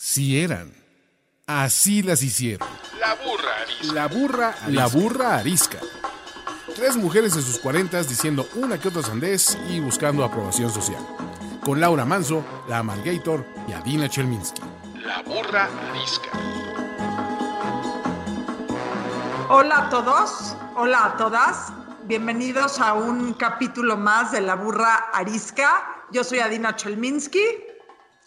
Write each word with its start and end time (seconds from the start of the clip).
Sí 0.00 0.40
eran. 0.40 0.72
Así 1.48 2.04
las 2.04 2.22
hicieron. 2.22 2.68
La 3.00 3.14
burra 3.14 3.62
arisca. 3.62 3.92
La 3.94 4.06
burra, 4.06 4.54
la 4.68 4.86
burra 4.86 5.36
arisca. 5.38 5.78
Tres 6.76 6.96
mujeres 6.96 7.34
de 7.34 7.42
sus 7.42 7.58
cuarentas 7.58 8.08
diciendo 8.08 8.48
una 8.54 8.78
que 8.78 8.86
otra 8.86 9.02
sandez 9.02 9.58
y 9.68 9.80
buscando 9.80 10.22
aprobación 10.22 10.70
social. 10.70 11.04
Con 11.64 11.80
Laura 11.80 12.04
Manso, 12.04 12.44
la 12.68 12.78
Amalgator 12.78 13.44
y 13.66 13.72
Adina 13.72 14.08
Chelminsky. 14.08 14.62
La 15.04 15.20
burra 15.22 15.68
arisca. 15.90 16.30
Hola 19.48 19.78
a 19.78 19.90
todos, 19.90 20.56
hola 20.76 21.06
a 21.06 21.16
todas. 21.16 21.72
Bienvenidos 22.04 22.78
a 22.78 22.94
un 22.94 23.34
capítulo 23.34 23.96
más 23.96 24.30
de 24.30 24.42
La 24.42 24.54
burra 24.54 25.10
arisca. 25.12 26.04
Yo 26.12 26.22
soy 26.22 26.38
Adina 26.38 26.76
Chelminsky. 26.76 27.42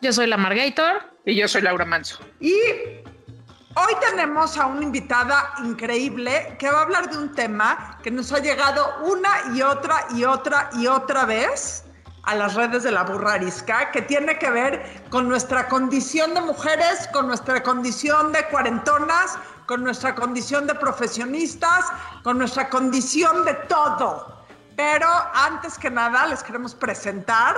Yo 0.01 0.11
soy 0.11 0.27
la 0.27 0.35
Margator. 0.35 1.10
Y 1.25 1.35
yo 1.35 1.47
soy 1.47 1.61
Laura 1.61 1.85
Manso. 1.85 2.17
Y 2.39 2.55
hoy 2.55 3.93
tenemos 3.99 4.57
a 4.57 4.65
una 4.65 4.81
invitada 4.81 5.53
increíble 5.63 6.55
que 6.57 6.69
va 6.69 6.79
a 6.79 6.81
hablar 6.81 7.11
de 7.11 7.17
un 7.17 7.33
tema 7.33 7.99
que 8.01 8.09
nos 8.09 8.31
ha 8.31 8.39
llegado 8.39 8.87
una 9.03 9.29
y 9.53 9.61
otra 9.61 10.07
y 10.15 10.23
otra 10.23 10.71
y 10.73 10.87
otra 10.87 11.25
vez 11.25 11.83
a 12.23 12.35
las 12.35 12.55
redes 12.55 12.83
de 12.83 12.91
la 12.91 13.03
burra 13.03 13.33
arisca, 13.33 13.91
que 13.91 14.01
tiene 14.01 14.37
que 14.37 14.49
ver 14.49 15.03
con 15.09 15.27
nuestra 15.27 15.67
condición 15.67 16.33
de 16.33 16.41
mujeres, 16.41 17.07
con 17.13 17.27
nuestra 17.27 17.61
condición 17.61 18.31
de 18.31 18.45
cuarentonas, 18.47 19.37
con 19.67 19.83
nuestra 19.83 20.15
condición 20.15 20.67
de 20.67 20.75
profesionistas, 20.75 21.85
con 22.23 22.37
nuestra 22.37 22.69
condición 22.69 23.45
de 23.45 23.53
todo. 23.67 24.43
Pero 24.75 25.07
antes 25.33 25.77
que 25.77 25.89
nada 25.89 26.25
les 26.27 26.41
queremos 26.43 26.73
presentar 26.75 27.55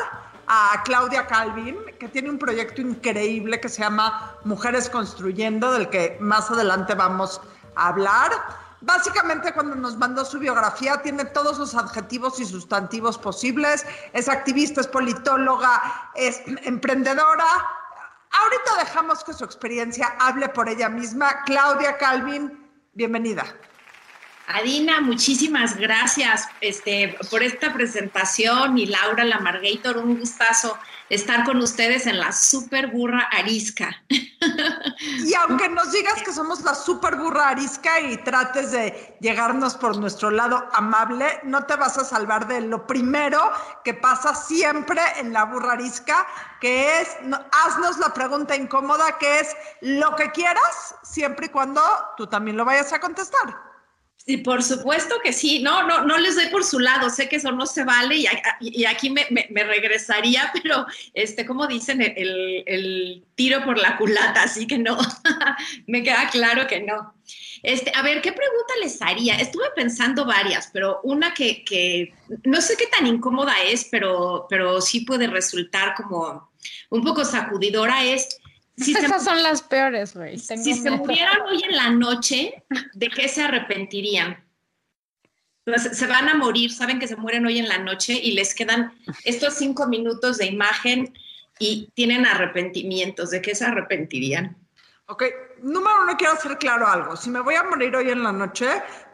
a 0.47 0.81
Claudia 0.83 1.25
Calvin, 1.27 1.77
que 1.99 2.07
tiene 2.07 2.29
un 2.29 2.37
proyecto 2.37 2.81
increíble 2.81 3.59
que 3.59 3.69
se 3.69 3.81
llama 3.81 4.35
Mujeres 4.43 4.89
Construyendo, 4.89 5.71
del 5.71 5.89
que 5.89 6.17
más 6.19 6.49
adelante 6.51 6.95
vamos 6.95 7.41
a 7.75 7.89
hablar. 7.89 8.31
Básicamente 8.81 9.53
cuando 9.53 9.75
nos 9.75 9.97
mandó 9.97 10.25
su 10.25 10.39
biografía 10.39 11.01
tiene 11.01 11.23
todos 11.25 11.57
los 11.57 11.73
adjetivos 11.73 12.39
y 12.39 12.45
sustantivos 12.45 13.17
posibles. 13.17 13.85
Es 14.11 14.27
activista, 14.27 14.81
es 14.81 14.87
politóloga, 14.87 16.11
es 16.15 16.41
emprendedora. 16.63 17.45
Ahorita 18.31 18.77
dejamos 18.79 19.23
que 19.23 19.33
su 19.33 19.45
experiencia 19.45 20.13
hable 20.19 20.49
por 20.49 20.67
ella 20.67 20.89
misma. 20.89 21.43
Claudia 21.45 21.97
Calvin, 21.97 22.69
bienvenida. 22.93 23.45
Adina, 24.47 24.99
muchísimas 24.99 25.77
gracias 25.77 26.47
este, 26.59 27.17
por 27.31 27.41
esta 27.41 27.73
presentación 27.73 28.77
y 28.77 28.85
Laura 28.87 29.23
Lamargator, 29.23 29.97
un 29.97 30.19
gustazo 30.19 30.77
estar 31.09 31.45
con 31.45 31.57
ustedes 31.61 32.07
en 32.07 32.19
la 32.19 32.31
super 32.33 32.87
burra 32.87 33.29
arisca. 33.31 34.03
Y 35.25 35.33
aunque 35.35 35.69
nos 35.69 35.93
digas 35.93 36.21
que 36.21 36.33
somos 36.33 36.61
la 36.61 36.75
super 36.75 37.15
burra 37.15 37.49
arisca 37.49 38.01
y 38.01 38.17
trates 38.17 38.71
de 38.71 39.15
llegarnos 39.21 39.75
por 39.75 39.97
nuestro 39.97 40.29
lado 40.31 40.67
amable, 40.73 41.39
no 41.43 41.65
te 41.65 41.77
vas 41.77 41.97
a 41.97 42.03
salvar 42.03 42.47
de 42.47 42.59
lo 42.61 42.85
primero 42.85 43.39
que 43.85 43.93
pasa 43.93 44.35
siempre 44.35 45.01
en 45.17 45.31
la 45.31 45.45
burra 45.45 45.73
arisca, 45.73 46.27
que 46.59 46.99
es, 46.99 47.15
haznos 47.65 47.97
la 47.99 48.13
pregunta 48.13 48.55
incómoda, 48.55 49.17
que 49.17 49.39
es 49.39 49.55
lo 49.81 50.15
que 50.17 50.31
quieras, 50.31 50.95
siempre 51.03 51.45
y 51.45 51.49
cuando 51.49 51.81
tú 52.17 52.27
también 52.27 52.57
lo 52.57 52.65
vayas 52.65 52.91
a 52.91 52.99
contestar. 52.99 53.72
Sí, 54.25 54.37
por 54.37 54.63
supuesto 54.63 55.15
que 55.21 55.33
sí. 55.33 55.59
No, 55.61 55.85
no, 55.85 56.05
no 56.05 56.17
les 56.17 56.35
doy 56.35 56.47
por 56.47 56.63
su 56.63 56.79
lado. 56.79 57.09
Sé 57.09 57.27
que 57.27 57.35
eso 57.35 57.51
no 57.51 57.65
se 57.65 57.83
vale 57.83 58.15
y, 58.61 58.85
aquí 58.85 59.09
me, 59.09 59.25
regresaría, 59.63 60.49
pero 60.63 60.85
este, 61.13 61.45
como 61.45 61.67
dicen, 61.67 62.01
el, 62.01 63.25
tiro 63.35 63.65
por 63.65 63.77
la 63.77 63.97
culata, 63.97 64.43
así 64.43 64.65
que 64.65 64.77
no. 64.77 64.97
me 65.87 66.03
queda 66.03 66.29
claro 66.29 66.67
que 66.67 66.81
no. 66.81 67.13
Este, 67.63 67.91
a 67.95 68.01
ver, 68.01 68.21
¿qué 68.21 68.31
pregunta 68.31 68.73
les 68.81 69.01
haría? 69.01 69.35
Estuve 69.35 69.65
pensando 69.75 70.25
varias, 70.25 70.69
pero 70.71 71.01
una 71.03 71.33
que, 71.33 71.63
que 71.65 72.13
no 72.43 72.61
sé 72.61 72.77
qué 72.77 72.87
tan 72.87 73.07
incómoda 73.07 73.53
es, 73.65 73.85
pero, 73.91 74.47
pero 74.49 74.79
sí 74.79 75.01
puede 75.01 75.27
resultar 75.27 75.95
como 75.95 76.49
un 76.89 77.03
poco 77.03 77.25
sacudidora 77.25 78.05
es 78.05 78.39
esas 78.77 79.23
son 79.23 79.43
las 79.43 79.61
peores, 79.61 80.15
güey. 80.15 80.39
Si 80.39 80.73
se 80.73 80.91
murieran 80.91 81.41
hoy 81.41 81.63
en 81.63 81.75
la 81.75 81.89
noche, 81.91 82.63
¿de 82.93 83.09
qué 83.09 83.27
se 83.27 83.43
arrepentirían? 83.43 84.43
se 85.65 86.07
van 86.07 86.27
a 86.27 86.35
morir, 86.35 86.73
saben 86.73 86.99
que 86.99 87.07
se 87.07 87.15
mueren 87.15 87.45
hoy 87.45 87.57
en 87.57 87.69
la 87.69 87.77
noche 87.77 88.13
y 88.13 88.33
les 88.33 88.53
quedan 88.53 88.93
estos 89.23 89.53
cinco 89.53 89.87
minutos 89.87 90.37
de 90.37 90.47
imagen 90.47 91.13
y 91.57 91.89
tienen 91.93 92.25
arrepentimientos. 92.25 93.29
¿De 93.29 93.41
qué 93.41 93.55
se 93.55 93.65
arrepentirían? 93.65 94.57
Ok, 95.07 95.23
número 95.61 96.03
uno, 96.03 96.17
quiero 96.17 96.33
hacer 96.33 96.57
claro 96.57 96.87
algo. 96.87 97.15
Si 97.15 97.29
me 97.29 97.39
voy 97.39 97.55
a 97.55 97.63
morir 97.63 97.95
hoy 97.95 98.09
en 98.09 98.23
la 98.23 98.31
noche, 98.31 98.67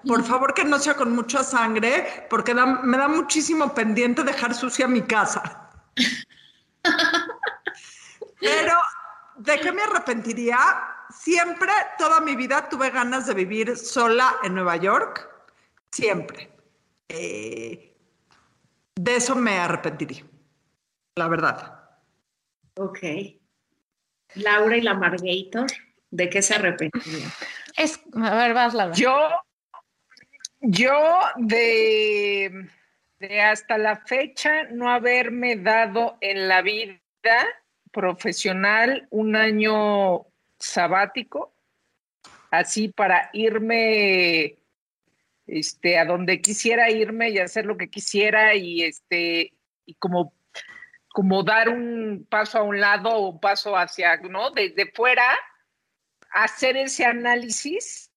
por 0.08 0.24
favor 0.24 0.54
que 0.54 0.64
no 0.64 0.80
sea 0.80 0.96
con 0.96 1.16
mucha 1.16 1.44
sangre, 1.44 2.26
porque 2.30 2.54
me 2.54 2.98
da 2.98 3.08
muchísimo 3.08 3.74
pendiente 3.74 4.24
dejar 4.24 4.56
sucia 4.56 4.88
mi 4.88 5.02
casa. 5.02 5.70
Pero 8.40 8.74
¿De 9.40 9.58
qué 9.58 9.72
me 9.72 9.84
arrepentiría? 9.84 10.58
Siempre, 11.10 11.72
toda 11.98 12.20
mi 12.20 12.36
vida, 12.36 12.68
tuve 12.68 12.90
ganas 12.90 13.26
de 13.26 13.34
vivir 13.34 13.78
sola 13.78 14.36
en 14.44 14.54
Nueva 14.54 14.76
York. 14.76 15.30
Siempre. 15.92 16.52
Eh, 17.08 17.96
de 18.96 19.16
eso 19.16 19.36
me 19.36 19.58
arrepentiría, 19.58 20.26
la 21.16 21.30
verdad. 21.30 21.90
Ok. 22.76 23.00
Laura 24.36 24.76
y 24.76 24.82
la 24.82 24.94
Margator, 24.94 25.68
¿de 26.12 26.30
qué 26.30 26.42
se 26.42 26.56
arrepentiría? 26.56 27.28
Es, 27.78 28.02
a 28.22 28.36
ver, 28.36 28.54
vas, 28.54 28.74
Laura. 28.74 28.94
Yo, 28.94 29.18
yo 30.60 31.20
de, 31.38 32.70
de 33.20 33.42
hasta 33.42 33.78
la 33.78 33.96
fecha 34.06 34.64
no 34.72 34.90
haberme 34.92 35.56
dado 35.56 36.18
en 36.20 36.50
la 36.50 36.62
vida 36.62 37.00
profesional 37.92 39.08
un 39.10 39.36
año 39.36 40.26
sabático, 40.58 41.54
así 42.52 42.90
para 42.90 43.30
irme 43.34 44.58
este, 45.48 45.98
a 45.98 46.06
donde 46.06 46.42
quisiera 46.42 46.92
irme 46.92 47.30
y 47.30 47.40
hacer 47.40 47.66
lo 47.66 47.78
que 47.78 47.90
quisiera 47.90 48.56
y, 48.56 48.84
este, 48.84 49.54
y 49.86 49.96
como, 49.96 50.34
como 51.10 51.44
dar 51.44 51.70
un 51.70 52.28
paso 52.30 52.60
a 52.60 52.64
un 52.64 52.80
lado 52.80 53.10
o 53.10 53.30
un 53.30 53.40
paso 53.40 53.76
hacia, 53.76 54.18
¿no? 54.18 54.52
Desde 54.52 54.92
fuera, 54.92 55.26
hacer 56.32 56.78
ese 56.78 57.06
análisis 57.06 58.12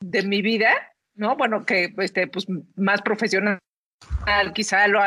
de 0.00 0.22
mi 0.22 0.42
vida, 0.42 0.94
¿no? 1.14 1.36
Bueno, 1.36 1.66
que 1.66 1.92
este, 1.98 2.28
pues, 2.28 2.46
más 2.76 3.02
profesional 3.02 3.58
quizá 4.54 4.86
lo 4.86 5.00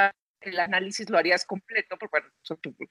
el 0.49 0.59
análisis 0.59 1.09
lo 1.09 1.17
harías 1.17 1.45
completo, 1.45 1.97
porque, 1.97 2.27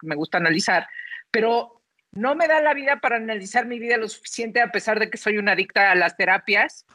me 0.03 0.15
gusta 0.15 0.39
analizar, 0.39 0.89
pero 1.31 1.83
no 2.13 2.35
me 2.35 2.49
da 2.49 2.61
la 2.61 2.75
vida 2.75 3.01
para 3.01 3.17
analizar 3.17 3.67
mi 3.67 3.79
vida 3.79 3.97
lo 3.97 4.09
suficiente 4.09 4.61
a 4.61 4.73
pesar 4.73 4.99
de 4.99 5.11
que 5.11 5.19
soy 5.19 5.39
una 5.39 5.53
adicta 5.53 5.91
a 5.91 5.95
las 5.95 6.17
terapias. 6.17 6.87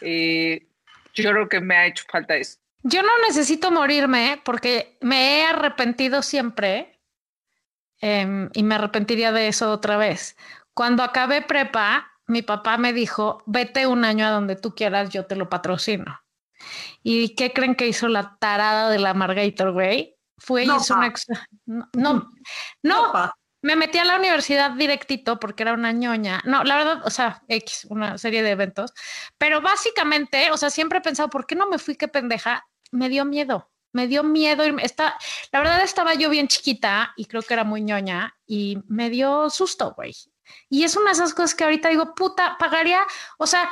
Eh, 0.00 0.66
yo 1.14 1.30
creo 1.30 1.48
que 1.48 1.60
me 1.60 1.76
ha 1.76 1.86
hecho 1.86 2.04
falta 2.10 2.36
eso. 2.36 2.58
Yo 2.82 3.02
no 3.02 3.10
necesito 3.26 3.70
morirme 3.70 4.40
porque 4.44 4.96
me 5.00 5.38
he 5.40 5.44
arrepentido 5.44 6.22
siempre 6.22 7.00
em, 8.00 8.50
y 8.52 8.62
me 8.62 8.76
arrepentiría 8.76 9.32
de 9.32 9.48
eso 9.48 9.72
otra 9.72 9.96
vez. 9.96 10.36
Cuando 10.74 11.02
acabé 11.02 11.42
prepa, 11.42 12.12
mi 12.26 12.42
papá 12.42 12.78
me 12.78 12.92
dijo, 12.92 13.42
vete 13.46 13.86
un 13.86 14.04
año 14.04 14.26
a 14.26 14.30
donde 14.30 14.54
tú 14.54 14.74
quieras, 14.74 15.10
yo 15.10 15.26
te 15.26 15.34
lo 15.34 15.48
patrocino. 15.48 16.20
¿Y 17.02 17.34
qué 17.34 17.52
creen 17.52 17.74
que 17.74 17.88
hizo 17.88 18.08
la 18.08 18.36
tarada 18.38 18.90
de 18.90 18.98
la 18.98 19.14
Margator, 19.14 19.72
güey? 19.72 20.16
Fue 20.38 20.66
no, 20.66 20.76
hizo 20.76 20.94
una 20.94 21.12
no, 21.66 21.88
no, 21.94 22.30
no, 22.82 23.32
me 23.60 23.74
metí 23.74 23.98
a 23.98 24.04
la 24.04 24.16
universidad 24.16 24.72
directito 24.72 25.40
porque 25.40 25.64
era 25.64 25.72
una 25.72 25.92
ñoña. 25.92 26.40
No, 26.44 26.62
la 26.62 26.76
verdad, 26.76 27.02
o 27.04 27.10
sea, 27.10 27.42
X, 27.48 27.86
una 27.90 28.16
serie 28.18 28.42
de 28.42 28.50
eventos. 28.50 28.92
Pero 29.36 29.60
básicamente, 29.60 30.50
o 30.52 30.56
sea, 30.56 30.70
siempre 30.70 30.98
he 30.98 31.02
pensado, 31.02 31.28
¿por 31.28 31.46
qué 31.46 31.56
no 31.56 31.68
me 31.68 31.78
fui? 31.78 31.96
Qué 31.96 32.08
pendeja. 32.08 32.66
Me 32.92 33.08
dio 33.08 33.24
miedo. 33.24 33.70
Me 33.92 34.06
dio 34.06 34.22
miedo. 34.22 34.64
Está, 34.78 35.18
la 35.50 35.58
verdad, 35.60 35.82
estaba 35.82 36.14
yo 36.14 36.30
bien 36.30 36.46
chiquita 36.46 37.12
y 37.16 37.24
creo 37.24 37.42
que 37.42 37.54
era 37.54 37.64
muy 37.64 37.80
ñoña 37.82 38.36
y 38.46 38.78
me 38.86 39.10
dio 39.10 39.50
susto, 39.50 39.92
güey. 39.96 40.14
Y 40.68 40.84
es 40.84 40.96
una 40.96 41.06
de 41.06 41.12
esas 41.12 41.34
cosas 41.34 41.54
que 41.54 41.64
ahorita 41.64 41.88
digo, 41.88 42.14
puta, 42.14 42.56
pagaría, 42.58 43.04
o 43.38 43.46
sea, 43.46 43.68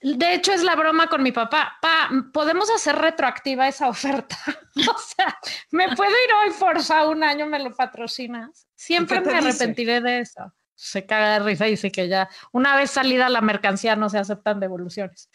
de 0.00 0.34
hecho, 0.34 0.52
es 0.52 0.62
la 0.62 0.76
broma 0.76 1.08
con 1.08 1.22
mi 1.22 1.32
papá. 1.32 1.76
Pa, 1.82 2.10
¿podemos 2.32 2.70
hacer 2.70 2.96
retroactiva 2.96 3.66
esa 3.68 3.88
oferta? 3.88 4.36
o 4.76 4.98
sea, 4.98 5.38
¿me 5.70 5.94
puedo 5.96 6.10
ir 6.10 6.34
hoy 6.44 6.52
forza 6.52 7.06
un 7.08 7.24
año, 7.24 7.46
me 7.46 7.58
lo 7.58 7.74
patrocinas? 7.74 8.68
Siempre 8.74 9.20
me 9.20 9.34
arrepentiré 9.34 10.00
de 10.00 10.20
eso. 10.20 10.52
Se 10.74 11.04
caga 11.06 11.32
de 11.34 11.38
risa 11.40 11.66
y 11.66 11.72
dice 11.72 11.90
que 11.90 12.06
ya, 12.06 12.28
una 12.52 12.76
vez 12.76 12.92
salida 12.92 13.28
la 13.28 13.40
mercancía, 13.40 13.96
no 13.96 14.08
se 14.08 14.18
aceptan 14.18 14.60
devoluciones. 14.60 15.28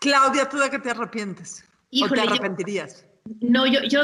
Claudia, 0.00 0.48
¿tú 0.48 0.56
de 0.56 0.70
qué 0.70 0.78
te 0.78 0.90
arrepientes? 0.90 1.64
¿O 2.02 2.08
te 2.08 2.20
arrepentirías? 2.20 3.06
no, 3.40 3.66
yo, 3.66 3.82
yo 3.82 4.00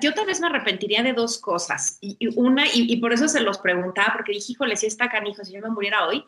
yo 0.00 0.14
tal 0.14 0.26
vez 0.26 0.40
me 0.40 0.46
arrepentiría 0.46 1.02
de 1.02 1.12
dos 1.12 1.38
cosas. 1.38 1.98
Y, 2.00 2.16
una, 2.36 2.64
y, 2.72 2.96
por 2.96 3.12
eso 3.12 3.28
se 3.28 3.40
los 3.40 3.58
preguntaba, 3.58 4.14
porque 4.14 4.32
dije, 4.32 4.52
híjole, 4.52 4.76
si 4.76 4.86
está 4.86 5.08
canijo, 5.08 5.44
si 5.44 5.52
yo 5.52 5.60
me 5.60 5.70
muriera 5.70 6.06
hoy, 6.06 6.24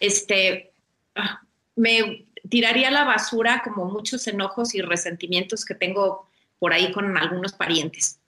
este, 0.00 0.72
ah, 1.14 1.42
me 1.76 2.26
tiraría 2.48 2.88
a 2.88 2.92
la 2.92 3.04
basura 3.04 3.62
como 3.62 3.84
muchos 3.84 4.26
enojos 4.26 4.74
y 4.74 4.80
resentimientos 4.80 5.64
que 5.64 5.74
tengo 5.74 6.28
por 6.58 6.72
ahí 6.72 6.90
con 6.92 7.16
algunos 7.16 7.52
parientes. 7.52 8.18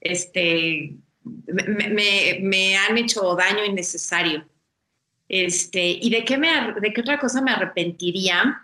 Este, 0.00 0.94
me, 1.46 2.38
me 2.40 2.76
han 2.76 2.96
hecho 2.96 3.34
daño 3.34 3.64
innecesario. 3.64 4.46
Este, 5.28 5.98
¿Y 6.00 6.10
de 6.10 6.24
qué, 6.24 6.36
me, 6.36 6.48
de 6.80 6.92
qué 6.92 7.00
otra 7.00 7.18
cosa 7.18 7.40
me 7.40 7.50
arrepentiría? 7.50 8.62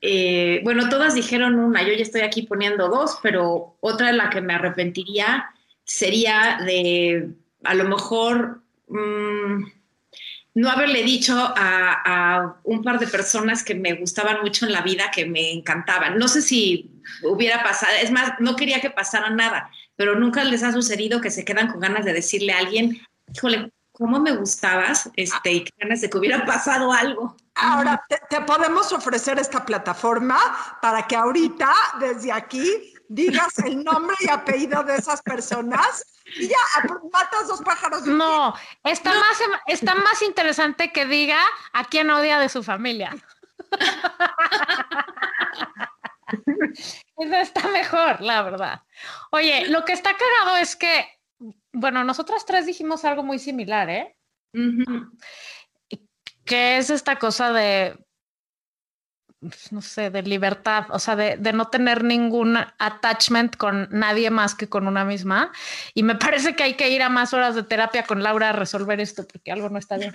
Eh, 0.00 0.60
bueno, 0.64 0.88
todas 0.88 1.14
dijeron 1.14 1.58
una, 1.58 1.82
yo 1.82 1.92
ya 1.92 2.02
estoy 2.02 2.22
aquí 2.22 2.42
poniendo 2.42 2.88
dos, 2.88 3.18
pero 3.22 3.76
otra 3.80 4.08
de 4.08 4.12
la 4.14 4.30
que 4.30 4.40
me 4.40 4.54
arrepentiría 4.54 5.50
sería 5.84 6.58
de 6.64 7.30
a 7.64 7.74
lo 7.74 7.84
mejor 7.84 8.62
mm, 8.88 9.64
no 10.58 10.68
haberle 10.68 11.04
dicho 11.04 11.34
a, 11.36 12.56
un 12.64 12.82
par 12.82 12.98
de 12.98 13.06
personas 13.06 13.62
que 13.62 13.76
me 13.76 13.92
gustaban 13.92 14.40
mucho 14.42 14.66
en 14.66 14.72
la 14.72 14.82
vida, 14.82 15.08
que 15.12 15.24
me 15.24 15.52
encantaban. 15.52 16.18
No 16.18 16.26
sé 16.26 16.42
si 16.42 16.90
hubiera 17.22 17.62
pasado, 17.62 17.92
es 18.02 18.10
más, 18.10 18.32
no 18.40 18.56
quería 18.56 18.80
que 18.80 18.90
pasara 18.90 19.30
nada, 19.30 19.70
pero 19.94 20.16
nunca 20.16 20.42
les 20.42 20.64
ha 20.64 20.72
sucedido 20.72 21.20
que 21.20 21.30
se 21.30 21.44
quedan 21.44 21.70
con 21.70 21.78
ganas 21.78 22.04
de 22.04 22.12
decirle 22.12 22.52
a 22.52 22.58
alguien, 22.58 23.00
híjole, 23.32 23.70
cómo 23.92 24.18
me 24.18 24.32
gustabas, 24.32 25.08
este, 25.14 25.52
y 25.52 25.64
ganas 25.78 26.00
de 26.00 26.10
que 26.10 26.18
hubiera 26.18 26.44
pasado 26.44 26.92
algo. 26.92 27.36
Ahora, 27.54 28.02
te, 28.08 28.40
podemos 28.40 28.92
ofrecer 28.92 29.38
esta 29.38 29.64
plataforma 29.64 30.38
para 30.82 31.06
que 31.06 31.14
ahorita, 31.14 31.72
desde 32.00 32.32
aquí, 32.32 32.94
digas 33.08 33.56
el 33.64 33.84
nombre 33.84 34.16
y 34.20 34.28
apellido 34.28 34.82
de 34.82 34.96
esas 34.96 35.22
personas 35.22 36.17
y 36.36 36.48
ya 36.48 36.56
matas 37.12 37.48
dos 37.48 37.62
pájaros. 37.62 38.06
no, 38.06 38.54
está, 38.84 39.14
Más, 39.14 39.38
está 39.66 39.94
más 39.94 40.22
interesante 40.22 40.92
que 40.92 41.06
diga 41.06 41.40
a 41.72 41.84
quién 41.84 42.10
odia 42.10 42.38
de 42.38 42.48
su 42.48 42.62
familia. 42.62 43.16
Eso 47.16 47.36
está 47.36 47.68
mejor, 47.68 48.20
la 48.20 48.42
verdad. 48.42 48.82
Oye, 49.30 49.66
lo 49.68 49.84
que 49.84 49.92
está 49.92 50.16
cagado 50.16 50.56
es 50.56 50.76
que 50.76 51.18
bueno, 51.72 52.04
nosotras 52.04 52.44
tres 52.44 52.66
dijimos 52.66 53.04
algo 53.04 53.22
muy 53.22 53.38
similar, 53.38 53.88
¿eh? 53.88 54.16
Que 56.44 56.78
es 56.78 56.90
esta 56.90 57.18
cosa 57.18 57.52
de, 57.52 57.96
no 59.70 59.82
sé, 59.82 60.10
de 60.10 60.22
libertad, 60.22 60.86
o 60.90 60.98
sea, 60.98 61.14
de, 61.14 61.36
de, 61.36 61.52
no 61.52 61.68
tener 61.68 62.02
ningún 62.02 62.56
attachment 62.56 63.56
con 63.56 63.88
nadie 63.90 64.30
más 64.30 64.54
que 64.54 64.68
con 64.68 64.88
una 64.88 65.04
misma. 65.04 65.52
Y 65.94 66.02
me 66.02 66.14
parece 66.16 66.56
que 66.56 66.64
hay 66.64 66.74
que 66.74 66.90
ir 66.90 67.02
a 67.02 67.08
más 67.08 67.32
horas 67.34 67.54
de 67.54 67.62
terapia 67.62 68.04
con 68.04 68.22
Laura 68.22 68.50
a 68.50 68.52
resolver 68.52 69.00
esto, 69.00 69.26
porque 69.26 69.52
algo 69.52 69.68
no 69.68 69.78
está 69.78 69.96
bien. 69.96 70.14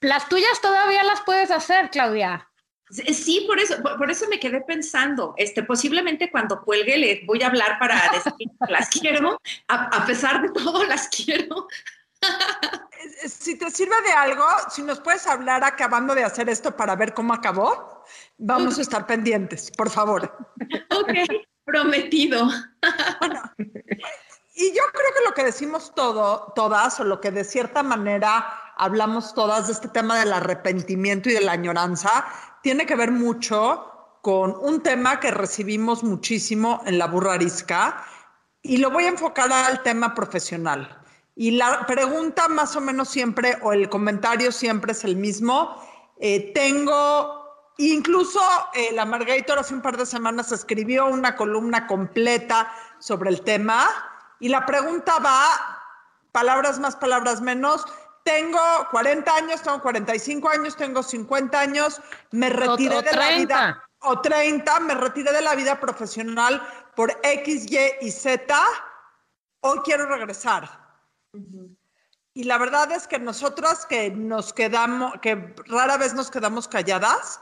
Las 0.00 0.28
tuyas 0.28 0.60
todavía 0.60 1.02
las 1.04 1.20
puedes 1.22 1.50
hacer, 1.50 1.90
Claudia. 1.90 2.48
Sí, 2.90 3.44
por 3.46 3.60
eso, 3.60 3.82
por, 3.82 4.10
eso 4.10 4.26
me 4.28 4.40
quedé 4.40 4.62
pensando, 4.62 5.34
este, 5.36 5.62
posiblemente 5.62 6.30
cuando 6.30 6.62
cuelgue 6.62 6.96
les 6.96 7.26
voy 7.26 7.42
a 7.42 7.48
hablar 7.48 7.78
para 7.78 8.00
decir 8.12 8.32
las 8.68 8.88
quiero, 8.88 9.38
a, 9.68 10.06
pesar 10.06 10.40
de 10.40 10.48
todo 10.50 10.84
las 10.84 11.08
quiero. 11.08 11.68
Si 13.26 13.56
te 13.56 13.70
sirve 13.70 14.00
de 14.02 14.12
algo, 14.12 14.44
si 14.70 14.82
nos 14.82 15.00
puedes 15.00 15.26
hablar 15.26 15.64
acabando 15.64 16.14
de 16.14 16.24
hacer 16.24 16.48
esto 16.48 16.76
para 16.76 16.96
ver 16.96 17.14
cómo 17.14 17.34
acabó, 17.34 18.04
vamos 18.38 18.78
a 18.78 18.82
estar 18.82 19.06
pendientes, 19.06 19.70
por 19.70 19.90
favor. 19.90 20.36
Ok, 20.90 21.10
prometido. 21.64 22.48
y 24.54 24.68
yo 24.72 24.82
creo 24.92 25.14
que 25.14 25.24
lo 25.26 25.34
que 25.34 25.44
decimos 25.44 25.92
todo, 25.94 26.52
todas, 26.54 27.00
o 27.00 27.04
lo 27.04 27.20
que 27.20 27.30
de 27.30 27.44
cierta 27.44 27.82
manera 27.82 28.72
hablamos 28.76 29.34
todas 29.34 29.66
de 29.66 29.72
este 29.72 29.88
tema 29.88 30.18
del 30.18 30.32
arrepentimiento 30.32 31.28
y 31.28 31.34
de 31.34 31.40
la 31.40 31.52
añoranza, 31.52 32.26
tiene 32.62 32.86
que 32.86 32.96
ver 32.96 33.10
mucho 33.10 34.18
con 34.22 34.56
un 34.60 34.82
tema 34.82 35.20
que 35.20 35.30
recibimos 35.30 36.02
muchísimo 36.02 36.82
en 36.86 36.98
la 36.98 37.06
burrarisca 37.06 38.04
y 38.62 38.78
lo 38.78 38.90
voy 38.90 39.04
a 39.04 39.08
enfocar 39.08 39.52
al 39.52 39.82
tema 39.82 40.14
profesional. 40.14 40.97
Y 41.40 41.52
la 41.52 41.86
pregunta 41.86 42.48
más 42.48 42.74
o 42.74 42.80
menos 42.80 43.10
siempre, 43.10 43.58
o 43.62 43.72
el 43.72 43.88
comentario 43.88 44.50
siempre 44.50 44.90
es 44.90 45.04
el 45.04 45.14
mismo. 45.14 45.80
Eh, 46.18 46.50
tengo, 46.52 47.72
incluso 47.76 48.40
eh, 48.74 48.88
la 48.92 49.04
Margator 49.04 49.60
hace 49.60 49.72
un 49.72 49.80
par 49.80 49.96
de 49.96 50.04
semanas 50.04 50.50
escribió 50.50 51.06
una 51.06 51.36
columna 51.36 51.86
completa 51.86 52.74
sobre 52.98 53.30
el 53.30 53.42
tema. 53.42 53.86
Y 54.40 54.48
la 54.48 54.66
pregunta 54.66 55.20
va, 55.20 55.44
palabras 56.32 56.80
más, 56.80 56.96
palabras 56.96 57.40
menos, 57.40 57.86
tengo 58.24 58.58
40 58.90 59.32
años, 59.32 59.62
tengo 59.62 59.80
45 59.80 60.48
años, 60.48 60.74
tengo 60.76 61.04
50 61.04 61.60
años, 61.60 62.00
me 62.32 62.50
retiré 62.50 63.00
de 63.00 63.12
la 63.12 63.28
vida, 63.36 63.84
o 64.00 64.20
30, 64.20 64.80
me 64.80 64.94
retiré 64.94 65.30
de 65.30 65.42
la 65.42 65.54
vida 65.54 65.78
profesional 65.78 66.60
por 66.96 67.16
X, 67.22 67.70
Y 67.70 67.78
y 68.00 68.10
Z, 68.10 68.58
hoy 69.60 69.78
quiero 69.84 70.06
regresar. 70.06 70.87
Y 72.34 72.44
la 72.44 72.58
verdad 72.58 72.92
es 72.92 73.06
que 73.06 73.18
nosotras 73.18 73.84
que 73.86 74.10
nos 74.10 74.52
quedamos, 74.52 75.14
que 75.20 75.54
rara 75.66 75.96
vez 75.96 76.14
nos 76.14 76.30
quedamos 76.30 76.68
calladas, 76.68 77.40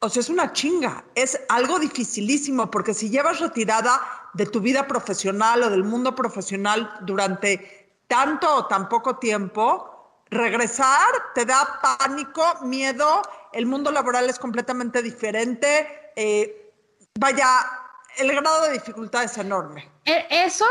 o 0.00 0.08
sea, 0.08 0.20
es 0.20 0.28
una 0.28 0.52
chinga, 0.52 1.04
es 1.14 1.40
algo 1.48 1.78
dificilísimo, 1.78 2.70
porque 2.70 2.94
si 2.94 3.10
llevas 3.10 3.40
retirada 3.40 4.00
de 4.34 4.46
tu 4.46 4.60
vida 4.60 4.86
profesional 4.86 5.62
o 5.62 5.70
del 5.70 5.84
mundo 5.84 6.14
profesional 6.14 6.98
durante 7.02 8.02
tanto 8.06 8.54
o 8.54 8.66
tan 8.66 8.88
poco 8.88 9.16
tiempo, 9.16 10.24
regresar 10.30 11.08
te 11.34 11.44
da 11.44 11.80
pánico, 11.82 12.42
miedo, 12.62 13.22
el 13.52 13.66
mundo 13.66 13.90
laboral 13.90 14.28
es 14.28 14.38
completamente 14.38 15.02
diferente, 15.02 16.12
eh, 16.16 16.72
vaya, 17.18 17.46
el 18.18 18.32
grado 18.32 18.62
de 18.64 18.72
dificultad 18.72 19.24
es 19.24 19.38
enorme. 19.38 19.90
E, 20.04 20.26
eso 20.30 20.66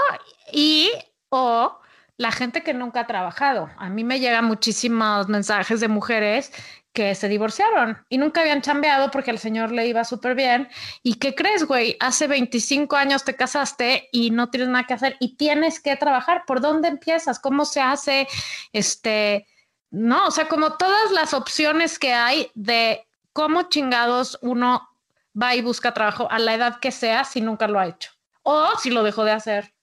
y 0.51 0.91
o 1.29 1.79
la 2.17 2.31
gente 2.31 2.63
que 2.63 2.73
nunca 2.73 3.01
ha 3.01 3.07
trabajado. 3.07 3.69
A 3.77 3.89
mí 3.89 4.03
me 4.03 4.19
llegan 4.19 4.45
muchísimos 4.45 5.27
mensajes 5.27 5.79
de 5.79 5.87
mujeres 5.87 6.51
que 6.91 7.13
se 7.13 7.27
divorciaron 7.27 8.03
y 8.09 8.17
nunca 8.17 8.41
habían 8.41 8.63
chambeado 8.63 9.11
porque 9.11 9.29
al 9.29 9.37
señor 9.37 9.71
le 9.71 9.85
iba 9.85 10.03
súper 10.03 10.33
bien. 10.33 10.67
¿Y 11.03 11.15
qué 11.15 11.35
crees, 11.35 11.65
güey? 11.65 11.95
Hace 11.99 12.27
25 12.27 12.95
años 12.95 13.23
te 13.23 13.35
casaste 13.35 14.09
y 14.11 14.31
no 14.31 14.49
tienes 14.49 14.69
nada 14.69 14.87
que 14.87 14.95
hacer 14.95 15.15
y 15.19 15.35
tienes 15.35 15.79
que 15.79 15.95
trabajar. 15.95 16.43
¿Por 16.47 16.59
dónde 16.59 16.87
empiezas? 16.87 17.37
¿Cómo 17.37 17.65
se 17.65 17.81
hace? 17.81 18.27
Este, 18.73 19.45
no, 19.91 20.25
o 20.25 20.31
sea, 20.31 20.47
como 20.47 20.73
todas 20.77 21.11
las 21.11 21.35
opciones 21.35 21.99
que 21.99 22.13
hay 22.13 22.49
de 22.55 23.05
cómo 23.31 23.69
chingados 23.69 24.39
uno 24.41 24.89
va 25.39 25.53
y 25.55 25.61
busca 25.61 25.93
trabajo 25.93 26.27
a 26.31 26.39
la 26.39 26.55
edad 26.55 26.79
que 26.79 26.91
sea 26.91 27.23
si 27.25 27.41
nunca 27.41 27.67
lo 27.67 27.79
ha 27.79 27.85
hecho 27.85 28.11
o 28.41 28.75
si 28.79 28.89
lo 28.89 29.03
dejó 29.03 29.23
de 29.23 29.33
hacer 29.33 29.75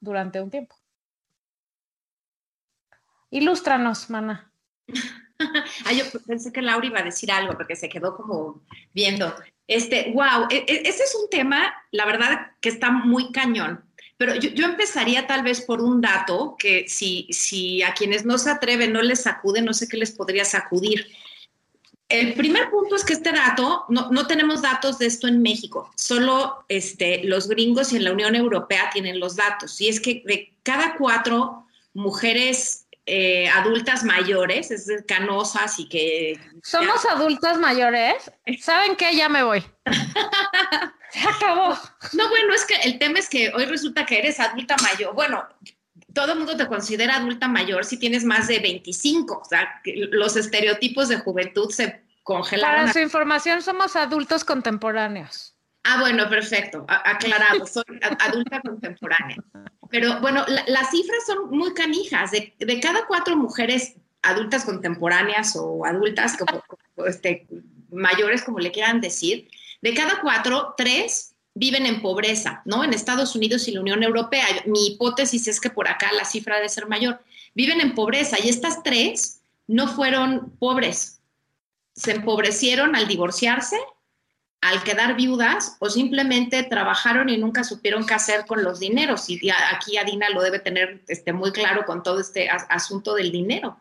durante 0.00 0.40
un 0.40 0.50
tiempo. 0.50 0.81
Ilústranos, 3.32 4.10
mana. 4.10 4.52
ah, 5.38 5.92
yo 5.92 6.04
pensé 6.26 6.52
que 6.52 6.60
Laura 6.60 6.86
iba 6.86 7.00
a 7.00 7.04
decir 7.04 7.32
algo 7.32 7.54
porque 7.54 7.76
se 7.76 7.88
quedó 7.88 8.14
como 8.14 8.62
viendo. 8.92 9.34
Este, 9.66 10.12
wow, 10.12 10.48
e, 10.50 10.66
e, 10.68 10.82
ese 10.84 11.04
es 11.04 11.16
un 11.20 11.30
tema, 11.30 11.72
la 11.92 12.04
verdad, 12.04 12.52
que 12.60 12.68
está 12.68 12.90
muy 12.90 13.32
cañón. 13.32 13.82
Pero 14.18 14.34
yo, 14.34 14.66
empezaría 14.66 15.26
tal 15.26 15.42
vez 15.42 15.62
por 15.62 15.80
un 15.80 16.02
dato 16.02 16.56
que 16.58 16.84
si, 16.86 17.26
si 17.30 17.82
a 17.82 17.94
quienes 17.94 18.26
no 18.26 18.36
se 18.36 18.50
atreven 18.50 18.92
no 18.92 19.00
les 19.00 19.22
sacude, 19.22 19.62
no 19.62 19.72
sé 19.72 19.88
qué 19.88 19.96
les 19.96 20.12
podría 20.12 20.44
sacudir. 20.44 21.06
El 22.10 22.34
primer 22.34 22.70
punto 22.70 22.94
es 22.96 23.04
que 23.04 23.14
este 23.14 23.32
dato, 23.32 23.86
no, 23.88 24.10
no, 24.10 24.26
tenemos 24.26 24.60
datos 24.60 24.98
de 24.98 25.06
esto 25.06 25.26
en 25.26 25.40
México, 25.40 25.90
solo 25.96 26.66
este, 26.68 27.24
los 27.24 27.48
gringos 27.48 27.92
y 27.92 27.96
en 27.96 28.04
la 28.04 28.12
Unión 28.12 28.36
Europea 28.36 28.90
tienen 28.92 29.18
los 29.18 29.36
datos. 29.36 29.80
Y 29.80 29.88
es 29.88 29.98
que 29.98 30.22
de 30.26 30.54
cada 30.62 30.96
cuatro 30.98 31.66
mujeres 31.94 32.81
eh, 33.06 33.48
adultas 33.48 34.04
mayores, 34.04 34.70
es 34.70 34.88
canosas 35.06 35.78
y 35.78 35.88
que... 35.88 36.40
Somos 36.62 37.04
adultas 37.06 37.58
mayores. 37.58 38.30
¿Saben 38.60 38.96
qué? 38.96 39.16
Ya 39.16 39.28
me 39.28 39.42
voy. 39.42 39.64
Se 41.10 41.28
acabó. 41.28 41.76
No, 42.14 42.28
bueno, 42.28 42.54
es 42.54 42.64
que 42.64 42.76
el 42.84 42.98
tema 42.98 43.18
es 43.18 43.28
que 43.28 43.52
hoy 43.54 43.66
resulta 43.66 44.06
que 44.06 44.18
eres 44.18 44.40
adulta 44.40 44.76
mayor. 44.82 45.14
Bueno, 45.14 45.46
todo 46.14 46.32
el 46.32 46.38
mundo 46.38 46.56
te 46.56 46.66
considera 46.66 47.16
adulta 47.16 47.48
mayor 47.48 47.84
si 47.84 47.98
tienes 47.98 48.24
más 48.24 48.48
de 48.48 48.60
25. 48.60 49.38
O 49.38 49.44
sea, 49.44 49.80
los 49.84 50.36
estereotipos 50.36 51.08
de 51.08 51.18
juventud 51.18 51.70
se 51.70 52.02
congelaron. 52.22 52.82
Para 52.82 52.92
su 52.92 52.98
información, 53.00 53.62
somos 53.62 53.96
adultos 53.96 54.44
contemporáneos. 54.44 55.54
Ah, 55.84 55.98
bueno, 56.00 56.28
perfecto, 56.28 56.86
aclarado, 56.88 57.66
soy 57.66 57.82
adulta 58.20 58.60
contemporánea. 58.60 59.36
Pero 59.92 60.20
bueno, 60.22 60.44
las 60.66 60.90
cifras 60.90 61.26
son 61.26 61.50
muy 61.50 61.74
canijas. 61.74 62.30
De, 62.30 62.80
cada 62.80 63.06
cuatro 63.06 63.36
mujeres 63.36 63.92
adultas 64.22 64.64
contemporáneas 64.64 65.54
o 65.54 65.84
adultas 65.84 66.34
este, 67.06 67.46
mayores, 67.90 68.42
como 68.42 68.58
le 68.58 68.72
quieran 68.72 69.02
decir, 69.02 69.48
de 69.82 69.92
cada 69.92 70.22
cuatro, 70.22 70.74
tres 70.78 71.34
viven 71.54 71.84
en 71.84 72.00
pobreza, 72.00 72.62
¿no? 72.64 72.82
En 72.82 72.94
Estados 72.94 73.36
Unidos 73.36 73.68
y 73.68 73.72
la 73.72 73.82
Unión 73.82 74.02
Europea. 74.02 74.46
Mi 74.64 74.86
hipótesis 74.86 75.46
es 75.46 75.60
que 75.60 75.68
por 75.68 75.86
acá 75.86 76.10
la 76.14 76.24
cifra 76.24 76.56
debe 76.56 76.70
ser 76.70 76.88
mayor. 76.88 77.20
Viven 77.54 77.82
en 77.82 77.94
pobreza 77.94 78.38
y 78.42 78.48
estas 78.48 78.82
tres 78.82 79.42
no 79.66 79.88
fueron 79.88 80.56
pobres. 80.58 81.20
Se 81.94 82.12
empobrecieron 82.12 82.96
al 82.96 83.08
divorciarse, 83.08 83.76
al 84.62 84.84
quedar 84.84 85.16
viudas 85.16 85.76
o 85.80 85.90
simplemente 85.90 86.62
trabajaron 86.62 87.28
y 87.28 87.36
nunca 87.36 87.64
supieron 87.64 88.06
qué 88.06 88.14
hacer 88.14 88.46
con 88.46 88.62
los 88.62 88.78
dineros. 88.78 89.28
Y 89.28 89.50
aquí 89.50 89.96
Adina 89.96 90.30
lo 90.30 90.40
debe 90.40 90.60
tener 90.60 91.02
este, 91.08 91.32
muy 91.32 91.50
claro 91.50 91.84
con 91.84 92.04
todo 92.04 92.20
este 92.20 92.48
asunto 92.48 93.14
del 93.14 93.32
dinero. 93.32 93.76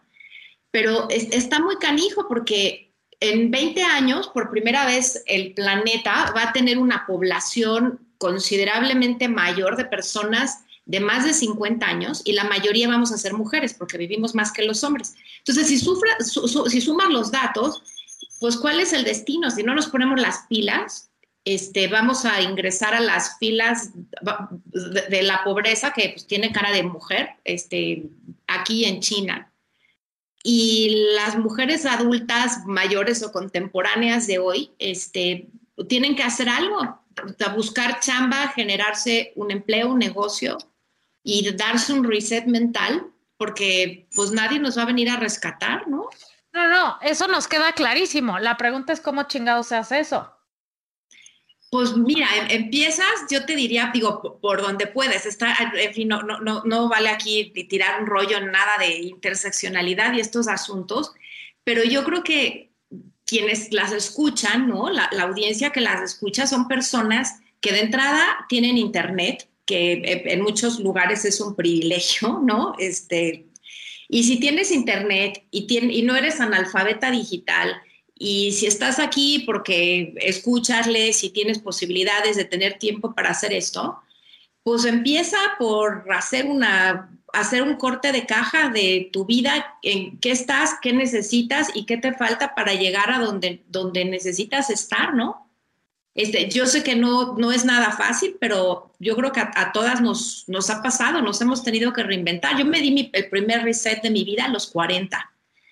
Pero 0.71 1.07
está 1.09 1.59
muy 1.59 1.75
canijo 1.75 2.27
porque 2.27 2.91
en 3.19 3.51
20 3.51 3.83
años, 3.83 4.27
por 4.29 4.49
primera 4.49 4.87
vez, 4.87 5.21
el 5.27 5.53
planeta 5.53 6.33
va 6.35 6.49
a 6.49 6.53
tener 6.53 6.79
una 6.79 7.05
población 7.05 7.99
considerablemente 8.17 9.27
mayor 9.27 9.77
de 9.77 9.85
personas 9.85 10.63
de 10.85 10.99
más 10.99 11.25
de 11.25 11.33
50 11.33 11.85
años 11.85 12.23
y 12.25 12.31
la 12.31 12.45
mayoría 12.45 12.87
vamos 12.87 13.11
a 13.11 13.17
ser 13.19 13.33
mujeres 13.33 13.75
porque 13.75 13.99
vivimos 13.99 14.33
más 14.33 14.51
que 14.51 14.63
los 14.63 14.83
hombres. 14.83 15.13
Entonces, 15.37 15.67
si, 15.67 15.77
si 15.77 16.81
sumas 16.81 17.09
los 17.09 17.31
datos, 17.31 17.83
pues 18.41 18.57
¿cuál 18.57 18.79
es 18.79 18.91
el 18.91 19.03
destino? 19.03 19.51
Si 19.51 19.61
no 19.61 19.75
nos 19.75 19.85
ponemos 19.85 20.19
las 20.19 20.47
pilas, 20.49 21.11
este, 21.45 21.87
vamos 21.87 22.25
a 22.25 22.41
ingresar 22.41 22.95
a 22.95 22.99
las 22.99 23.37
filas 23.37 23.91
de, 24.65 25.21
la 25.21 25.43
pobreza 25.43 25.93
que 25.93 26.09
pues, 26.09 26.25
tiene 26.25 26.51
cara 26.51 26.71
de 26.71 26.81
mujer 26.81 27.35
este, 27.43 28.09
aquí 28.47 28.85
en 28.85 28.99
China 28.99 29.53
y 30.43 31.05
las 31.15 31.37
mujeres 31.37 31.85
adultas 31.85 32.65
mayores 32.65 33.21
o 33.21 33.31
contemporáneas 33.31 34.25
de 34.25 34.39
hoy 34.39 34.71
este, 34.79 35.47
tienen 35.87 36.15
que 36.15 36.23
hacer 36.23 36.49
algo, 36.49 36.99
buscar 37.55 37.99
chamba, 37.99 38.53
generarse 38.55 39.33
un 39.35 39.51
empleo, 39.51 39.89
un 39.89 39.99
negocio 39.99 40.57
y 41.23 41.47
darse 41.51 41.93
un 41.93 42.03
reset 42.03 42.47
mental, 42.47 43.05
porque 43.37 44.07
pues 44.15 44.31
nadie 44.31 44.57
nos 44.57 44.79
va 44.79 44.81
a 44.81 44.87
venir 44.87 45.11
a 45.11 45.17
rescatar, 45.17 45.87
¿no? 45.87 46.09
No, 46.53 46.67
no, 46.67 46.97
eso 47.01 47.27
nos 47.27 47.47
queda 47.47 47.73
clarísimo. 47.73 48.39
La 48.39 48.57
pregunta 48.57 48.93
es 48.93 49.01
cómo 49.01 49.23
chingados 49.23 49.67
se 49.67 49.75
hace 49.75 49.99
eso. 49.99 50.29
Pues 51.69 51.95
mira, 51.95 52.27
em, 52.35 52.63
empiezas, 52.63 53.07
yo 53.29 53.45
te 53.45 53.55
diría, 53.55 53.91
digo, 53.93 54.39
por, 54.41 54.61
donde 54.61 54.87
puedes, 54.87 55.25
está, 55.25 55.55
en 55.73 55.93
fin, 55.93 56.09
no, 56.09 56.21
no, 56.21 56.63
no, 56.65 56.89
vale 56.89 57.09
aquí 57.09 57.53
tirar 57.69 58.01
un 58.01 58.07
rollo 58.07 58.37
en 58.37 58.51
nada 58.51 58.73
de 58.77 58.97
interseccionalidad 58.99 60.11
y 60.13 60.19
estos 60.19 60.49
asuntos, 60.49 61.13
pero 61.63 61.83
yo 61.85 62.03
creo 62.03 62.23
que 62.23 62.73
quienes 63.25 63.71
las 63.71 63.93
escuchan, 63.93 64.67
¿no? 64.67 64.89
La, 64.89 65.07
la 65.13 65.23
audiencia 65.23 65.69
que 65.69 65.79
las 65.79 66.01
escucha 66.01 66.45
son 66.45 66.67
personas 66.67 67.39
que 67.61 67.71
de 67.71 67.79
entrada 67.79 68.45
tienen 68.49 68.77
internet, 68.77 69.47
que 69.65 69.93
eh, 69.93 70.23
en 70.25 70.41
muchos 70.41 70.79
lugares 70.79 71.23
es 71.23 71.39
un 71.39 71.55
privilegio, 71.55 72.41
¿no? 72.43 72.75
Este, 72.79 73.45
y 74.13 74.25
si 74.25 74.41
tienes 74.41 74.71
internet 74.71 75.41
y, 75.51 75.65
y 75.73 76.01
no 76.01 76.17
eres 76.17 76.41
analfabeta 76.41 77.09
digital, 77.09 77.81
y 78.13 78.51
si 78.51 78.67
estás 78.67 78.99
aquí 78.99 79.43
porque 79.45 80.13
escucharles 80.17 81.23
y 81.23 81.29
tienes 81.29 81.59
posibilidades 81.59 82.35
de 82.35 82.43
tener 82.43 82.77
tiempo 82.77 83.15
para 83.15 83.29
hacer 83.29 83.53
esto, 83.53 83.99
pues 84.63 84.83
empieza 84.83 85.37
por 85.57 86.05
hacer 86.11 86.45
una 86.45 87.09
hacer 87.31 87.63
un 87.63 87.75
corte 87.75 88.11
de 88.11 88.25
caja 88.25 88.67
de 88.67 89.09
tu 89.13 89.25
vida, 89.25 89.77
en 89.81 90.19
qué 90.19 90.31
estás, 90.31 90.75
qué 90.81 90.91
necesitas 90.91 91.69
y 91.73 91.85
qué 91.85 91.95
te 91.95 92.13
falta 92.13 92.53
para 92.53 92.73
llegar 92.73 93.09
a 93.11 93.19
donde, 93.19 93.63
donde 93.69 94.03
necesitas 94.03 94.69
estar, 94.69 95.13
¿no? 95.13 95.49
Este, 96.13 96.49
yo 96.49 96.65
sé 96.65 96.83
que 96.83 96.95
no, 96.95 97.35
no 97.37 97.51
es 97.51 97.63
nada 97.63 97.91
fácil, 97.91 98.35
pero 98.39 98.91
yo 98.99 99.15
creo 99.15 99.31
que 99.31 99.39
a, 99.39 99.71
todas 99.71 100.01
nos, 100.01 100.43
nos 100.47 100.69
ha 100.69 100.81
pasado, 100.81 101.21
nos 101.21 101.39
hemos 101.41 101.63
tenido 101.63 101.93
que 101.93 102.03
reinventar. 102.03 102.57
Yo 102.57 102.65
me 102.65 102.81
di 102.81 103.09
el 103.13 103.29
primer 103.29 103.63
reset 103.63 104.01
de 104.01 104.09
mi 104.09 104.23
vida 104.23 104.45
a 104.45 104.49
los 104.49 104.67
40 104.67 105.31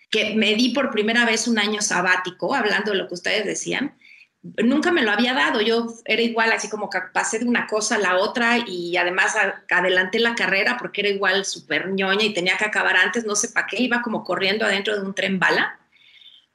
que 0.09 0.35
me 0.35 0.55
di 0.55 0.69
por 0.69 0.91
primera 0.91 1.25
vez 1.25 1.47
un 1.47 1.59
año 1.59 1.81
sabático, 1.81 2.55
hablando 2.55 2.91
de 2.91 2.97
lo 2.97 3.07
que 3.07 3.13
ustedes 3.13 3.45
decían, 3.45 3.95
nunca 4.41 4.91
me 4.91 5.03
lo 5.03 5.11
había 5.11 5.33
dado. 5.33 5.61
Yo 5.61 5.87
era 6.05 6.21
igual, 6.21 6.51
así 6.51 6.69
como 6.69 6.89
que 6.89 6.99
pasé 7.13 7.39
de 7.39 7.45
una 7.45 7.67
cosa 7.67 7.95
a 7.95 7.99
la 7.99 8.17
otra 8.17 8.57
y 8.65 8.97
además 8.97 9.35
adelanté 9.69 10.19
la 10.19 10.35
carrera 10.35 10.77
porque 10.77 11.01
era 11.01 11.09
igual 11.09 11.45
súper 11.45 11.89
ñoña 11.89 12.25
y 12.25 12.33
tenía 12.33 12.57
que 12.57 12.65
acabar 12.65 12.97
antes, 12.97 13.25
no 13.25 13.35
sé 13.35 13.49
para 13.49 13.67
qué, 13.67 13.81
iba 13.81 14.01
como 14.01 14.23
corriendo 14.23 14.65
adentro 14.65 14.95
de 14.95 15.05
un 15.05 15.13
tren 15.13 15.39
bala. 15.39 15.79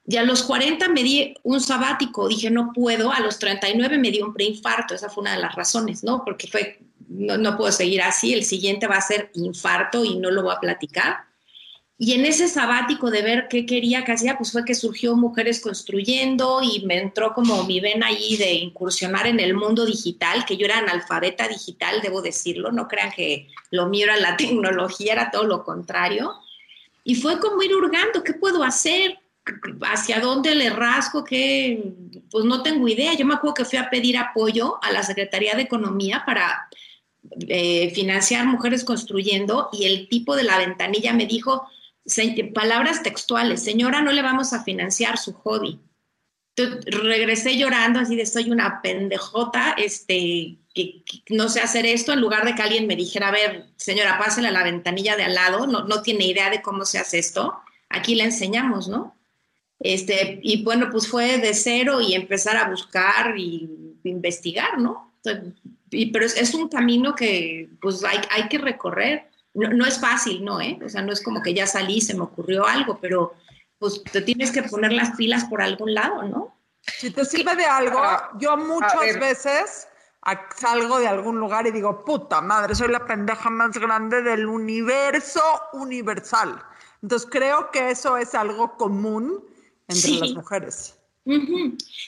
Y 0.06 0.16
a 0.16 0.22
los 0.22 0.42
40 0.42 0.88
me 0.88 1.02
di 1.02 1.34
un 1.42 1.60
sabático, 1.60 2.28
dije, 2.28 2.50
no 2.50 2.72
puedo. 2.74 3.10
A 3.10 3.20
los 3.20 3.38
39 3.38 3.98
me 3.98 4.10
di 4.10 4.20
un 4.20 4.34
preinfarto, 4.34 4.94
esa 4.94 5.08
fue 5.08 5.22
una 5.22 5.34
de 5.34 5.40
las 5.40 5.54
razones, 5.54 6.04
¿no? 6.04 6.24
Porque 6.24 6.46
fue, 6.46 6.78
no, 7.08 7.38
no 7.38 7.56
puedo 7.56 7.72
seguir 7.72 8.02
así, 8.02 8.34
el 8.34 8.44
siguiente 8.44 8.86
va 8.86 8.96
a 8.96 9.00
ser 9.00 9.30
infarto 9.34 10.04
y 10.04 10.16
no 10.16 10.30
lo 10.30 10.42
voy 10.42 10.54
a 10.54 10.60
platicar. 10.60 11.16
Y 11.96 12.12
en 12.12 12.26
ese 12.26 12.48
sabático 12.48 13.10
de 13.10 13.22
ver 13.22 13.46
qué 13.48 13.66
quería 13.66 14.04
que 14.04 14.12
hacía, 14.12 14.36
pues 14.36 14.50
fue 14.50 14.64
que 14.64 14.74
surgió 14.74 15.14
Mujeres 15.16 15.60
Construyendo 15.60 16.60
y 16.60 16.84
me 16.84 16.98
entró 16.98 17.32
como 17.32 17.62
mi 17.64 17.78
vena 17.78 18.08
ahí 18.08 18.36
de 18.36 18.52
incursionar 18.52 19.28
en 19.28 19.38
el 19.38 19.54
mundo 19.54 19.86
digital, 19.86 20.44
que 20.44 20.56
yo 20.56 20.66
era 20.66 20.78
analfabeta 20.78 21.46
digital, 21.46 22.00
debo 22.02 22.20
decirlo, 22.20 22.72
no 22.72 22.88
crean 22.88 23.12
que 23.12 23.48
lo 23.70 23.88
mío 23.88 24.04
era 24.04 24.16
la 24.16 24.36
tecnología, 24.36 25.12
era 25.12 25.30
todo 25.30 25.44
lo 25.44 25.62
contrario. 25.62 26.34
Y 27.04 27.14
fue 27.14 27.38
como 27.38 27.62
ir 27.62 27.74
hurgando, 27.74 28.24
¿qué 28.24 28.34
puedo 28.34 28.64
hacer? 28.64 29.18
¿Hacia 29.82 30.20
dónde 30.20 30.54
le 30.54 30.70
rasgo? 30.70 31.22
¿Qué? 31.22 31.92
Pues 32.30 32.44
no 32.44 32.62
tengo 32.62 32.88
idea. 32.88 33.14
Yo 33.14 33.26
me 33.26 33.34
acuerdo 33.34 33.54
que 33.54 33.64
fui 33.64 33.78
a 33.78 33.90
pedir 33.90 34.16
apoyo 34.16 34.78
a 34.82 34.90
la 34.90 35.02
Secretaría 35.02 35.54
de 35.54 35.62
Economía 35.62 36.22
para 36.24 36.68
eh, 37.48 37.90
financiar 37.94 38.46
Mujeres 38.46 38.84
Construyendo 38.84 39.68
y 39.72 39.84
el 39.84 40.08
tipo 40.08 40.36
de 40.36 40.44
la 40.44 40.58
ventanilla 40.58 41.12
me 41.12 41.26
dijo, 41.26 41.66
palabras 42.54 43.02
textuales, 43.02 43.62
señora, 43.62 44.02
no 44.02 44.12
le 44.12 44.22
vamos 44.22 44.52
a 44.52 44.62
financiar 44.62 45.18
su 45.18 45.32
hobby. 45.32 45.80
regresé 46.56 47.56
llorando 47.56 48.00
así 48.00 48.14
de 48.16 48.26
soy 48.26 48.50
una 48.50 48.80
pendejota, 48.82 49.74
este, 49.76 50.58
que, 50.74 51.02
no 51.30 51.48
sé 51.48 51.60
hacer 51.60 51.86
esto, 51.86 52.12
en 52.12 52.20
lugar 52.20 52.44
de 52.44 52.54
que 52.54 52.62
alguien 52.62 52.86
me 52.86 52.96
dijera, 52.96 53.28
a 53.28 53.32
ver, 53.32 53.66
señora, 53.76 54.18
pásale 54.18 54.48
a 54.48 54.52
la 54.52 54.62
ventanilla 54.62 55.16
de 55.16 55.24
al 55.24 55.34
lado, 55.34 55.66
no, 55.66 55.84
no 55.84 56.02
tiene 56.02 56.26
idea 56.26 56.50
de 56.50 56.62
cómo 56.62 56.84
se 56.84 56.98
hace 56.98 57.18
esto, 57.18 57.54
aquí 57.88 58.14
le 58.14 58.24
enseñamos, 58.24 58.88
¿no? 58.88 59.16
Este, 59.80 60.40
y 60.42 60.62
bueno, 60.62 60.88
pues 60.90 61.08
fue 61.08 61.38
de 61.38 61.52
cero 61.52 62.00
y 62.00 62.14
empezar 62.14 62.56
a 62.56 62.68
buscar 62.68 63.36
y 63.38 63.98
investigar, 64.04 64.78
¿no? 64.78 65.12
Y, 65.90 66.06
pero 66.12 66.26
es, 66.26 66.36
es, 66.36 66.54
un 66.54 66.68
camino 66.68 67.14
que 67.14 67.68
pues 67.80 68.04
hay, 68.04 68.18
hay 68.30 68.48
que 68.48 68.58
recorrer 68.58 69.28
no, 69.54 69.86
es 69.86 70.00
fácil, 70.00 70.44
¿no? 70.44 70.60
Eh? 70.60 70.78
O 70.84 70.88
sea, 70.88 71.02
no 71.02 71.12
es 71.12 71.22
como 71.22 71.40
que 71.40 71.54
ya 71.54 71.66
salí, 71.66 72.00
se 72.00 72.14
me 72.14 72.22
ocurrió 72.22 72.66
algo, 72.66 72.98
pero 73.00 73.34
pues 73.78 74.02
te 74.02 74.20
tienes 74.20 74.50
que 74.50 74.64
poner 74.64 74.92
las 74.92 75.16
pilas 75.16 75.44
por 75.44 75.62
algún 75.62 75.94
lado, 75.94 76.22
¿no? 76.24 76.56
Si 76.82 77.10
te 77.10 77.24
sirve 77.24 77.54
de 77.54 77.64
algo, 77.64 78.02
yo 78.38 78.56
muchas 78.56 79.18
veces 79.18 79.88
salgo 80.56 80.98
de 80.98 81.06
algún 81.06 81.38
lugar 81.38 81.66
y 81.66 81.70
digo, 81.70 82.04
puta 82.04 82.40
madre, 82.40 82.74
soy 82.74 82.88
la 82.88 83.06
pendeja 83.06 83.48
más 83.48 83.78
grande 83.78 84.22
del 84.22 84.46
universo 84.46 85.42
universal. 85.72 86.60
Entonces 87.02 87.28
creo 87.30 87.70
que 87.70 87.90
eso 87.90 88.16
es 88.16 88.34
algo 88.34 88.76
común 88.76 89.44
entre 89.88 90.10
las 90.12 90.32
mujeres. 90.32 90.94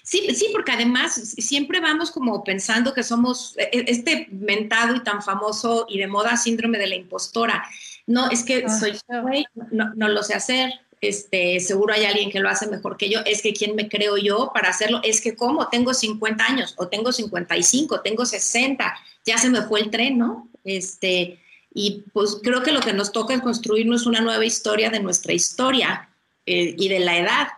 Sí, 0.02 0.34
sí, 0.34 0.48
porque 0.52 0.72
además 0.72 1.14
siempre 1.14 1.80
vamos 1.80 2.10
como 2.10 2.44
pensando 2.44 2.92
que 2.92 3.02
somos 3.02 3.54
e, 3.56 3.70
e, 3.72 3.84
este 3.88 4.28
mentado 4.30 4.94
y 4.94 5.02
tan 5.02 5.22
famoso 5.22 5.86
y 5.88 5.98
de 5.98 6.06
moda 6.06 6.36
síndrome 6.36 6.78
de 6.78 6.86
la 6.86 6.96
impostora. 6.96 7.64
No, 8.06 8.30
es 8.30 8.44
que 8.44 8.64
ah, 8.66 8.78
soy 8.78 8.98
güey, 9.22 9.46
no, 9.70 9.92
no, 9.94 10.08
lo 10.08 10.22
sé 10.22 10.34
hacer. 10.34 10.70
Este, 11.00 11.60
seguro 11.60 11.94
hay 11.94 12.04
alguien 12.04 12.30
que 12.30 12.40
lo 12.40 12.48
hace 12.50 12.66
mejor 12.66 12.98
que 12.98 13.08
yo. 13.08 13.20
Es 13.24 13.40
que 13.40 13.54
quién 13.54 13.74
me 13.74 13.88
creo 13.88 14.18
yo 14.18 14.50
para 14.52 14.68
hacerlo. 14.68 15.00
Es 15.02 15.22
que 15.22 15.34
cómo 15.34 15.68
tengo 15.68 15.94
50 15.94 16.44
años 16.44 16.74
o 16.76 16.88
tengo 16.88 17.10
55, 17.10 18.02
tengo 18.02 18.26
60, 18.26 18.98
ya 19.24 19.38
se 19.38 19.48
me 19.48 19.62
fue 19.62 19.80
el 19.80 19.90
tren, 19.90 20.18
¿no? 20.18 20.48
Este, 20.62 21.40
y 21.72 22.04
pues 22.12 22.38
creo 22.42 22.62
que 22.62 22.72
lo 22.72 22.80
que 22.80 22.92
nos 22.92 23.12
toca 23.12 23.34
es 23.34 23.40
construirnos 23.40 24.06
una 24.06 24.20
nueva 24.20 24.44
historia 24.44 24.90
de 24.90 25.00
nuestra 25.00 25.32
historia 25.32 26.10
eh, 26.44 26.74
y 26.76 26.88
de 26.88 27.00
la 27.00 27.18
edad 27.18 27.48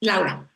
Laura. 0.00 0.48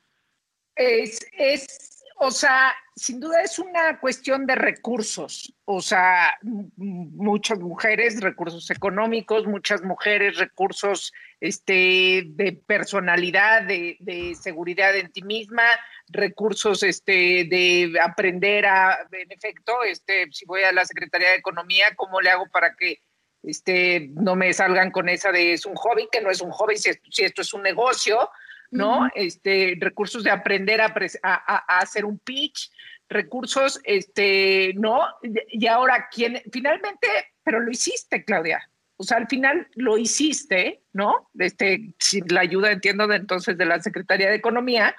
Es, 0.74 1.20
es, 1.32 2.04
o 2.18 2.30
sea, 2.30 2.74
sin 2.94 3.20
duda 3.20 3.42
es 3.42 3.58
una 3.58 4.00
cuestión 4.00 4.46
de 4.46 4.54
recursos, 4.54 5.54
o 5.66 5.80
sea, 5.82 6.38
muchas 6.42 7.58
mujeres, 7.58 8.20
recursos 8.20 8.70
económicos, 8.70 9.46
muchas 9.46 9.82
mujeres, 9.82 10.38
recursos 10.38 11.12
este, 11.40 12.24
de 12.26 12.52
personalidad, 12.66 13.62
de, 13.62 13.96
de 14.00 14.34
seguridad 14.34 14.96
en 14.96 15.12
ti 15.12 15.22
misma, 15.22 15.64
recursos 16.08 16.82
este, 16.82 17.44
de 17.44 17.92
aprender 18.02 18.66
a, 18.66 19.06
en 19.12 19.30
efecto, 19.30 19.82
este, 19.84 20.26
si 20.32 20.46
voy 20.46 20.62
a 20.62 20.72
la 20.72 20.84
Secretaría 20.84 21.30
de 21.30 21.36
Economía, 21.36 21.94
¿cómo 21.96 22.20
le 22.20 22.30
hago 22.30 22.48
para 22.48 22.76
que 22.76 23.00
este, 23.46 24.10
no 24.14 24.34
me 24.34 24.52
salgan 24.52 24.90
con 24.90 25.08
esa 25.08 25.32
de 25.32 25.52
es 25.52 25.64
un 25.64 25.74
hobby, 25.76 26.08
que 26.10 26.20
no 26.20 26.30
es 26.30 26.40
un 26.40 26.50
hobby, 26.50 26.76
si, 26.76 26.90
esto, 26.90 27.42
es 27.42 27.54
un 27.54 27.62
negocio, 27.62 28.28
¿no? 28.70 29.08
Este, 29.14 29.76
recursos 29.80 30.24
de 30.24 30.30
aprender 30.30 30.80
a, 30.80 30.92
a, 31.22 31.78
hacer 31.78 32.04
un 32.04 32.18
pitch, 32.18 32.70
recursos, 33.08 33.80
este, 33.84 34.74
¿no? 34.74 35.00
Y 35.48 35.66
ahora, 35.66 36.08
¿quién? 36.10 36.42
Finalmente, 36.52 37.06
pero 37.42 37.60
lo 37.60 37.70
hiciste, 37.70 38.24
Claudia. 38.24 38.68
O 38.96 39.04
sea, 39.04 39.18
al 39.18 39.28
final 39.28 39.68
lo 39.74 39.98
hiciste, 39.98 40.82
¿no? 40.92 41.30
Este, 41.38 41.94
sin 41.98 42.24
la 42.28 42.40
ayuda, 42.40 42.72
entiendo, 42.72 43.06
de 43.06 43.16
entonces 43.16 43.58
de 43.58 43.66
la 43.66 43.80
Secretaría 43.80 44.30
de 44.30 44.36
Economía, 44.36 44.96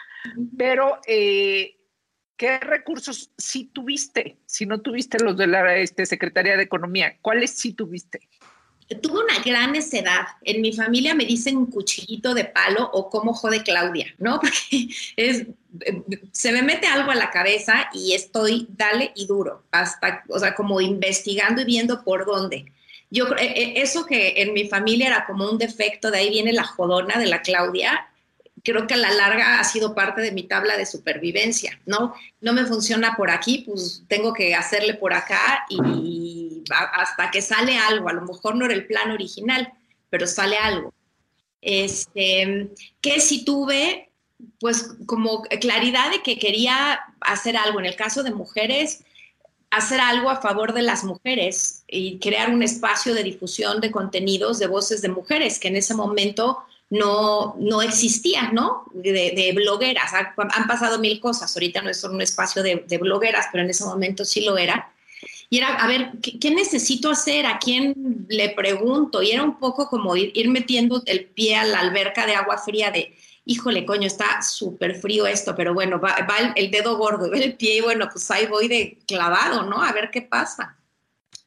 pero 0.58 1.00
eh, 1.08 1.77
¿qué 2.38 2.60
recursos 2.60 3.32
sí 3.38 3.72
tuviste? 3.74 4.38
Si 4.46 4.68
no 4.68 4.82
tuviste 4.82 5.22
los 5.24 5.36
de 5.36 5.48
la 5.48 5.75
este, 5.77 6.06
Secretaría 6.06 6.56
de 6.56 6.63
Economía, 6.63 7.18
¿cuáles 7.22 7.51
sí 7.58 7.74
tuviste? 7.74 8.30
Tuve 8.96 9.24
una 9.24 9.39
gran 9.44 9.74
necedad. 9.74 10.27
En 10.44 10.62
mi 10.62 10.72
familia 10.72 11.13
me 11.13 11.25
dicen 11.25 11.65
cuchillito 11.65 12.34
de 12.34 12.46
palo 12.46 12.89
o 12.94 13.10
como 13.10 13.34
jode 13.34 13.63
Claudia, 13.63 14.13
¿no? 14.17 14.39
Porque 14.41 14.88
es, 15.15 15.46
se 16.32 16.51
me 16.51 16.62
mete 16.62 16.88
algo 16.88 17.12
a 17.12 17.15
la 17.15 17.29
cabeza 17.29 17.89
y 17.94 18.13
estoy 18.13 18.67
dale 18.70 19.12
y 19.15 19.27
duro, 19.27 19.63
hasta, 19.72 20.24
o 20.29 20.39
sea, 20.39 20.56
como 20.56 20.79
investigando 20.79 21.62
y 21.62 21.65
viendo 21.65 22.03
por 22.03 22.25
dónde. 22.25 22.65
Yo 23.10 23.27
e, 23.38 23.46
e, 23.46 23.82
eso 23.82 24.06
que 24.06 24.41
en 24.41 24.53
mi 24.53 24.67
familia 24.67 25.08
era 25.08 25.25
como 25.25 25.50
un 25.50 25.58
defecto, 25.58 26.12
de 26.12 26.20
ahí 26.20 26.29
viene 26.29 26.53
la 26.53 26.63
jodona 26.63 27.17
de 27.17 27.27
la 27.27 27.41
Claudia, 27.41 28.08
creo 28.68 28.86
que 28.86 28.96
a 28.96 28.98
la 28.98 29.14
larga 29.14 29.62
ha 29.62 29.64
sido 29.64 29.96
parte 29.96 30.20
de 30.20 30.34
mi 30.34 30.44
tabla 30.44 30.76
de 30.76 30.86
supervivencia, 30.86 31.80
¿no? 31.86 32.14
No 32.42 32.52
me 32.52 32.66
funciona 32.66 33.16
por 33.16 33.32
aquí, 33.32 33.64
pues 33.66 34.04
tengo 34.10 34.34
que 34.34 34.56
hacerle 34.56 34.94
por 34.94 35.14
acá 35.14 35.66
y 35.70 36.64
hasta 36.70 37.32
que 37.32 37.42
sale 37.42 37.78
algo, 37.78 38.10
a 38.10 38.14
lo 38.14 38.24
mejor 38.24 38.58
no 38.58 38.66
era 38.66 38.74
el 38.74 38.86
plan 38.86 39.12
original, 39.12 39.72
pero 40.10 40.28
sale 40.28 40.58
algo. 40.58 40.94
Este, 41.62 42.68
que 43.00 43.22
si 43.22 43.46
tuve, 43.46 44.10
pues 44.60 44.96
como 45.06 45.44
claridad 45.62 46.12
de 46.12 46.22
que 46.22 46.38
quería 46.38 47.00
hacer 47.22 47.56
algo, 47.56 47.80
en 47.80 47.86
el 47.86 47.96
caso 47.96 48.22
de 48.22 48.32
mujeres, 48.32 49.06
hacer 49.72 50.02
algo 50.02 50.30
a 50.30 50.42
favor 50.42 50.74
de 50.74 50.82
las 50.82 51.06
mujeres 51.06 51.86
y 51.88 52.20
crear 52.20 52.50
un 52.50 52.64
espacio 52.64 53.14
de 53.14 53.24
difusión 53.24 53.80
de 53.80 53.92
contenidos 53.92 54.60
de 54.60 54.68
voces 54.68 55.02
de 55.02 55.08
mujeres 55.08 55.58
que 55.58 55.70
en 55.70 55.78
ese 55.78 55.94
momento 55.94 56.66
no, 56.89 57.56
no 57.60 57.82
existía, 57.82 58.51
¿no? 58.51 58.86
De, 58.94 59.51
blogueras. 59.56 60.13
Han 60.13 60.67
pasado 60.67 61.00
mil 61.00 61.20
cosas. 61.20 61.56
Ahorita 61.56 61.82
no 61.82 61.89
es 61.89 62.03
un 62.03 62.22
espacio 62.22 62.63
de, 62.63 62.98
blogueras, 63.00 63.48
pero 63.51 63.63
en 63.63 63.70
ese 63.70 63.84
momento 63.86 64.24
sí 64.24 64.41
lo 64.41 64.58
era. 64.58 64.91
Y 65.50 65.58
era, 65.60 65.75
a 65.75 65.88
ver, 65.88 66.12
¿qué, 66.22 66.51
necesito 66.51 67.10
hacer? 67.10 67.46
¿A 67.46 67.60
quién 67.60 68.25
le 68.29 68.50
pregunto? 68.50 69.22
Y 69.22 69.32
era 69.32 69.44
un 69.44 69.60
poco 69.60 69.89
como 69.89 70.15
ir, 70.15 70.50
metiendo 70.50 71.01
el 71.06 71.25
pie 71.25 71.56
a 71.56 71.65
la 71.65 71.79
alberca 71.79 72.25
de 72.25 72.36
agua 72.36 72.58
fría 72.58 72.91
de, 72.91 73.15
híjole, 73.46 73.86
coño, 73.86 74.08
está 74.08 74.41
súper 74.41 74.96
frío 74.96 75.25
esto, 75.25 75.56
pero 75.56 75.74
bueno, 75.74 76.00
va, 76.00 76.15
el, 76.56 76.70
dedo 76.70 76.98
gordo, 76.98 77.32
el 77.34 77.56
pie 77.56 77.77
y 77.77 77.82
bueno, 77.82 78.10
pues 78.12 78.29
ahí 78.32 78.46
voy 78.46 78.67
de 78.67 79.00
clavado, 79.08 79.63
¿no? 79.63 79.82
A 79.82 79.91
ver 79.94 80.10
qué 80.12 80.22
pasa. 80.22 80.77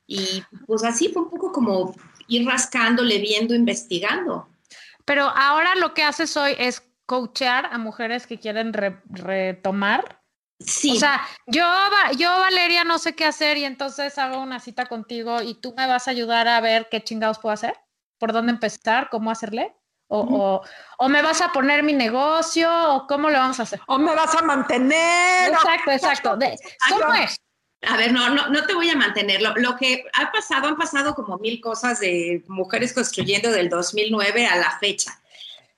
Y 0.06 0.42
pues 0.66 0.82
así 0.82 1.08
fue 1.08 1.22
un 1.22 1.30
poco 1.30 1.52
como 1.52 1.94
ir 2.26 2.46
rascándole, 2.46 3.18
viendo, 3.18 3.54
investigando. 3.54 4.49
Pero 5.10 5.24
ahora 5.24 5.74
lo 5.74 5.92
que 5.92 6.04
haces 6.04 6.36
hoy 6.36 6.54
es 6.56 6.84
coachear 7.04 7.66
a 7.72 7.78
mujeres 7.78 8.28
que 8.28 8.38
quieren 8.38 8.72
retomar 8.72 10.20
Sí. 10.60 10.92
O 10.92 11.00
sea, 11.00 11.26
yo, 11.46 11.64
yo, 12.16 12.30
Valeria, 12.38 12.84
no 12.84 12.98
sé 12.98 13.16
qué 13.16 13.24
hacer 13.24 13.56
y 13.56 13.64
entonces 13.64 14.18
hago 14.18 14.40
una 14.40 14.60
cita 14.60 14.86
contigo 14.86 15.42
y 15.42 15.54
tú 15.54 15.74
me 15.76 15.88
vas 15.88 16.06
a 16.06 16.12
ayudar 16.12 16.46
a 16.46 16.60
ver 16.60 16.88
qué 16.90 17.02
chingados 17.02 17.40
puedo 17.40 17.54
hacer, 17.54 17.74
por 18.18 18.32
dónde 18.32 18.52
empezar, 18.52 19.08
cómo 19.10 19.32
hacerle. 19.32 19.74
O, 20.06 20.62
o, 20.98 21.08
me 21.08 21.22
vas 21.22 21.40
a 21.40 21.50
poner 21.50 21.82
mi 21.82 21.92
negocio, 21.92 22.70
o 22.94 23.06
cómo 23.08 23.30
lo 23.30 23.38
vamos 23.38 23.58
a 23.58 23.64
hacer. 23.64 23.80
O 23.88 23.98
me 23.98 24.14
vas 24.14 24.34
a 24.36 24.42
mantener. 24.42 25.50
Exacto, 25.50 25.90
exacto. 25.90 26.38
¿Cómo 26.88 27.14
es? 27.14 27.40
A 27.82 27.96
ver, 27.96 28.12
no, 28.12 28.28
no, 28.30 28.48
no 28.48 28.66
te 28.66 28.74
voy 28.74 28.90
a 28.90 28.96
mantener. 28.96 29.40
Lo, 29.40 29.76
que 29.76 30.04
ha 30.12 30.30
pasado, 30.30 30.68
han 30.68 30.76
pasado 30.76 31.14
como 31.14 31.38
mil 31.38 31.60
cosas 31.60 32.00
de 32.00 32.44
mujeres 32.46 32.92
construyendo 32.92 33.50
del 33.50 33.70
2009 33.70 34.46
a 34.46 34.56
la 34.56 34.78
fecha. 34.78 35.20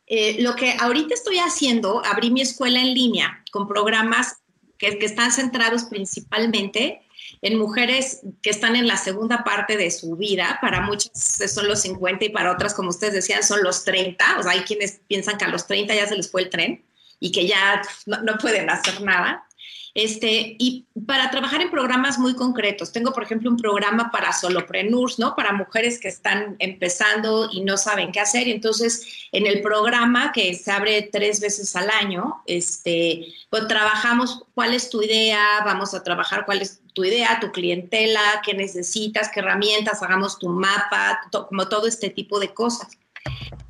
Eh, 0.06 0.42
lo 0.42 0.56
que 0.56 0.74
ahorita 0.78 1.14
estoy 1.14 1.38
haciendo, 1.38 2.02
abrí 2.04 2.30
mi 2.30 2.40
escuela 2.40 2.80
en 2.80 2.92
línea 2.92 3.42
con 3.52 3.68
programas 3.68 4.38
que, 4.78 4.98
están 5.00 5.30
centrados 5.30 5.84
principalmente 5.84 7.02
en 7.40 7.56
mujeres 7.56 8.20
que 8.42 8.50
están 8.50 8.74
en 8.74 8.88
la 8.88 8.96
segunda 8.96 9.44
parte 9.44 9.76
de 9.76 9.90
su 9.92 10.16
vida. 10.16 10.58
Para 10.60 10.80
muchas 10.80 11.12
son 11.52 11.68
los 11.68 11.82
50 11.82 12.24
y 12.24 12.28
para 12.30 12.52
otras, 12.52 12.74
como 12.74 12.90
ustedes 12.90 13.14
decían, 13.14 13.44
son 13.44 13.62
los 13.62 13.84
30. 13.84 14.40
O 14.40 14.48
hay 14.48 14.60
quienes 14.62 15.00
piensan 15.06 15.38
que 15.38 15.44
a 15.44 15.48
los 15.48 15.68
30 15.68 15.94
ya 15.94 16.08
se 16.08 16.16
les 16.16 16.30
fue 16.30 16.42
el 16.42 16.50
tren 16.50 16.84
y 17.20 17.30
que 17.30 17.46
ya 17.46 17.80
no 18.06 18.38
pueden 18.38 18.68
hacer 18.68 19.00
nada. 19.02 19.46
Este, 19.94 20.56
y 20.58 20.86
para 21.06 21.30
trabajar 21.30 21.60
en 21.60 21.70
programas 21.70 22.18
muy 22.18 22.34
concretos, 22.34 22.92
tengo, 22.92 23.12
por 23.12 23.24
ejemplo, 23.24 23.50
un 23.50 23.58
programa 23.58 24.10
para 24.10 24.32
solopreneurs, 24.32 25.18
¿no? 25.18 25.36
Para 25.36 25.52
mujeres 25.52 26.00
que 26.00 26.08
están 26.08 26.56
empezando 26.60 27.50
y 27.52 27.60
no 27.60 27.76
saben 27.76 28.10
qué 28.10 28.20
hacer. 28.20 28.48
Entonces, 28.48 29.28
en 29.32 29.46
el 29.46 29.60
programa 29.60 30.32
que 30.32 30.54
se 30.54 30.70
abre 30.70 31.10
tres 31.12 31.40
veces 31.40 31.76
al 31.76 31.90
año, 31.90 32.42
este, 32.46 33.26
pues 33.50 33.68
trabajamos 33.68 34.44
cuál 34.54 34.72
es 34.72 34.88
tu 34.88 35.02
idea, 35.02 35.60
vamos 35.64 35.92
a 35.92 36.02
trabajar 36.02 36.46
cuál 36.46 36.62
es 36.62 36.80
tu 36.94 37.04
idea, 37.04 37.38
tu 37.40 37.52
clientela, 37.52 38.20
qué 38.44 38.54
necesitas, 38.54 39.30
qué 39.32 39.40
herramientas, 39.40 40.02
hagamos 40.02 40.38
tu 40.38 40.48
mapa, 40.48 41.20
como 41.30 41.68
todo 41.68 41.86
este 41.86 42.08
tipo 42.08 42.40
de 42.40 42.54
cosas. 42.54 42.96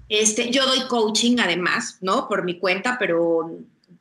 Este, 0.09 0.51
yo 0.51 0.67
doy 0.67 0.87
coaching 0.89 1.39
además, 1.41 1.99
¿no? 2.01 2.29
Por 2.29 2.45
mi 2.45 2.59
cuenta, 2.59 2.97
pero 2.99 3.51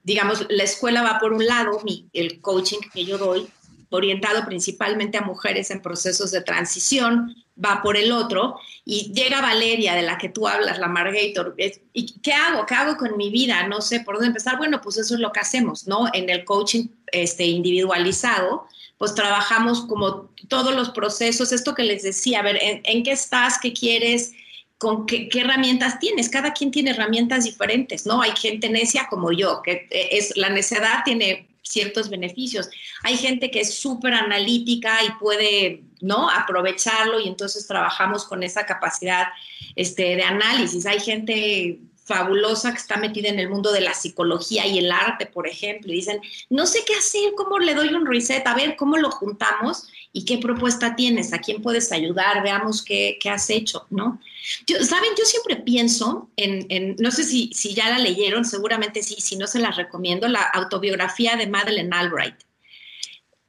digamos, 0.04 0.46
la 0.50 0.64
escuela 0.64 1.02
va 1.02 1.20
por 1.20 1.34
un 1.34 1.46
lado, 1.46 1.80
mi, 1.84 2.08
el 2.14 2.42
coaching 2.42 2.80
que 2.94 3.06
yo 3.06 3.18
doy, 3.18 3.48
orientado 3.90 4.46
principalmente 4.46 5.18
a 5.18 5.22
mujeres 5.22 5.70
en 5.70 5.82
procesos 5.82 6.32
de 6.32 6.42
transición, 6.42 7.36
va 7.64 7.82
por 7.82 7.98
el 7.98 8.12
otro, 8.12 8.56
y 8.86 9.12
llega 9.14 9.42
Valeria, 9.42 9.94
de 9.94 10.02
la 10.02 10.18
que 10.18 10.30
tú 10.30 10.48
hablas, 10.48 10.80
la 10.80 10.88
Margator, 10.88 11.56
¿y 11.94 12.20
qué 12.22 12.34
hago? 12.34 12.66
¿Qué 12.66 12.74
hago 12.74 12.98
con 12.98 13.18
mi 13.18 13.30
vida? 13.30 13.68
No 13.68 13.82
sé 13.82 14.00
por 14.00 14.16
dónde 14.16 14.30
empezar. 14.30 14.58
Bueno, 14.58 14.82
pues 14.82 14.98
eso 14.98 15.14
es 15.14 15.20
lo 15.20 15.32
que 15.32 15.42
hacemos, 15.42 15.88
¿no? 15.88 16.08
En 16.14 16.30
el 16.30 16.46
coaching 16.46 16.88
este, 17.12 17.46
individualizado, 17.46 18.66
pues 18.98 19.14
trabajamos 19.14 19.82
como 19.82 20.32
todos 20.48 20.74
los 20.74 20.90
procesos, 20.92 21.52
esto 21.52 21.76
que 21.76 21.84
les 21.84 22.04
decía, 22.04 22.40
a 22.40 22.44
ver, 22.44 22.58
¿en, 22.62 22.82
en 22.84 23.04
qué 23.04 23.12
estás? 23.12 23.60
¿Qué 23.62 23.74
quieres? 23.74 24.32
Con 24.82 25.06
qué, 25.06 25.30
herramientas 25.36 26.00
tienes. 26.00 26.28
Cada 26.28 26.54
quien 26.54 26.72
tiene 26.72 26.89
herramientas 26.89 27.44
diferentes, 27.44 28.08
¿no? 28.08 28.24
Hay 28.24 28.32
gente 28.32 28.67
necia 28.67 29.06
como 29.12 29.32
yo, 29.32 29.62
que 29.62 29.88
eh, 29.91 30.10
es 30.13 30.36
la 30.36 30.50
necedad 30.50 31.04
tiene 31.06 31.48
ciertos 31.62 32.10
beneficios. 32.10 32.67
Hay 33.04 33.15
gente 33.15 33.52
que 33.52 33.60
es 33.60 33.76
súper 33.76 34.15
analítica 34.15 34.98
y 35.06 35.12
puede, 35.20 35.84
¿no? 36.02 36.28
Aprovecharlo 36.32 37.20
y 37.20 37.28
entonces 37.28 37.67
trabajamos 37.67 38.26
con 38.26 38.41
esa 38.41 38.65
capacidad 38.65 39.28
este, 39.76 40.15
de 40.15 40.24
análisis. 40.24 40.88
Hay 40.88 41.00
gente 41.00 41.78
fabulosa 42.04 42.72
que 42.72 42.80
está 42.80 42.98
metida 42.98 43.30
en 43.30 43.39
el 43.39 43.50
mundo 43.50 43.72
de 43.72 43.82
la 43.82 43.94
psicología 43.94 44.65
y 44.65 44.80
el 44.80 44.91
arte, 44.91 45.28
por 45.28 45.48
ejemplo, 45.48 45.94
y 45.94 45.98
dicen, 45.98 46.20
no 46.50 46.65
sé 46.65 46.80
qué 46.88 46.96
hacer, 46.96 47.34
cómo 47.38 47.60
le 47.60 47.76
doy 47.76 47.94
un 47.94 48.08
reset, 48.08 48.46
a 48.48 48.56
ver 48.56 48.76
cómo 48.76 48.98
lo 48.98 49.12
juntamos 49.12 49.88
y 50.13 50.26
qué 50.26 50.38
propuesta 50.38 50.95
tienes, 50.95 51.32
a 51.34 51.39
quién 51.39 51.62
puedes 51.62 51.91
ayudar, 51.91 52.43
veamos 52.43 52.84
qué, 52.84 53.17
qué 53.21 53.30
has 53.30 53.50
hecho, 53.50 53.88
¿no? 53.89 54.19
Yo, 54.67 54.84
Saben, 54.84 55.12
yo 55.17 55.24
siempre 55.24 55.58
pienso 55.58 56.30
en, 56.36 56.95
no 57.00 57.12
sé 57.12 57.24
si, 57.24 57.52
si 57.54 57.74
ya 57.74 57.89
la 57.89 58.00
leyeron, 58.00 58.43
seguramente 58.43 59.04
sí, 59.04 59.15
si 59.19 59.38
no 59.38 59.47
se 59.47 59.60
la 59.60 59.71
recomiendo, 59.71 60.28
la 60.28 60.41
autobiografía 60.41 61.36
de 61.38 61.47
Madeleine 61.47 61.95
Albright. 61.95 62.36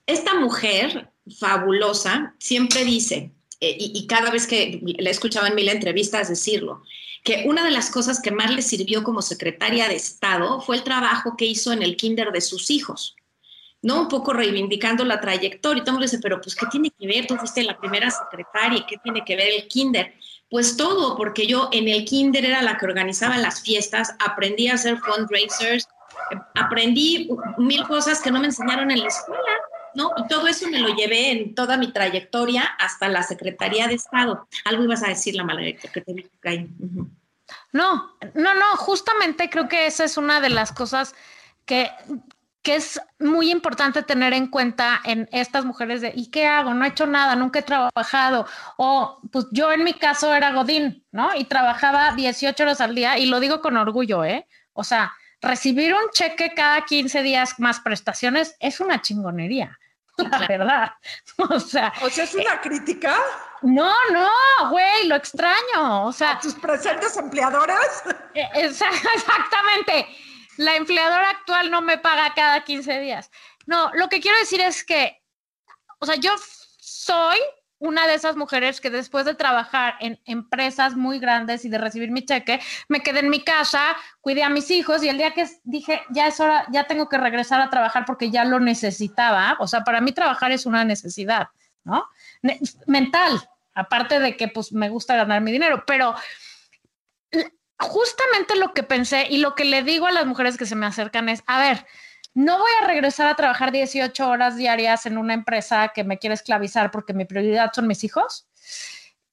Esta 0.06 0.34
mujer 0.34 1.10
fabulosa 1.38 2.34
siempre 2.38 2.84
dice, 2.84 3.32
eh, 3.60 3.76
y, 3.78 4.06
cada 4.06 4.30
vez 4.30 4.46
que 4.46 4.80
la 4.98 5.10
escuchaba 5.10 5.48
en 5.48 5.54
mil 5.54 5.68
entrevistas 5.68 6.28
decirlo, 6.28 6.82
que 7.24 7.44
una 7.46 7.64
de 7.64 7.70
las 7.70 7.90
cosas 7.90 8.20
que 8.20 8.32
más 8.32 8.52
le 8.52 8.62
sirvió 8.62 9.02
como 9.04 9.22
secretaria 9.22 9.88
de 9.88 9.94
Estado 9.94 10.60
fue 10.60 10.76
el 10.76 10.82
trabajo 10.82 11.36
que 11.36 11.46
hizo 11.46 11.72
en 11.72 11.82
el 11.82 11.96
kinder 11.96 12.32
de 12.32 12.40
sus 12.40 12.70
hijos. 12.70 13.16
¿No? 13.82 14.02
Un 14.02 14.08
poco 14.08 14.32
reivindicando 14.32 15.04
la 15.04 15.20
trayectoria. 15.20 15.80
Y 15.80 15.84
todo 15.84 15.90
el 15.90 15.98
mundo 15.98 16.10
dice, 16.10 16.20
pero 16.22 16.40
pues, 16.40 16.54
¿qué 16.54 16.66
tiene 16.66 16.90
que 16.90 17.06
ver? 17.06 17.26
Tú 17.26 17.36
fuiste 17.36 17.62
la 17.64 17.76
primera 17.76 18.10
secretaria, 18.10 18.84
¿qué 18.88 18.96
tiene 18.98 19.24
que 19.24 19.36
ver 19.36 19.48
el 19.56 19.68
kinder? 19.68 20.14
Pues 20.48 20.76
todo, 20.76 21.16
porque 21.16 21.46
yo 21.46 21.68
en 21.72 21.88
el 21.88 22.04
kinder 22.04 22.44
era 22.44 22.62
la 22.62 22.76
que 22.76 22.86
organizaba 22.86 23.38
las 23.38 23.62
fiestas, 23.62 24.14
aprendí 24.18 24.68
a 24.68 24.74
hacer 24.74 24.98
fundraisers, 24.98 25.88
aprendí 26.54 27.30
mil 27.58 27.86
cosas 27.86 28.20
que 28.20 28.30
no 28.30 28.38
me 28.38 28.46
enseñaron 28.46 28.90
en 28.90 29.00
la 29.00 29.08
escuela, 29.08 29.52
¿no? 29.94 30.10
Y 30.16 30.28
todo 30.28 30.46
eso 30.46 30.68
me 30.68 30.78
lo 30.78 30.94
llevé 30.94 31.30
en 31.30 31.54
toda 31.54 31.76
mi 31.76 31.92
trayectoria 31.92 32.64
hasta 32.78 33.08
la 33.08 33.22
Secretaría 33.22 33.88
de 33.88 33.94
Estado. 33.94 34.46
Algo 34.64 34.84
ibas 34.84 35.02
a 35.02 35.08
decir, 35.08 35.34
la 35.34 35.44
Margarita, 35.44 35.88
que 35.88 36.00
te 36.02 36.12
vi. 36.12 36.30
No, 37.72 38.14
no, 38.34 38.54
no, 38.54 38.76
justamente 38.76 39.50
creo 39.50 39.68
que 39.68 39.86
esa 39.86 40.04
es 40.04 40.16
una 40.16 40.40
de 40.40 40.50
las 40.50 40.72
cosas 40.72 41.14
que, 41.64 41.90
que 42.62 42.76
es 42.76 43.00
muy 43.18 43.50
importante 43.50 44.02
tener 44.02 44.32
en 44.32 44.46
cuenta 44.46 45.00
en 45.04 45.28
estas 45.32 45.64
mujeres 45.64 46.00
de, 46.00 46.12
¿y 46.14 46.30
qué 46.30 46.46
hago? 46.46 46.74
No 46.74 46.84
he 46.84 46.88
hecho 46.88 47.06
nada, 47.06 47.34
nunca 47.34 47.58
he 47.58 47.62
trabajado. 47.62 48.46
O 48.76 49.20
pues 49.32 49.46
yo 49.50 49.72
en 49.72 49.82
mi 49.84 49.94
caso 49.94 50.32
era 50.32 50.52
Godín, 50.52 51.04
¿no? 51.10 51.34
Y 51.34 51.44
trabajaba 51.44 52.12
18 52.12 52.62
horas 52.62 52.80
al 52.80 52.94
día 52.94 53.18
y 53.18 53.26
lo 53.26 53.40
digo 53.40 53.60
con 53.60 53.76
orgullo, 53.76 54.24
¿eh? 54.24 54.46
O 54.74 54.84
sea, 54.84 55.12
recibir 55.40 55.92
un 55.92 56.08
cheque 56.12 56.52
cada 56.54 56.84
15 56.84 57.22
días 57.22 57.58
más 57.58 57.80
prestaciones 57.80 58.54
es 58.60 58.78
una 58.80 59.02
chingonería. 59.02 59.78
La 60.16 60.46
verdad. 60.46 60.92
O 61.38 61.58
sea, 61.58 61.92
O 62.02 62.08
sea, 62.10 62.24
es 62.24 62.34
una 62.34 62.60
crítica 62.60 63.16
no, 63.62 63.92
no, 64.12 64.70
güey, 64.70 65.06
lo 65.06 65.14
extraño. 65.14 66.04
O 66.06 66.12
sea, 66.12 66.32
a 66.32 66.40
tus 66.40 66.54
presentes 66.54 67.16
empleadores. 67.16 68.02
Eh, 68.34 68.48
exa- 68.54 68.86
Exactamente. 69.14 70.06
La 70.56 70.76
empleadora 70.76 71.30
actual 71.30 71.70
no 71.70 71.82
me 71.82 71.98
paga 71.98 72.34
cada 72.34 72.64
15 72.64 73.00
días. 73.00 73.30
No, 73.66 73.90
lo 73.94 74.08
que 74.08 74.20
quiero 74.20 74.38
decir 74.38 74.60
es 74.60 74.84
que, 74.84 75.22
o 75.98 76.06
sea, 76.06 76.16
yo 76.16 76.32
soy 76.78 77.38
una 77.82 78.06
de 78.06 78.14
esas 78.14 78.36
mujeres 78.36 78.80
que 78.80 78.90
después 78.90 79.24
de 79.24 79.34
trabajar 79.34 79.96
en 79.98 80.20
empresas 80.24 80.94
muy 80.94 81.18
grandes 81.18 81.64
y 81.64 81.68
de 81.68 81.78
recibir 81.78 82.12
mi 82.12 82.24
cheque, 82.24 82.60
me 82.88 83.00
quedé 83.00 83.20
en 83.20 83.28
mi 83.28 83.42
casa, 83.42 83.96
cuidé 84.20 84.44
a 84.44 84.48
mis 84.48 84.70
hijos 84.70 85.02
y 85.02 85.08
el 85.08 85.18
día 85.18 85.34
que 85.34 85.48
dije, 85.64 86.00
ya 86.10 86.28
es 86.28 86.38
hora, 86.38 86.64
ya 86.70 86.84
tengo 86.84 87.08
que 87.08 87.18
regresar 87.18 87.60
a 87.60 87.70
trabajar 87.70 88.04
porque 88.04 88.30
ya 88.30 88.44
lo 88.44 88.60
necesitaba, 88.60 89.56
o 89.58 89.66
sea, 89.66 89.82
para 89.82 90.00
mí 90.00 90.12
trabajar 90.12 90.52
es 90.52 90.64
una 90.64 90.84
necesidad, 90.84 91.48
¿no? 91.82 92.06
Mental, 92.86 93.48
aparte 93.74 94.20
de 94.20 94.36
que 94.36 94.46
pues 94.46 94.72
me 94.72 94.88
gusta 94.88 95.16
ganar 95.16 95.40
mi 95.40 95.50
dinero, 95.50 95.82
pero 95.84 96.14
justamente 97.82 98.56
lo 98.56 98.72
que 98.72 98.82
pensé 98.82 99.26
y 99.28 99.38
lo 99.38 99.54
que 99.54 99.64
le 99.64 99.82
digo 99.82 100.06
a 100.06 100.12
las 100.12 100.26
mujeres 100.26 100.56
que 100.56 100.66
se 100.66 100.76
me 100.76 100.86
acercan 100.86 101.28
es, 101.28 101.42
a 101.46 101.60
ver, 101.60 101.86
no 102.34 102.58
voy 102.58 102.70
a 102.80 102.86
regresar 102.86 103.26
a 103.26 103.34
trabajar 103.34 103.72
18 103.72 104.26
horas 104.26 104.56
diarias 104.56 105.04
en 105.04 105.18
una 105.18 105.34
empresa 105.34 105.92
que 105.94 106.04
me 106.04 106.18
quiere 106.18 106.34
esclavizar 106.34 106.90
porque 106.90 107.12
mi 107.12 107.24
prioridad 107.24 107.72
son 107.74 107.86
mis 107.86 108.04
hijos 108.04 108.48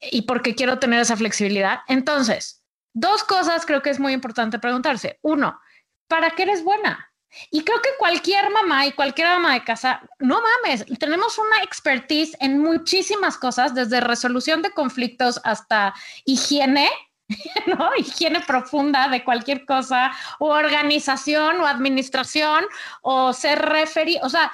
y 0.01 0.23
porque 0.23 0.55
quiero 0.55 0.79
tener 0.79 0.99
esa 0.99 1.15
flexibilidad. 1.15 1.79
Entonces, 1.88 2.63
dos 2.93 3.23
cosas 3.23 3.65
creo 3.65 3.81
que 3.81 3.89
es 3.89 3.99
muy 3.99 4.13
importante 4.13 4.59
preguntarse. 4.59 5.19
Uno, 5.21 5.59
¿para 6.07 6.31
qué 6.31 6.43
eres 6.43 6.63
buena? 6.63 7.09
Y 7.51 7.63
creo 7.63 7.81
que 7.81 7.89
cualquier 7.99 8.49
mamá 8.49 8.88
y 8.88 8.91
cualquier 8.91 9.27
ama 9.27 9.53
de 9.53 9.63
casa, 9.63 10.01
no 10.17 10.41
mames, 10.41 10.85
tenemos 10.97 11.38
una 11.38 11.62
expertise 11.62 12.35
en 12.39 12.59
muchísimas 12.59 13.38
cosas, 13.38 13.75
desde 13.75 14.01
resolución 14.01 14.63
de 14.63 14.71
conflictos 14.71 15.39
hasta 15.43 15.93
higiene, 16.25 16.89
¿no? 17.67 17.91
Higiene 17.97 18.41
profunda 18.41 19.07
de 19.07 19.23
cualquier 19.23 19.65
cosa, 19.65 20.11
o 20.39 20.47
organización, 20.49 21.61
o 21.61 21.65
administración, 21.67 22.65
o 23.01 23.33
ser 23.33 23.59
referi, 23.59 24.17
o 24.21 24.29
sea, 24.29 24.51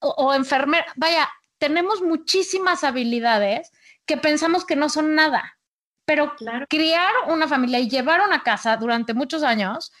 o, 0.00 0.08
o 0.08 0.34
enfermera. 0.34 0.86
Vaya, 0.96 1.28
tenemos 1.58 2.00
muchísimas 2.02 2.84
habilidades 2.84 3.70
que 4.06 4.16
pensamos 4.16 4.64
que 4.64 4.76
no 4.76 4.88
son 4.88 5.14
nada, 5.14 5.58
pero 6.04 6.34
Claro. 6.36 6.66
criar 6.68 7.12
una 7.28 7.46
familia 7.48 7.78
y 7.78 7.88
llevar 7.88 8.20
una 8.20 8.42
casa 8.42 8.76
durante 8.76 9.14
muchos 9.14 9.42
años 9.44 9.92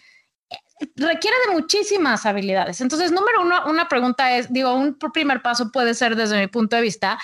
eh, 0.50 0.56
requiere 0.96 1.36
de 1.46 1.52
muchísimas 1.52 2.26
habilidades. 2.26 2.80
Entonces, 2.80 3.12
número 3.12 3.42
uno, 3.42 3.62
una 3.66 3.88
pregunta 3.88 4.36
es, 4.36 4.52
digo, 4.52 4.74
un 4.74 4.98
primer 5.12 5.40
paso 5.42 5.70
puede 5.70 5.94
ser 5.94 6.16
desde 6.16 6.40
mi 6.40 6.48
punto 6.48 6.74
de 6.76 6.82
vista, 6.82 7.18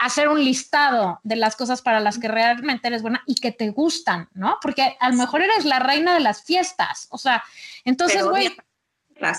hacer 0.00 0.28
un 0.28 0.42
listado 0.42 1.20
de 1.22 1.36
las 1.36 1.56
cosas 1.56 1.82
para 1.82 2.00
las 2.00 2.18
que 2.18 2.26
realmente 2.26 2.88
eres 2.88 3.02
buena 3.02 3.22
y 3.26 3.34
que 3.34 3.52
te 3.52 3.68
gustan, 3.68 4.28
¿no? 4.32 4.58
Porque 4.62 4.96
a 4.98 5.10
lo 5.10 5.16
mejor 5.16 5.42
eres 5.42 5.66
la 5.66 5.78
reina 5.78 6.14
de 6.14 6.20
las 6.20 6.42
fiestas, 6.42 7.06
o 7.10 7.18
sea, 7.18 7.44
entonces, 7.84 8.24
güey, 8.24 8.56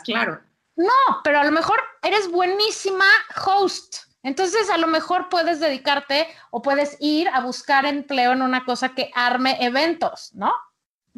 claro. 0.04 0.42
no, 0.76 1.22
pero 1.24 1.40
a 1.40 1.44
lo 1.44 1.52
mejor 1.52 1.82
eres 2.04 2.30
buenísima 2.30 3.06
host. 3.46 3.96
Entonces, 4.24 4.70
a 4.70 4.78
lo 4.78 4.86
mejor 4.86 5.30
puedes 5.30 5.60
dedicarte 5.60 6.28
o 6.52 6.62
puedes 6.62 6.96
ir 7.00 7.28
a 7.30 7.40
buscar 7.42 7.86
empleo 7.86 8.34
en 8.34 8.44
una 8.44 8.64
cosa 8.64 8.90
que 8.90 9.10
arme 9.16 9.58
eventos, 9.62 10.32
¿no? 10.36 10.54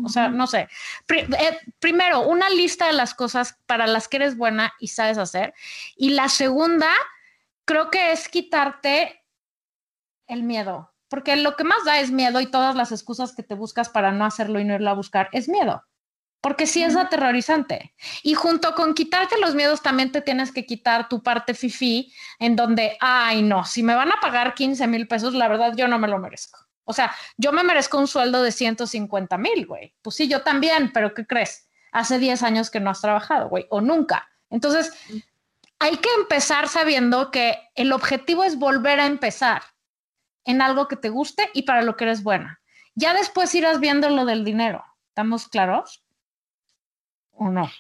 O 0.02 0.08
sea, 0.08 0.30
no 0.30 0.48
sé. 0.48 0.70
Eh, 1.10 1.60
primero, 1.80 2.22
una 2.22 2.50
lista 2.50 2.88
de 2.88 2.94
las 2.94 3.14
cosas 3.14 3.60
para 3.66 3.88
las 3.88 4.08
que 4.08 4.18
eres 4.18 4.38
buena 4.38 4.74
y 4.80 4.88
sabes 4.88 5.18
hacer. 5.18 5.54
Y 5.98 6.12
la 6.12 6.30
segunda, 6.30 6.90
creo 7.66 7.92
que 7.92 8.14
es 8.14 8.30
quitarte 8.30 9.23
el 10.34 10.44
miedo. 10.44 10.94
Porque 11.08 11.36
lo 11.36 11.56
que 11.56 11.64
más 11.64 11.86
da 11.86 12.00
es 12.00 12.12
miedo 12.12 12.42
y 12.42 12.48
todas 12.48 12.76
las 12.76 12.92
excusas 12.92 13.36
que 13.36 13.44
te 13.44 13.54
buscas 13.54 13.90
para 13.90 14.12
no 14.12 14.26
hacerlo 14.26 14.60
y 14.60 14.66
no 14.66 14.74
irlo 14.74 14.90
a 14.90 14.96
buscar 14.96 15.30
es 15.32 15.48
miedo. 15.48 15.84
Porque 16.42 16.66
sí 16.66 16.84
es 16.84 16.96
aterrorizante. 16.96 17.94
Y 18.24 18.34
junto 18.34 18.76
con 18.76 18.94
quitarte 18.94 19.40
los 19.40 19.56
miedos, 19.56 19.82
también 19.82 20.12
te 20.12 20.22
tienes 20.22 20.52
que 20.52 20.66
quitar 20.66 21.08
tu 21.08 21.24
parte 21.24 21.54
fifi, 21.54 22.12
en 22.40 22.56
donde, 22.56 22.98
ay, 23.00 23.44
no, 23.44 23.64
si 23.64 23.84
me 23.84 23.96
van 23.96 24.12
a 24.12 24.20
pagar 24.20 24.54
15 24.54 24.88
mil 24.88 25.08
pesos, 25.08 25.34
la 25.36 25.48
verdad 25.48 25.74
yo 25.78 25.88
no 25.88 26.00
me 26.00 26.08
lo 26.08 26.18
merezco. 26.20 26.60
O 26.84 26.94
sea, 26.94 27.16
yo 27.38 27.54
me 27.54 27.64
merezco 27.64 27.98
un 27.98 28.08
sueldo 28.08 28.42
de 28.44 28.52
150 28.52 29.38
mil, 29.38 29.66
güey. 29.68 29.96
Pues 30.02 30.16
sí, 30.16 30.28
yo 30.28 30.42
también, 30.42 30.92
pero 30.92 31.14
¿qué 31.14 31.26
crees? 31.26 31.70
Hace 31.92 32.20
10 32.20 32.44
años 32.44 32.70
que 32.70 32.80
no 32.80 32.90
has 32.90 33.02
trabajado, 33.02 33.48
güey, 33.50 33.68
o 33.70 33.80
nunca. 33.80 34.28
Entonces, 34.50 34.92
hay 35.80 35.98
que 35.98 36.10
empezar 36.18 36.68
sabiendo 36.68 37.32
que 37.32 37.58
el 37.76 37.94
objetivo 37.94 38.44
es 38.44 38.58
volver 38.58 39.00
a 39.00 39.06
empezar 39.06 39.62
en 40.46 40.62
algo 40.62 40.88
que 40.88 40.96
te 40.96 41.10
guste 41.10 41.50
y 41.54 41.64
para 41.64 41.82
lo 41.82 41.96
que 41.96 42.04
eres 42.06 42.24
buena. 42.24 42.60
Ya 42.96 43.14
después 43.14 43.54
irás 43.56 43.80
viendo 43.80 44.10
lo 44.10 44.26
del 44.26 44.44
dinero. 44.46 44.84
¿Estamos 45.10 45.48
claros? 45.48 46.04
¿O 47.32 47.50
no? 47.50 47.72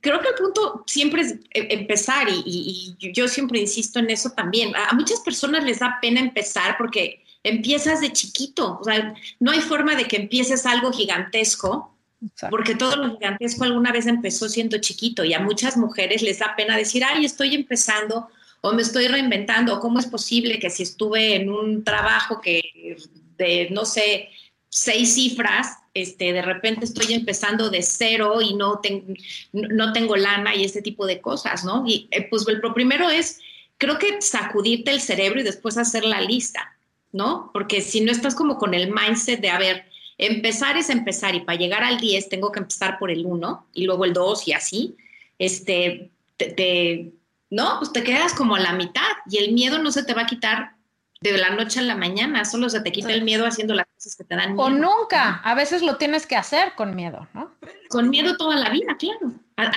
Creo 0.00 0.20
que 0.20 0.28
el 0.28 0.34
punto 0.34 0.84
siempre 0.86 1.22
es 1.22 1.32
eh, 1.32 1.68
empezar 1.70 2.28
y, 2.28 2.42
y- 2.44 2.96
y 2.98 3.12
yo 3.12 3.28
siempre 3.28 3.58
insisto 3.60 3.98
en 3.98 4.10
eso 4.10 4.30
también. 4.30 4.74
A 4.76 4.88
a 4.90 4.92
muchas 4.94 5.20
personas 5.20 5.64
les 5.64 5.78
da 5.78 5.98
pena 6.00 6.20
empezar 6.20 6.76
porque 6.76 7.24
empiezas 7.42 8.00
de 8.00 8.12
chiquito. 8.12 8.78
O 8.80 8.84
sea, 8.84 9.14
no 9.38 9.50
hay 9.50 9.60
forma 9.60 9.94
de 9.94 10.06
que 10.06 10.16
empieces 10.16 10.66
algo 10.66 10.92
gigantesco 10.92 11.96
Exacto. 12.22 12.54
porque 12.54 12.74
todo 12.74 12.96
lo 12.96 13.12
gigantesco 13.16 13.64
alguna 13.64 13.92
vez 13.92 14.06
empezó 14.06 14.48
siendo 14.48 14.78
chiquito 14.78 15.24
y 15.24 15.32
a 15.32 15.40
muchas 15.40 15.76
mujeres 15.78 16.20
les 16.22 16.38
da 16.40 16.54
pena 16.56 16.76
decir, 16.76 17.02
ay, 17.02 17.24
estoy 17.24 17.54
empezando 17.54 18.28
o 18.62 18.72
me 18.72 18.82
estoy 18.82 19.08
reinventando, 19.08 19.80
cómo 19.80 19.98
es 19.98 20.06
posible 20.06 20.58
que 20.58 20.70
si 20.70 20.82
estuve 20.82 21.36
en 21.36 21.50
un 21.50 21.84
trabajo 21.84 22.40
que 22.40 22.96
de, 23.38 23.68
no 23.70 23.84
sé, 23.84 24.28
seis 24.68 25.14
cifras, 25.14 25.78
este, 25.94 26.32
de 26.32 26.42
repente 26.42 26.84
estoy 26.84 27.12
empezando 27.14 27.70
de 27.70 27.82
cero 27.82 28.40
y 28.42 28.54
no, 28.54 28.78
ten- 28.80 29.16
no 29.52 29.92
tengo 29.92 30.16
lana 30.16 30.54
y 30.54 30.64
este 30.64 30.82
tipo 30.82 31.06
de 31.06 31.20
cosas, 31.20 31.64
¿no? 31.64 31.84
Y 31.86 32.08
eh, 32.10 32.26
pues 32.28 32.44
lo 32.62 32.74
primero 32.74 33.10
es, 33.10 33.40
creo 33.78 33.98
que 33.98 34.20
sacudirte 34.22 34.90
el 34.92 35.00
cerebro 35.00 35.40
y 35.40 35.44
después 35.44 35.76
hacer 35.78 36.04
la 36.04 36.20
lista, 36.20 36.76
¿no? 37.12 37.50
Porque 37.52 37.80
si 37.80 38.00
no 38.02 38.12
estás 38.12 38.34
como 38.34 38.58
con 38.58 38.74
el 38.74 38.92
mindset 38.92 39.40
de, 39.40 39.50
a 39.50 39.58
ver, 39.58 39.86
empezar 40.18 40.76
es 40.76 40.90
empezar 40.90 41.34
y 41.34 41.40
para 41.40 41.58
llegar 41.58 41.82
al 41.82 41.98
10 41.98 42.28
tengo 42.28 42.52
que 42.52 42.60
empezar 42.60 42.98
por 42.98 43.10
el 43.10 43.24
1 43.26 43.66
y 43.74 43.84
luego 43.86 44.04
el 44.04 44.12
2 44.12 44.46
y 44.48 44.52
así, 44.52 44.96
este, 45.38 46.10
te, 46.36 46.46
te- 46.52 47.12
no, 47.50 47.76
pues 47.78 47.92
te 47.92 48.02
quedas 48.04 48.32
como 48.34 48.54
a 48.56 48.60
la 48.60 48.72
mitad 48.72 49.02
y 49.28 49.38
el 49.38 49.52
miedo 49.52 49.78
no 49.78 49.90
se 49.92 50.02
te 50.04 50.14
va 50.14 50.22
a 50.22 50.26
quitar 50.26 50.76
de 51.22 51.36
la 51.36 51.50
noche 51.50 51.80
a 51.80 51.82
la 51.82 51.94
mañana, 51.96 52.46
solo 52.46 52.70
se 52.70 52.80
te 52.80 52.92
quita 52.92 53.12
el 53.12 53.22
miedo 53.24 53.44
haciendo 53.46 53.74
las 53.74 53.86
cosas 53.94 54.16
que 54.16 54.24
te 54.24 54.36
dan 54.36 54.54
miedo. 54.54 54.62
O 54.64 54.70
nunca. 54.70 55.40
A 55.44 55.54
veces 55.54 55.82
lo 55.82 55.96
tienes 55.98 56.26
que 56.26 56.34
hacer 56.36 56.72
con 56.76 56.96
miedo, 56.96 57.28
¿no? 57.34 57.50
Con 57.90 58.08
miedo 58.08 58.36
toda 58.38 58.56
la 58.56 58.70
vida, 58.70 58.96
claro. 58.98 59.18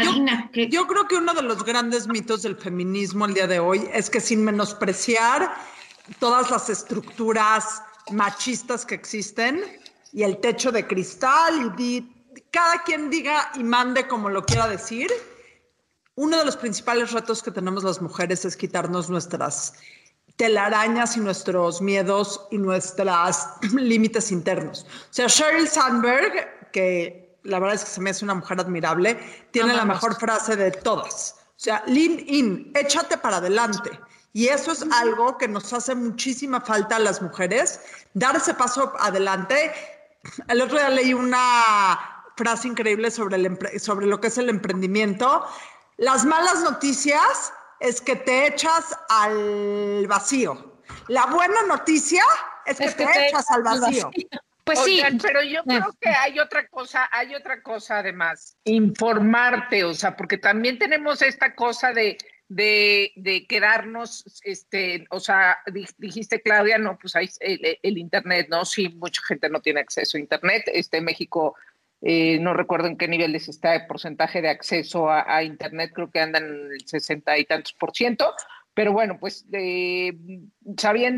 Yo- 0.01 0.11
Adina, 0.11 0.49
¿qué- 0.53 0.69
Yo 0.69 0.87
creo 0.87 1.05
que 1.09 1.15
uno 1.17 1.33
de 1.33 1.41
los 1.41 1.65
grandes 1.65 2.07
mitos 2.07 2.43
del 2.43 2.55
feminismo 2.55 3.25
el 3.25 3.33
día 3.33 3.47
de 3.47 3.59
hoy 3.59 3.89
es 3.91 4.09
que 4.09 4.21
sin 4.21 4.45
menospreciar 4.45 5.53
todas 6.19 6.49
las 6.49 6.69
estructuras 6.69 7.81
machistas 8.11 8.85
que 8.85 8.95
existen 8.95 9.61
y 10.13 10.23
el 10.23 10.37
techo 10.37 10.71
de 10.71 10.87
cristal 10.87 11.65
y 11.65 11.69
di- 11.75 12.09
cada 12.51 12.83
quien 12.83 13.09
diga 13.09 13.51
y 13.55 13.63
mande 13.63 14.07
como 14.07 14.29
lo 14.29 14.45
quiera 14.45 14.67
decir, 14.69 15.09
uno 16.15 16.37
de 16.37 16.45
los 16.45 16.57
principales 16.57 17.11
retos 17.11 17.41
que 17.41 17.51
tenemos 17.51 17.83
las 17.83 18.01
mujeres 18.01 18.45
es 18.45 18.55
quitarnos 18.55 19.09
nuestras 19.09 19.73
telarañas 20.35 21.17
y 21.17 21.19
nuestros 21.19 21.81
miedos 21.81 22.47
y 22.51 22.57
nuestros 22.57 23.47
límites 23.73 24.31
internos. 24.31 24.85
O 25.09 25.13
sea, 25.13 25.27
Sheryl 25.27 25.67
Sandberg, 25.67 26.71
que 26.71 27.37
la 27.43 27.59
verdad 27.59 27.75
es 27.75 27.83
que 27.83 27.91
se 27.91 28.01
me 28.01 28.09
hace 28.09 28.25
una 28.25 28.35
mujer 28.35 28.59
admirable, 28.59 29.19
tiene 29.51 29.73
la 29.73 29.83
Amamos. 29.83 30.03
mejor 30.03 30.19
frase 30.19 30.55
de 30.55 30.71
todas. 30.71 31.35
O 31.49 31.59
sea, 31.63 31.83
lean 31.87 32.19
in, 32.27 32.71
échate 32.75 33.17
para 33.17 33.37
adelante. 33.37 33.91
Y 34.33 34.47
eso 34.47 34.71
es 34.71 34.83
algo 34.91 35.37
que 35.37 35.47
nos 35.47 35.71
hace 35.73 35.93
muchísima 35.93 36.59
falta 36.59 36.95
a 36.95 36.99
las 36.99 37.21
mujeres, 37.21 37.79
dar 38.15 38.35
ese 38.35 38.55
paso 38.55 38.91
adelante. 38.99 39.71
El 40.47 40.61
otro 40.61 40.77
día 40.77 40.89
leí 40.89 41.13
una 41.13 41.99
frase 42.35 42.67
increíble 42.67 43.11
sobre, 43.11 43.35
el 43.35 43.79
sobre 43.79 44.07
lo 44.07 44.19
que 44.19 44.27
es 44.27 44.37
el 44.39 44.49
emprendimiento. 44.49 45.45
Las 46.03 46.25
malas 46.25 46.61
noticias 46.63 47.53
es 47.79 48.01
que 48.01 48.17
te 48.17 48.47
echas 48.47 48.93
al 49.09 50.05
vacío. 50.07 50.81
La 51.07 51.27
buena 51.27 51.61
noticia 51.65 52.23
es 52.65 52.77
que, 52.77 52.83
Es 52.85 52.95
te, 52.97 53.05
que 53.05 53.13
te 53.13 53.27
echas 53.29 53.49
al 53.49 53.63
vacío. 53.63 54.11
Pues 54.65 54.79
Oigan, 54.79 55.13
sí. 55.13 55.19
pero 55.21 55.41
yo 55.43 55.63
creo 55.63 55.95
que 56.01 56.09
hay 56.09 56.39
otra 56.39 56.67
cosa, 56.67 57.07
hay 57.11 57.33
otra 57.35 57.61
cosa 57.61 57.99
además, 57.99 58.57
informarte, 58.65 59.85
o 59.85 59.93
sea, 59.93 60.15
porque 60.17 60.37
también 60.37 60.77
tenemos 60.77 61.21
esta 61.21 61.55
cosa 61.55 61.93
de, 61.93 62.17
de, 62.49 63.11
de 63.15 63.45
quedarnos, 63.47 64.25
este, 64.43 65.05
o 65.09 65.19
sea, 65.21 65.57
di- 65.67 65.87
dijiste 65.97 66.41
Claudia, 66.41 66.77
no, 66.77 66.97
pues 66.97 67.15
hay 67.15 67.29
el, 67.39 67.77
el 67.81 67.97
internet, 67.97 68.47
¿no? 68.49 68.65
Sí, 68.65 68.89
mucha 68.89 69.21
gente 69.23 69.49
no 69.49 69.61
tiene 69.61 69.79
acceso 69.81 70.17
a 70.17 70.21
internet, 70.21 70.63
este 70.67 70.99
México 71.01 71.55
eh, 72.05 72.37
no 72.39 72.53
recuerdo 72.53 72.87
en 72.87 72.97
qué 72.97 73.07
niveles 73.07 73.47
está 73.47 73.75
el 73.75 73.87
porcentaje 73.87 74.41
de 74.41 74.49
acceso 74.49 75.09
a, 75.09 75.41
Internet, 75.41 75.91
creo 75.93 76.11
que 76.11 76.19
andan 76.19 76.43
el 76.43 76.85
sesenta 76.85 77.37
y 77.37 77.45
tantos 77.45 77.71
por 77.71 77.95
ciento, 77.95 78.33
pero 78.73 78.91
bueno, 78.91 79.17
pues 79.17 79.45
eh, 79.53 80.11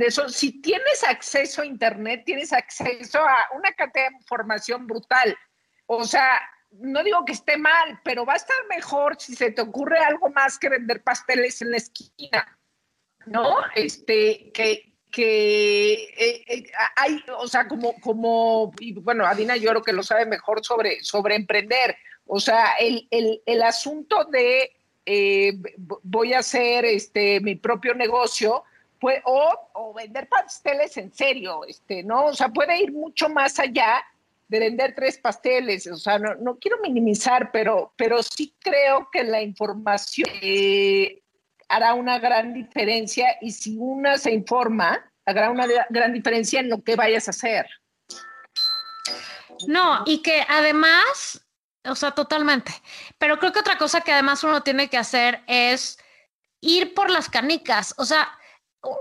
eso, 0.02 0.30
si 0.30 0.62
tienes 0.62 1.04
acceso 1.04 1.64
a 1.64 1.66
Internet, 1.66 2.22
tienes 2.24 2.54
acceso 2.54 3.20
a 3.20 3.48
una 3.58 3.72
cantidad 3.74 4.10
de 4.10 4.18
información 4.18 4.86
brutal. 4.86 5.36
O 5.88 6.04
sea, 6.04 6.40
no 6.72 7.04
digo 7.04 7.26
que 7.26 7.34
esté 7.34 7.58
mal, 7.58 8.00
pero 8.04 8.24
va 8.24 8.34
a 8.34 8.38
estar 8.38 8.58
mejor 8.70 9.16
si 9.20 9.36
se 9.36 9.52
te 9.52 9.62
ocurre 9.62 9.98
algo 10.00 10.30
más 10.30 10.60
que 10.60 10.70
vender 10.70 11.02
pasteles 11.02 11.62
en 11.64 11.72
la 11.72 11.78
esquina, 11.78 12.60
¿no? 13.26 13.56
Este, 13.74 14.52
que, 14.54 14.95
que 15.16 15.94
eh, 15.94 16.44
eh, 16.46 16.64
hay, 16.98 17.24
o 17.40 17.48
sea, 17.48 17.70
como, 17.70 17.96
como, 18.02 18.74
bueno, 18.96 19.26
Adina 19.26 19.56
yo 19.56 19.70
creo 19.70 19.82
que 19.82 19.94
lo 19.94 20.04
sabe 20.04 20.26
mejor 20.26 20.66
sobre, 20.66 21.02
sobre 21.04 21.36
emprender. 21.36 21.96
O 22.28 22.42
sea, 22.42 22.74
el, 22.82 23.08
el, 23.12 23.42
el 23.46 23.64
asunto 23.64 24.26
de 24.26 24.74
eh, 25.06 25.54
voy 26.04 26.34
a 26.34 26.40
hacer 26.40 26.84
este, 26.84 27.40
mi 27.40 27.56
propio 27.56 27.94
negocio, 27.94 28.66
o, 29.24 29.70
o, 29.74 29.94
vender 29.94 30.28
pasteles 30.28 30.98
en 30.98 31.14
serio, 31.14 31.64
este, 31.66 32.04
¿no? 32.04 32.26
O 32.26 32.34
sea, 32.34 32.50
puede 32.50 32.82
ir 32.82 32.92
mucho 32.92 33.30
más 33.30 33.60
allá 33.60 34.04
de 34.50 34.60
vender 34.60 34.96
tres 34.96 35.18
pasteles. 35.18 35.88
O 35.88 35.96
sea, 35.96 36.20
no, 36.20 36.36
no 36.36 36.58
quiero 36.58 36.78
minimizar, 36.82 37.52
pero, 37.54 37.94
pero 37.96 38.22
sí 38.22 38.54
creo 38.60 39.08
que 39.12 39.24
la 39.24 39.42
información 39.42 40.28
hará 41.76 41.94
una 41.94 42.20
gran 42.20 42.54
diferencia 42.54 43.36
y 43.42 43.52
si 43.52 43.76
una 43.78 44.18
se 44.18 44.32
informa, 44.32 45.12
hará 45.26 45.50
una 45.50 45.66
gran 45.90 46.14
diferencia 46.14 46.62
en 46.62 46.70
lo 46.70 46.82
que 46.82 46.96
vayas 46.96 47.28
a 47.28 47.32
hacer. 47.32 47.68
No, 49.68 50.04
y 50.06 50.22
que 50.22 50.46
además, 50.48 51.46
o 51.84 51.96
sea, 51.96 52.12
totalmente. 52.12 52.72
Pero 53.18 53.40
creo 53.40 53.52
que 53.52 53.60
otra 53.60 53.78
cosa 53.78 54.02
que 54.02 54.14
además 54.14 54.44
uno 54.44 54.64
tiene 54.64 54.88
que 54.88 54.98
hacer 54.98 55.42
es 55.48 55.98
ir 56.62 56.94
por 56.94 57.10
las 57.10 57.30
canicas. 57.30 57.94
O 57.98 58.06
sea, 58.06 58.30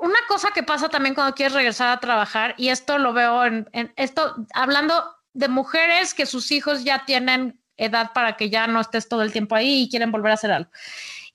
una 0.01 0.19
cosa 0.27 0.51
que 0.51 0.65
pasa 0.65 0.89
también 0.89 1.15
cuando 1.15 1.35
quieres 1.35 1.55
regresar 1.55 1.91
a 1.91 2.01
trabajar, 2.01 2.55
y 2.57 2.71
esto 2.71 2.99
lo 2.99 3.13
veo 3.13 3.45
en, 3.45 3.69
esto, 3.97 4.35
hablando 4.53 5.15
de 5.33 5.49
mujeres 5.49 6.13
que 6.13 6.27
sus 6.27 6.51
hijos 6.51 6.83
ya 6.83 7.05
tienen 7.05 7.61
edad 7.77 8.13
para 8.15 8.37
que 8.37 8.51
ya 8.51 8.67
no 8.67 8.81
estés 8.81 9.09
todo 9.09 9.23
el 9.23 9.33
tiempo 9.33 9.55
ahí 9.55 9.83
y 9.83 9.91
quieren 9.91 10.11
volver 10.11 10.33
a 10.33 10.35
hacer 10.35 10.51
algo. 10.51 10.71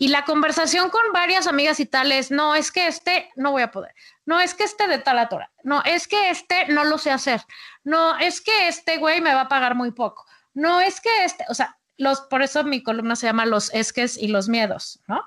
Y 0.02 0.08
la 0.08 0.24
conversación 0.24 0.90
con 0.90 1.02
varias 1.14 1.46
amigas 1.46 1.80
y 1.82 1.86
tales, 1.86 2.32
no, 2.32 2.56
es 2.56 2.72
que 2.72 2.88
este 2.88 3.30
no 3.36 3.52
voy 3.52 3.62
a 3.62 3.72
poder, 3.72 3.94
no, 4.26 4.40
es 4.40 4.54
que 4.54 4.64
este 4.64 4.88
de 4.88 4.98
tal 4.98 5.20
a 5.20 5.30
no, 5.64 5.84
es 5.84 6.08
que 6.08 6.30
este 6.30 6.68
no 6.70 6.86
lo 6.86 6.98
sé 6.98 7.12
hacer, 7.12 7.42
no, 7.84 8.18
es 8.18 8.40
que 8.40 8.70
este 8.70 8.98
güey 8.98 9.20
me 9.20 9.34
va 9.34 9.42
a 9.42 9.50
pagar 9.50 9.76
muy 9.76 9.92
poco, 9.92 10.26
no, 10.54 10.80
es 10.80 11.02
que 11.02 11.26
este, 11.26 11.44
o 11.50 11.54
sea, 11.54 11.78
los, 11.98 12.22
por 12.22 12.42
eso 12.42 12.64
mi 12.64 12.82
columna 12.82 13.18
se 13.18 13.28
llama 13.28 13.46
Los 13.46 13.74
esques 13.74 14.18
y 14.18 14.30
los 14.30 14.48
miedos, 14.48 15.02
¿no? 15.06 15.22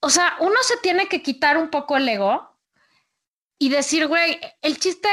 O 0.00 0.10
sea, 0.10 0.36
uno 0.40 0.56
se 0.60 0.76
tiene 0.76 1.08
que 1.08 1.22
quitar 1.22 1.56
un 1.56 1.70
poco 1.70 1.96
el 1.96 2.06
ego 2.06 2.54
y 3.60 3.70
decir, 3.70 4.06
güey, 4.06 4.38
el 4.62 4.78
chiste, 4.78 5.08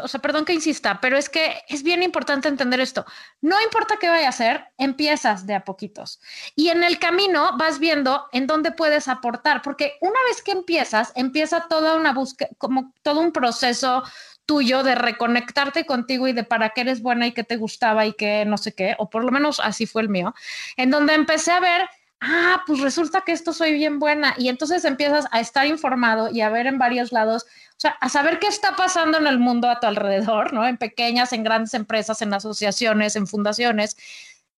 o 0.00 0.06
sea, 0.06 0.20
perdón 0.20 0.44
que 0.44 0.52
insista, 0.52 1.00
pero 1.00 1.18
es 1.18 1.28
que 1.28 1.62
es 1.68 1.82
bien 1.82 2.04
importante 2.04 2.46
entender 2.46 2.78
esto. 2.78 3.04
No 3.40 3.60
importa 3.60 3.96
qué 4.00 4.08
vaya 4.08 4.26
a 4.26 4.30
hacer, 4.30 4.66
empiezas 4.78 5.46
de 5.46 5.54
a 5.54 5.64
poquitos. 5.64 6.20
Y 6.54 6.68
en 6.68 6.84
el 6.84 7.00
camino 7.00 7.56
vas 7.58 7.80
viendo 7.80 8.26
en 8.32 8.46
dónde 8.46 8.70
puedes 8.70 9.08
aportar, 9.08 9.62
porque 9.62 9.94
una 10.00 10.20
vez 10.28 10.42
que 10.42 10.52
empiezas, 10.52 11.12
empieza 11.16 11.66
toda 11.68 11.96
una 11.96 12.12
búsqueda, 12.12 12.50
como 12.56 12.92
todo 13.02 13.20
un 13.20 13.32
proceso 13.32 14.04
tuyo 14.46 14.84
de 14.84 14.94
reconectarte 14.94 15.84
contigo 15.84 16.28
y 16.28 16.32
de 16.32 16.44
para 16.44 16.70
qué 16.70 16.82
eres 16.82 17.02
buena 17.02 17.26
y 17.26 17.32
qué 17.32 17.42
te 17.42 17.56
gustaba 17.56 18.06
y 18.06 18.14
qué 18.14 18.44
no 18.46 18.58
sé 18.58 18.74
qué, 18.74 18.94
o 18.98 19.10
por 19.10 19.24
lo 19.24 19.32
menos 19.32 19.60
así 19.60 19.86
fue 19.86 20.02
el 20.02 20.08
mío, 20.08 20.34
en 20.76 20.90
donde 20.90 21.14
empecé 21.14 21.50
a 21.50 21.60
ver 21.60 21.88
ah, 22.20 22.62
pues 22.66 22.80
resulta 22.80 23.22
que 23.22 23.32
esto 23.32 23.52
soy 23.52 23.72
bien 23.74 23.98
buena. 23.98 24.34
Y 24.38 24.48
entonces 24.48 24.84
empiezas 24.84 25.26
a 25.30 25.40
estar 25.40 25.66
informado 25.66 26.30
y 26.30 26.40
a 26.40 26.50
ver 26.50 26.66
en 26.66 26.78
varios 26.78 27.12
lados, 27.12 27.46
o 27.78 27.80
sea, 27.80 27.90
a 28.00 28.08
saber 28.08 28.40
qué 28.40 28.48
está 28.48 28.74
pasando 28.74 29.18
en 29.18 29.28
el 29.28 29.38
mundo 29.38 29.70
a 29.70 29.78
tu 29.78 29.86
alrededor, 29.86 30.52
¿no? 30.52 30.66
En 30.66 30.78
pequeñas, 30.78 31.32
en 31.32 31.44
grandes 31.44 31.74
empresas, 31.74 32.20
en 32.22 32.34
asociaciones, 32.34 33.14
en 33.14 33.28
fundaciones, 33.28 33.96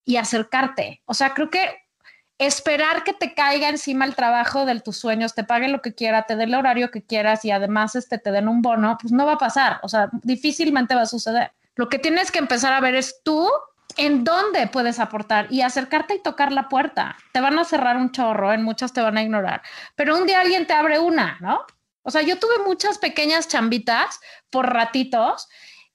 y 0.07 0.17
acercarte. 0.17 1.03
O 1.05 1.13
sea, 1.13 1.35
creo 1.35 1.51
que 1.51 1.69
esperar 2.39 3.05
que 3.05 3.13
te 3.13 3.35
caiga 3.35 3.69
encima 3.69 4.07
el 4.07 4.15
trabajo 4.15 4.65
de 4.65 4.81
tus 4.81 4.97
sueños, 4.97 5.35
te 5.35 5.45
paguen 5.45 5.71
lo 5.71 5.83
que 5.83 5.95
quiera, 5.95 6.23
te 6.23 6.35
den 6.35 6.49
el 6.49 6.55
horario 6.55 6.91
que 6.91 7.03
quieras 7.03 7.45
y 7.45 7.51
además 7.51 7.95
este, 7.95 8.17
te 8.17 8.33
den 8.33 8.49
un 8.49 8.63
bono, 8.63 8.97
pues 8.99 9.13
no 9.13 9.27
va 9.27 9.35
a 9.35 9.39
pasar. 9.39 9.81
O 9.83 9.89
sea, 9.91 10.09
difícilmente 10.23 10.95
va 10.95 11.03
a 11.03 11.07
suceder. 11.07 11.53
Lo 11.75 11.91
que 11.91 11.99
tienes 11.99 12.31
que 12.31 12.39
empezar 12.39 12.73
a 12.73 12.81
ver 12.81 12.95
es 12.95 13.21
tú 13.23 13.51
en 13.99 14.25
dónde 14.25 14.67
puedes 14.69 14.99
aportar 14.99 15.47
y 15.51 15.61
acercarte 15.61 16.15
y 16.15 16.23
tocar 16.23 16.53
la 16.53 16.71
puerta. 16.71 17.17
Te 17.33 17.41
van 17.43 17.59
a 17.59 17.65
cerrar 17.65 17.99
un 17.99 18.13
chorro, 18.13 18.55
en 18.55 18.63
muchas 18.63 18.95
te 18.95 19.03
van 19.03 19.19
a 19.19 19.23
ignorar, 19.23 19.61
pero 19.95 20.17
un 20.17 20.27
día 20.27 20.41
alguien 20.41 20.67
te 20.67 20.73
abre 20.73 20.99
una, 20.99 21.37
¿no? 21.41 21.67
O 22.03 22.11
sea, 22.11 22.23
yo 22.23 22.39
tuve 22.39 22.59
muchas 22.65 22.99
pequeñas 22.99 23.49
chambitas 23.49 24.21
por 24.51 24.73
ratitos. 24.73 25.49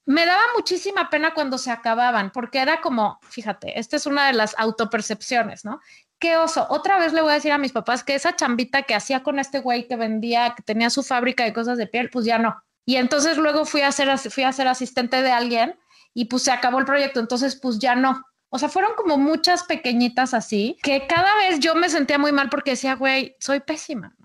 Me 0.06 0.26
daba 0.26 0.44
muchísima 0.56 1.10
pena 1.10 1.34
cuando 1.34 1.58
se 1.58 1.72
acababan, 1.72 2.32
porque 2.32 2.60
era 2.60 2.82
como, 2.82 3.20
fíjate, 3.24 3.80
esta 3.80 3.96
es 3.96 4.06
una 4.06 4.28
de 4.28 4.34
las 4.34 4.56
autopercepciones, 4.58 5.66
¿no? 5.66 5.80
Qué 6.20 6.38
oso. 6.38 6.68
Otra 6.70 7.00
vez 7.00 7.12
le 7.12 7.22
voy 7.22 7.32
a 7.32 7.36
decir 7.36 7.52
a 7.52 7.58
mis 7.58 7.72
papás 7.72 8.04
que 8.04 8.16
esa 8.16 8.36
chambita 8.36 8.84
que 8.84 8.96
hacía 8.96 9.24
con 9.24 9.40
este 9.40 9.60
güey 9.60 9.88
que 9.88 9.96
vendía, 9.96 10.54
que 10.56 10.64
tenía 10.64 10.90
su 10.90 11.04
fábrica 11.04 11.44
de 11.44 11.54
cosas 11.54 11.78
de 11.78 11.88
piel, 11.88 12.10
pues 12.10 12.26
ya 12.26 12.38
no. 12.38 12.56
Y 12.86 12.98
entonces 12.98 13.38
luego 13.38 13.66
fui 13.66 13.82
a 13.82 13.92
ser, 13.92 14.18
fui 14.18 14.44
a 14.44 14.54
ser 14.54 14.68
asistente 14.68 15.22
de 15.22 15.32
alguien 15.32 15.78
y 16.14 16.26
pues 16.26 16.44
se 16.44 16.52
acabó 16.52 16.80
el 16.80 16.86
proyecto, 16.86 17.20
entonces 17.20 17.56
pues 17.56 17.80
ya 17.80 17.96
no. 17.96 18.24
O 18.50 18.60
sea, 18.60 18.70
fueron 18.70 18.92
como 18.96 19.18
muchas 19.18 19.64
pequeñitas 19.64 20.34
así, 20.34 20.78
que 20.82 21.08
cada 21.08 21.36
vez 21.36 21.60
yo 21.60 21.76
me 21.76 21.90
sentía 21.90 22.18
muy 22.18 22.32
mal 22.32 22.50
porque 22.50 22.72
decía, 22.72 22.96
güey, 22.96 23.36
soy 23.40 23.60
pésima. 23.60 24.16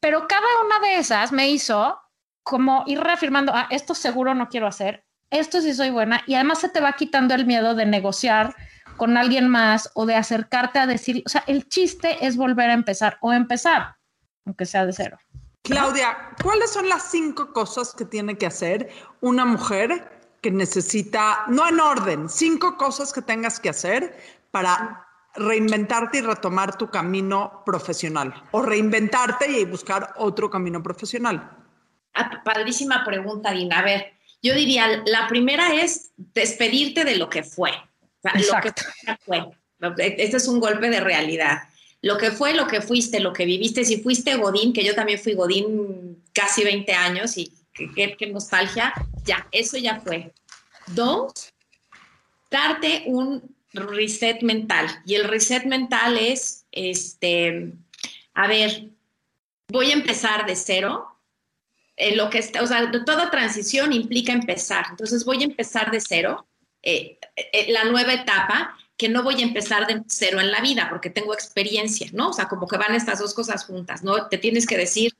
Pero 0.00 0.26
cada 0.28 0.46
una 0.64 0.78
de 0.80 0.98
esas 0.98 1.32
me 1.32 1.48
hizo 1.48 1.98
como 2.42 2.84
ir 2.86 3.00
reafirmando, 3.00 3.52
ah, 3.54 3.68
esto 3.70 3.94
seguro 3.94 4.34
no 4.34 4.48
quiero 4.48 4.66
hacer, 4.66 5.04
esto 5.30 5.60
sí 5.60 5.74
soy 5.74 5.90
buena, 5.90 6.22
y 6.26 6.34
además 6.34 6.60
se 6.60 6.68
te 6.68 6.80
va 6.80 6.92
quitando 6.92 7.34
el 7.34 7.46
miedo 7.46 7.74
de 7.74 7.86
negociar 7.86 8.54
con 8.96 9.16
alguien 9.16 9.48
más 9.48 9.90
o 9.94 10.06
de 10.06 10.14
acercarte 10.14 10.78
a 10.78 10.86
decir, 10.86 11.22
o 11.26 11.28
sea, 11.28 11.42
el 11.46 11.68
chiste 11.68 12.24
es 12.26 12.36
volver 12.36 12.70
a 12.70 12.74
empezar 12.74 13.18
o 13.20 13.32
empezar, 13.32 13.96
aunque 14.44 14.66
sea 14.66 14.86
de 14.86 14.92
cero. 14.92 15.18
Claudia, 15.62 16.16
¿cuáles 16.42 16.70
son 16.70 16.88
las 16.88 17.10
cinco 17.10 17.52
cosas 17.52 17.94
que 17.94 18.04
tiene 18.04 18.36
que 18.36 18.46
hacer 18.46 18.90
una 19.22 19.46
mujer 19.46 20.10
que 20.42 20.50
necesita, 20.50 21.44
no 21.48 21.66
en 21.66 21.80
orden, 21.80 22.28
cinco 22.28 22.76
cosas 22.76 23.14
que 23.14 23.22
tengas 23.22 23.58
que 23.58 23.70
hacer 23.70 24.14
para 24.50 25.03
reinventarte 25.36 26.18
y 26.18 26.20
retomar 26.20 26.76
tu 26.78 26.90
camino 26.90 27.62
profesional 27.64 28.34
o 28.52 28.62
reinventarte 28.62 29.50
y 29.50 29.64
buscar 29.64 30.14
otro 30.16 30.48
camino 30.50 30.82
profesional? 30.82 31.50
Ah, 32.14 32.42
padrísima 32.44 33.04
pregunta, 33.04 33.52
Dina. 33.52 33.80
A 33.80 33.82
ver, 33.82 34.14
yo 34.42 34.54
diría, 34.54 35.02
la 35.06 35.26
primera 35.26 35.74
es 35.74 36.12
despedirte 36.16 37.04
de 37.04 37.16
lo 37.16 37.28
que 37.28 37.42
fue. 37.42 37.72
lo 38.22 38.60
que 38.60 38.72
fue. 39.24 39.50
Este 39.98 40.36
es 40.36 40.48
un 40.48 40.60
golpe 40.60 40.90
de 40.90 41.00
realidad. 41.00 41.62
Lo 42.02 42.18
que 42.18 42.30
fue, 42.30 42.54
lo 42.54 42.66
que 42.66 42.80
fuiste, 42.80 43.20
lo 43.20 43.32
que 43.32 43.46
viviste. 43.46 43.84
Si 43.84 44.02
fuiste 44.02 44.36
Godín, 44.36 44.72
que 44.72 44.84
yo 44.84 44.94
también 44.94 45.18
fui 45.18 45.34
Godín 45.34 46.22
casi 46.32 46.62
20 46.62 46.92
años 46.92 47.36
y 47.38 47.52
qué, 47.72 48.30
nostalgia, 48.30 48.92
ya, 49.24 49.48
eso 49.50 49.78
ya 49.78 50.00
fue. 50.00 50.32
Dos, 50.88 51.52
darte 52.50 53.04
un 53.06 53.53
reset 53.74 54.42
mental. 54.42 54.88
Y 55.04 55.14
el 55.14 55.24
reset 55.24 55.64
mental 55.64 56.16
es, 56.16 56.66
este, 56.72 57.72
a 58.34 58.46
ver, 58.46 58.88
voy 59.68 59.90
a 59.90 59.94
empezar 59.94 60.46
de 60.46 60.56
cero. 60.56 61.08
Eh, 61.96 62.16
lo 62.16 62.30
que 62.30 62.38
está, 62.38 62.62
o 62.62 62.66
sea, 62.66 62.90
toda 63.04 63.30
transición 63.30 63.92
implica 63.92 64.32
empezar. 64.32 64.86
Entonces 64.90 65.24
voy 65.24 65.42
a 65.42 65.46
empezar 65.46 65.90
de 65.90 66.00
cero. 66.00 66.46
Eh, 66.82 67.18
eh, 67.36 67.72
la 67.72 67.84
nueva 67.84 68.12
etapa, 68.12 68.76
que 68.96 69.08
no 69.08 69.22
voy 69.22 69.40
a 69.40 69.44
empezar 69.44 69.86
de 69.86 70.02
cero 70.06 70.40
en 70.40 70.52
la 70.52 70.60
vida 70.60 70.88
porque 70.88 71.10
tengo 71.10 71.34
experiencia, 71.34 72.08
¿no? 72.12 72.30
O 72.30 72.32
sea, 72.32 72.48
como 72.48 72.68
que 72.68 72.76
van 72.76 72.94
estas 72.94 73.18
dos 73.18 73.34
cosas 73.34 73.64
juntas, 73.64 74.02
¿no? 74.02 74.28
Te 74.28 74.38
tienes 74.38 74.66
que 74.66 74.76
decir, 74.76 75.12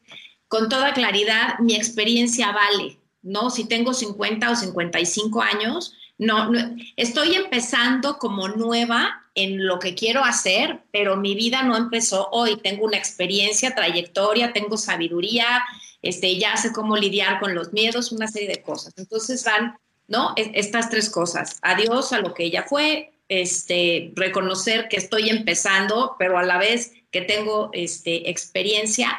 con 0.46 0.68
toda 0.68 0.94
claridad, 0.94 1.58
mi 1.58 1.74
experiencia 1.74 2.52
vale, 2.52 2.98
¿no? 3.22 3.50
Si 3.50 3.66
tengo 3.66 3.94
50 3.94 4.50
o 4.50 4.56
55 4.56 5.42
años, 5.42 5.94
no, 6.18 6.50
no, 6.50 6.76
estoy 6.96 7.34
empezando 7.34 8.18
como 8.18 8.48
nueva 8.48 9.24
en 9.34 9.66
lo 9.66 9.78
que 9.78 9.94
quiero 9.94 10.24
hacer, 10.24 10.80
pero 10.92 11.16
mi 11.16 11.34
vida 11.34 11.62
no 11.62 11.76
empezó 11.76 12.28
hoy. 12.30 12.56
Tengo 12.56 12.84
una 12.84 12.96
experiencia, 12.96 13.74
trayectoria, 13.74 14.52
tengo 14.52 14.76
sabiduría, 14.76 15.64
este, 16.02 16.38
ya 16.38 16.56
sé 16.56 16.72
cómo 16.72 16.96
lidiar 16.96 17.40
con 17.40 17.54
los 17.54 17.72
miedos, 17.72 18.12
una 18.12 18.28
serie 18.28 18.48
de 18.48 18.62
cosas. 18.62 18.94
Entonces 18.96 19.42
van, 19.44 19.76
¿no? 20.06 20.34
Estas 20.36 20.88
tres 20.88 21.10
cosas. 21.10 21.58
Adiós 21.62 22.12
a 22.12 22.20
lo 22.20 22.32
que 22.32 22.50
ya 22.50 22.62
fue, 22.62 23.12
este, 23.28 24.12
reconocer 24.14 24.88
que 24.88 24.98
estoy 24.98 25.30
empezando, 25.30 26.14
pero 26.18 26.38
a 26.38 26.44
la 26.44 26.58
vez 26.58 26.92
que 27.10 27.22
tengo 27.22 27.70
este, 27.72 28.30
experiencia 28.30 29.18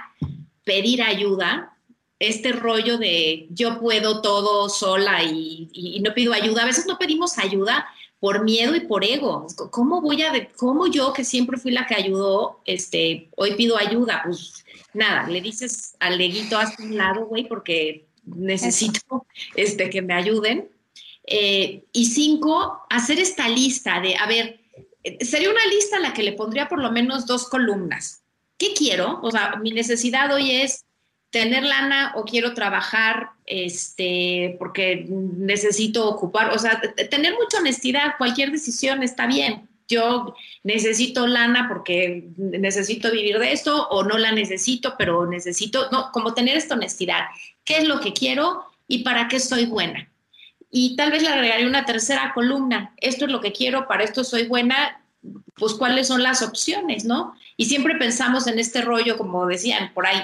pedir 0.63 1.01
ayuda, 1.01 1.74
este 2.19 2.53
rollo 2.53 2.97
de 2.97 3.47
yo 3.49 3.79
puedo 3.79 4.21
todo 4.21 4.69
sola 4.69 5.23
y, 5.23 5.69
y, 5.73 5.99
no 5.99 6.13
pido 6.13 6.33
ayuda. 6.33 6.63
A 6.63 6.67
veces 6.67 6.85
no 6.85 6.97
pedimos 6.97 7.37
ayuda 7.37 7.87
por 8.19 8.43
miedo 8.43 8.75
y 8.75 8.81
por 8.81 9.03
ego. 9.03 9.47
¿Cómo 9.71 10.01
voy 10.01 10.21
a, 10.23 10.31
cómo 10.55 10.87
yo 10.87 11.13
que 11.13 11.23
siempre 11.23 11.57
fui 11.57 11.71
la 11.71 11.85
que 11.85 11.95
ayudó, 11.95 12.61
este, 12.65 13.29
hoy 13.35 13.55
pido 13.55 13.77
ayuda? 13.77 14.21
Pues 14.23 14.65
nada, 14.93 15.27
le 15.29 15.41
dices 15.41 15.95
al 15.99 16.17
leguito 16.17 16.57
a 16.57 16.71
un 16.79 16.97
lado, 16.97 17.25
güey, 17.25 17.47
porque 17.47 18.07
necesito 18.23 19.25
este, 19.55 19.89
que 19.89 20.01
me 20.01 20.13
ayuden. 20.13 20.69
Eh, 21.27 21.83
y 21.91 22.05
cinco, 22.05 22.81
hacer 22.89 23.19
esta 23.19 23.49
lista 23.49 23.99
de, 23.99 24.15
a 24.15 24.27
ver, 24.27 24.61
sería 25.21 25.49
una 25.49 25.65
lista 25.67 25.97
a 25.97 26.01
la 26.01 26.13
que 26.13 26.23
le 26.23 26.33
pondría 26.33 26.67
por 26.67 26.79
lo 26.79 26.91
menos 26.91 27.25
dos 27.25 27.49
columnas. 27.49 28.23
¿Qué 28.57 28.73
quiero? 28.73 29.19
O 29.21 29.31
sea, 29.31 29.57
mi 29.57 29.71
necesidad 29.71 30.33
hoy 30.33 30.51
es 30.51 30.84
tener 31.35 31.63
lana 31.63 32.13
o 32.15 32.23
quiero 32.23 32.53
trabajar 32.53 33.31
este, 33.45 34.55
porque 34.57 35.05
necesito 35.09 36.07
ocupar, 36.07 36.51
o 36.51 36.57
sea, 36.57 36.79
tener 37.09 37.33
mucha 37.33 37.57
honestidad, 37.57 38.13
cualquier 38.17 38.51
decisión 38.53 39.03
está 39.03 39.27
bien. 39.27 39.67
Yo 39.89 40.33
necesito 40.63 41.27
lana 41.27 41.67
porque 41.67 42.29
necesito 42.37 43.11
vivir 43.11 43.37
de 43.37 43.51
esto 43.51 43.85
o 43.89 44.05
no 44.05 44.17
la 44.17 44.31
necesito, 44.31 44.95
pero 44.97 45.25
necesito, 45.25 45.89
no, 45.91 46.09
como 46.13 46.33
tener 46.33 46.55
esta 46.55 46.75
honestidad. 46.75 47.25
¿Qué 47.65 47.79
es 47.79 47.83
lo 47.85 47.99
que 47.99 48.13
quiero 48.13 48.63
y 48.87 49.03
para 49.03 49.27
qué 49.27 49.41
soy 49.41 49.65
buena? 49.65 50.09
Y 50.71 50.95
tal 50.95 51.11
vez 51.11 51.21
le 51.21 51.27
agregaré 51.27 51.67
una 51.67 51.83
tercera 51.83 52.31
columna. 52.33 52.93
Esto 52.95 53.25
es 53.25 53.31
lo 53.31 53.41
que 53.41 53.51
quiero, 53.51 53.89
para 53.89 54.05
esto 54.05 54.23
soy 54.23 54.47
buena, 54.47 55.01
pues 55.55 55.73
cuáles 55.73 56.07
son 56.07 56.23
las 56.23 56.41
opciones, 56.41 57.03
¿no? 57.03 57.35
Y 57.57 57.65
siempre 57.65 57.95
pensamos 57.95 58.47
en 58.47 58.57
este 58.57 58.81
rollo, 58.81 59.17
como 59.17 59.45
decían 59.47 59.93
por 59.93 60.07
ahí, 60.07 60.21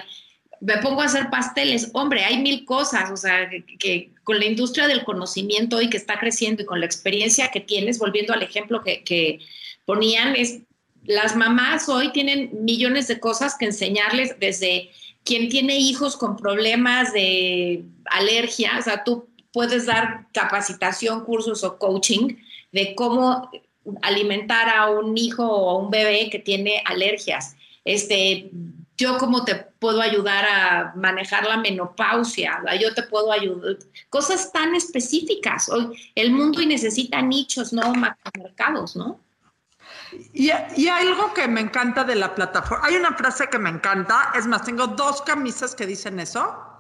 me 0.62 0.78
pongo 0.78 1.02
a 1.02 1.06
hacer 1.06 1.30
pasteles. 1.30 1.90
Hombre, 1.94 2.24
hay 2.24 2.38
mil 2.38 2.66
cosas, 2.66 3.12
o 3.12 3.18
sea, 3.18 3.50
que, 3.80 4.12
con 4.24 4.40
la 4.40 4.46
industria 4.46 4.88
del 4.88 5.04
conocimiento 5.04 5.78
hoy 5.78 5.90
que 5.90 5.98
está 5.98 6.20
creciendo 6.20 6.62
y 6.62 6.66
con 6.66 6.80
la 6.80 6.86
experiencia 6.86 7.50
que 7.50 7.60
tienes, 7.60 7.98
volviendo 7.98 8.34
al 8.34 8.44
ejemplo 8.44 8.82
que, 8.84 9.40
ponían, 9.86 10.36
es 10.36 10.60
las 11.04 11.36
mamás 11.36 11.90
hoy 11.90 12.12
tienen 12.12 12.52
millones 12.64 13.08
de 13.08 13.20
cosas 13.20 13.58
que 13.58 13.66
enseñarles 13.66 14.40
desde 14.40 14.92
quien 15.24 15.50
tiene 15.50 15.78
hijos 15.80 16.16
con 16.16 16.38
problemas 16.38 17.12
de 17.12 17.84
alergia, 18.06 18.78
o 18.78 18.82
sea, 18.84 19.04
tú 19.04 19.28
puedes 19.52 19.88
dar 19.88 20.28
capacitación, 20.32 21.26
cursos 21.26 21.64
o 21.64 21.80
coaching 21.80 22.36
de 22.72 22.94
cómo 22.94 23.50
alimentar 24.04 24.70
a 24.70 24.92
un 24.92 25.18
hijo 25.18 25.44
o 25.44 25.72
a 25.72 25.78
un 25.80 25.90
bebé 25.90 26.30
que 26.30 26.38
tiene 26.38 26.84
alergias. 26.86 27.56
Este, 27.84 28.52
yo 28.98 29.18
cómo 29.18 29.44
te 29.44 29.56
puedo 29.56 30.02
ayudar 30.02 30.46
a 30.46 30.94
manejar 30.96 31.46
la 31.46 31.58
menopausia, 31.58 32.62
yo 32.80 32.94
te 32.94 33.04
puedo 33.04 33.32
ayudar, 33.32 33.78
cosas 34.10 34.52
tan 34.52 34.76
específicas. 34.76 35.70
Hoy 35.70 36.12
el 36.16 36.32
mundo 36.32 36.62
necesita 36.62 37.22
nichos, 37.22 37.74
no 37.74 37.94
mercados, 38.38 38.96
¿no? 38.96 39.20
Y, 40.34 40.52
y, 40.76 40.88
algo 40.90 41.34
que 41.34 41.48
me 41.48 41.62
encanta 41.62 42.04
de 42.04 42.16
la 42.16 42.36
plataforma, 42.36 42.86
hay 42.86 42.96
una 42.96 43.14
frase 43.14 43.48
que 43.48 43.58
me 43.58 43.70
encanta, 43.70 44.34
es 44.36 44.46
más, 44.46 44.64
tengo 44.64 44.88
dos 44.88 45.22
camisas 45.22 45.74
que 45.74 45.86
dicen 45.86 46.20
eso, 46.20 46.72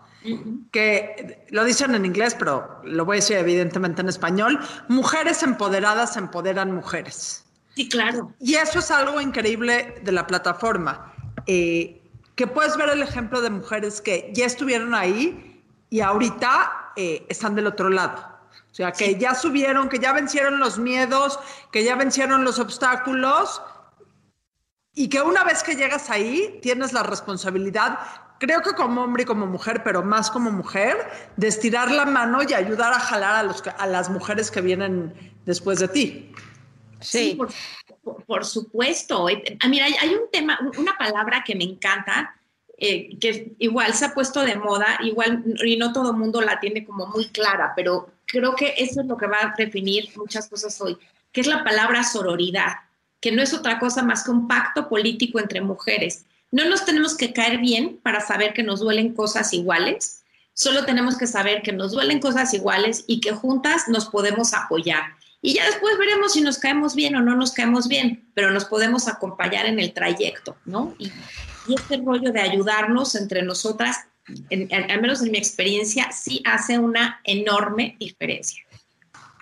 que 0.72 1.46
lo 1.50 1.64
dicen 1.64 1.96
en 1.96 2.06
inglés, 2.06 2.36
pero 2.38 2.82
lo 2.84 3.06
voy 3.06 3.16
a 3.16 3.20
decir 3.20 3.38
evidentemente 3.38 4.02
en 4.02 4.10
español, 4.10 4.60
mujeres 4.88 5.44
empoderadas 5.44 6.18
empoderan 6.18 6.74
mujeres. 6.74 7.46
Sí, 7.76 7.88
claro. 7.90 8.34
Y 8.40 8.56
eso 8.56 8.80
es 8.80 8.92
algo 8.92 9.20
increíble 9.22 10.02
de 10.04 10.12
la 10.12 10.28
plataforma. 10.28 11.14
Eh, 11.48 12.01
que 12.42 12.48
puedes 12.48 12.76
ver 12.76 12.90
el 12.90 13.04
ejemplo 13.04 13.40
de 13.40 13.52
mujeres 13.52 14.02
que 14.02 14.32
ya 14.34 14.48
estuvieron 14.48 14.96
ahí 14.96 15.64
y 15.92 16.00
ahorita 16.00 16.92
eh, 16.96 17.24
están 17.30 17.54
del 17.54 17.68
otro 17.68 17.88
lado. 17.88 18.18
O 18.72 18.74
sea, 18.74 18.92
que 18.92 19.16
ya 19.20 19.36
subieron, 19.36 19.90
que 19.90 20.00
ya 20.00 20.12
vencieron 20.12 20.60
los 20.60 20.80
miedos, 20.80 21.40
que 21.72 21.84
ya 21.84 21.96
vencieron 21.96 22.44
los 22.44 22.58
obstáculos 22.58 23.62
y 24.96 25.08
que 25.08 25.22
una 25.22 25.44
vez 25.44 25.62
que 25.62 25.76
llegas 25.76 26.10
ahí 26.10 26.58
tienes 26.64 26.94
la 26.94 27.04
responsabilidad, 27.04 28.00
creo 28.40 28.64
que 28.64 28.74
como 28.74 29.04
hombre 29.04 29.22
y 29.22 29.26
como 29.28 29.46
mujer, 29.46 29.84
pero 29.84 30.02
más 30.02 30.32
como 30.32 30.50
mujer, 30.50 30.98
de 31.38 31.48
estirar 31.48 31.92
la 31.92 32.08
mano 32.08 32.42
y 32.42 32.56
ayudar 32.56 32.92
a 32.92 33.00
jalar 33.00 33.36
a, 33.36 33.44
los, 33.44 33.62
a 33.78 33.86
las 33.86 34.10
mujeres 34.10 34.50
que 34.50 34.62
vienen 34.62 35.14
después 35.46 35.78
de 35.78 35.90
ti. 35.90 36.34
Sí, 37.02 37.38
por, 38.26 38.46
supuesto. 38.46 39.30
Eh, 39.30 39.58
ah, 39.60 39.68
mira, 39.68 39.86
hay 39.86 40.10
un 40.10 40.30
tema, 40.32 40.60
una 40.78 40.98
palabra 40.98 41.44
que 41.46 41.56
me 41.56 41.64
encanta, 41.64 42.36
eh, 42.78 43.18
que 43.20 43.54
igual 43.60 43.94
se 43.94 44.06
ha 44.06 44.14
puesto 44.14 44.42
de 44.42 44.56
moda, 44.56 45.00
igual 45.04 45.44
y 45.64 45.78
no 45.78 45.94
todo 45.94 46.12
el 46.12 46.18
mundo 46.18 46.42
la 46.42 46.60
tiene 46.60 46.86
como 46.86 47.06
muy 47.08 47.28
clara, 47.30 47.74
pero 47.76 48.10
creo 48.26 48.56
que 48.56 48.74
eso 48.78 49.02
es 49.02 49.08
lo 49.08 49.18
que 49.18 49.28
va 49.28 49.38
a 49.42 49.54
definir 49.58 50.10
muchas 50.16 50.48
cosas 50.48 50.80
hoy, 50.82 50.98
que 51.32 51.42
es 51.42 51.48
la 51.48 51.64
palabra 51.64 52.04
sororidad, 52.04 52.74
que 53.20 53.32
no 53.32 53.42
es 53.44 53.54
otra 53.54 53.78
cosa 53.78 54.04
más 54.04 54.24
que 54.24 54.32
un 54.32 54.48
pacto 54.48 54.90
político 54.90 55.40
entre 55.40 55.62
mujeres. 55.62 56.26
No 56.50 56.66
nos 56.66 56.84
tenemos 56.84 57.16
que 57.16 57.34
caer 57.34 57.60
bien 57.60 58.00
para 58.02 58.20
saber 58.20 58.54
que 58.54 58.64
nos 58.64 58.80
duelen 58.80 59.14
cosas 59.14 59.54
iguales, 59.54 60.24
solo 60.54 60.84
tenemos 60.86 61.18
que 61.18 61.28
saber 61.28 61.62
que 61.62 61.72
nos 61.72 61.92
duelen 61.92 62.20
cosas 62.20 62.54
iguales 62.54 63.04
y 63.06 63.22
que 63.22 63.32
juntas 63.32 63.88
nos 63.88 64.08
podemos 64.08 64.54
apoyar 64.54 65.04
y 65.42 65.56
ya 65.56 65.66
después 65.66 65.98
veremos 65.98 66.34
si 66.34 66.42
nos 66.42 66.60
caemos 66.60 66.96
bien 66.96 67.16
o 67.16 67.22
no 67.22 67.36
nos 67.36 67.52
caemos 67.52 67.88
bien, 67.88 68.30
pero 68.36 68.52
nos 68.52 68.66
podemos 68.66 69.08
acompañar 69.08 69.66
en 69.66 69.80
el 69.80 69.94
trayecto, 69.94 70.56
¿no? 70.66 70.96
Y, 71.00 71.12
este 71.76 71.98
rollo 71.98 72.32
de 72.32 72.42
ayudarnos 72.42 73.14
entre 73.14 73.44
nosotras, 73.44 74.08
al 74.28 75.02
menos 75.02 75.22
en 75.22 75.32
mi 75.32 75.38
experiencia, 75.38 76.12
sí 76.12 76.42
hace 76.44 76.80
una 76.80 77.22
enorme 77.24 77.96
diferencia. 78.00 78.64